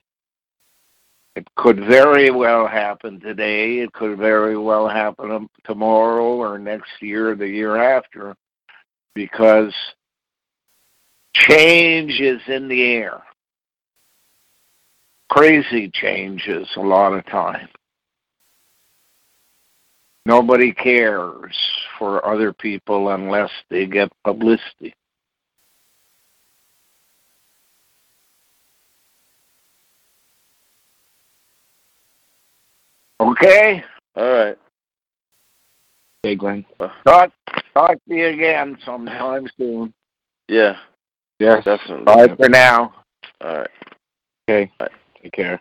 It 1.37 1.47
could 1.57 1.79
very 1.79 2.31
well 2.31 2.67
happen 2.67 3.21
today. 3.21 3.79
It 3.79 3.93
could 3.93 4.19
very 4.19 4.59
well 4.59 4.89
happen 4.89 5.31
um, 5.31 5.51
tomorrow 5.65 6.35
or 6.35 6.59
next 6.59 6.91
year 7.01 7.31
or 7.31 7.37
the 7.37 7.49
year 7.49 7.77
after 7.77 8.35
because 9.15 9.75
change 11.35 12.21
is 12.21 12.41
in 12.49 12.69
the 12.69 12.83
air. 12.83 13.23
Crazy 15.31 15.89
changes 15.95 16.69
a 16.77 16.81
lot 16.81 17.13
of 17.13 17.25
time. 17.27 17.69
Nobody 20.27 20.73
cares 20.73 21.57
for 21.99 22.27
other 22.27 22.53
people 22.53 23.11
unless 23.11 23.51
they 23.71 23.87
get 23.87 24.13
publicity. 24.25 24.95
Okay? 33.21 33.85
All 34.17 34.33
right. 34.33 34.59
Okay, 36.25 36.35
Glenn. 36.37 36.65
Uh. 36.81 36.89
Talk, 37.05 37.31
talk 37.75 37.97
to 38.09 38.15
you 38.15 38.27
again 38.29 38.79
sometime 38.85 39.47
soon. 39.59 39.93
Yeah, 40.49 40.77
Yes. 41.39 41.65
definitely. 41.65 42.05
Bye 42.05 42.35
for 42.35 42.49
now. 42.49 42.95
All 43.41 43.59
right. 43.59 43.71
Okay. 44.49 44.73
Bye. 44.79 44.89
Take 45.23 45.33
care. 45.33 45.61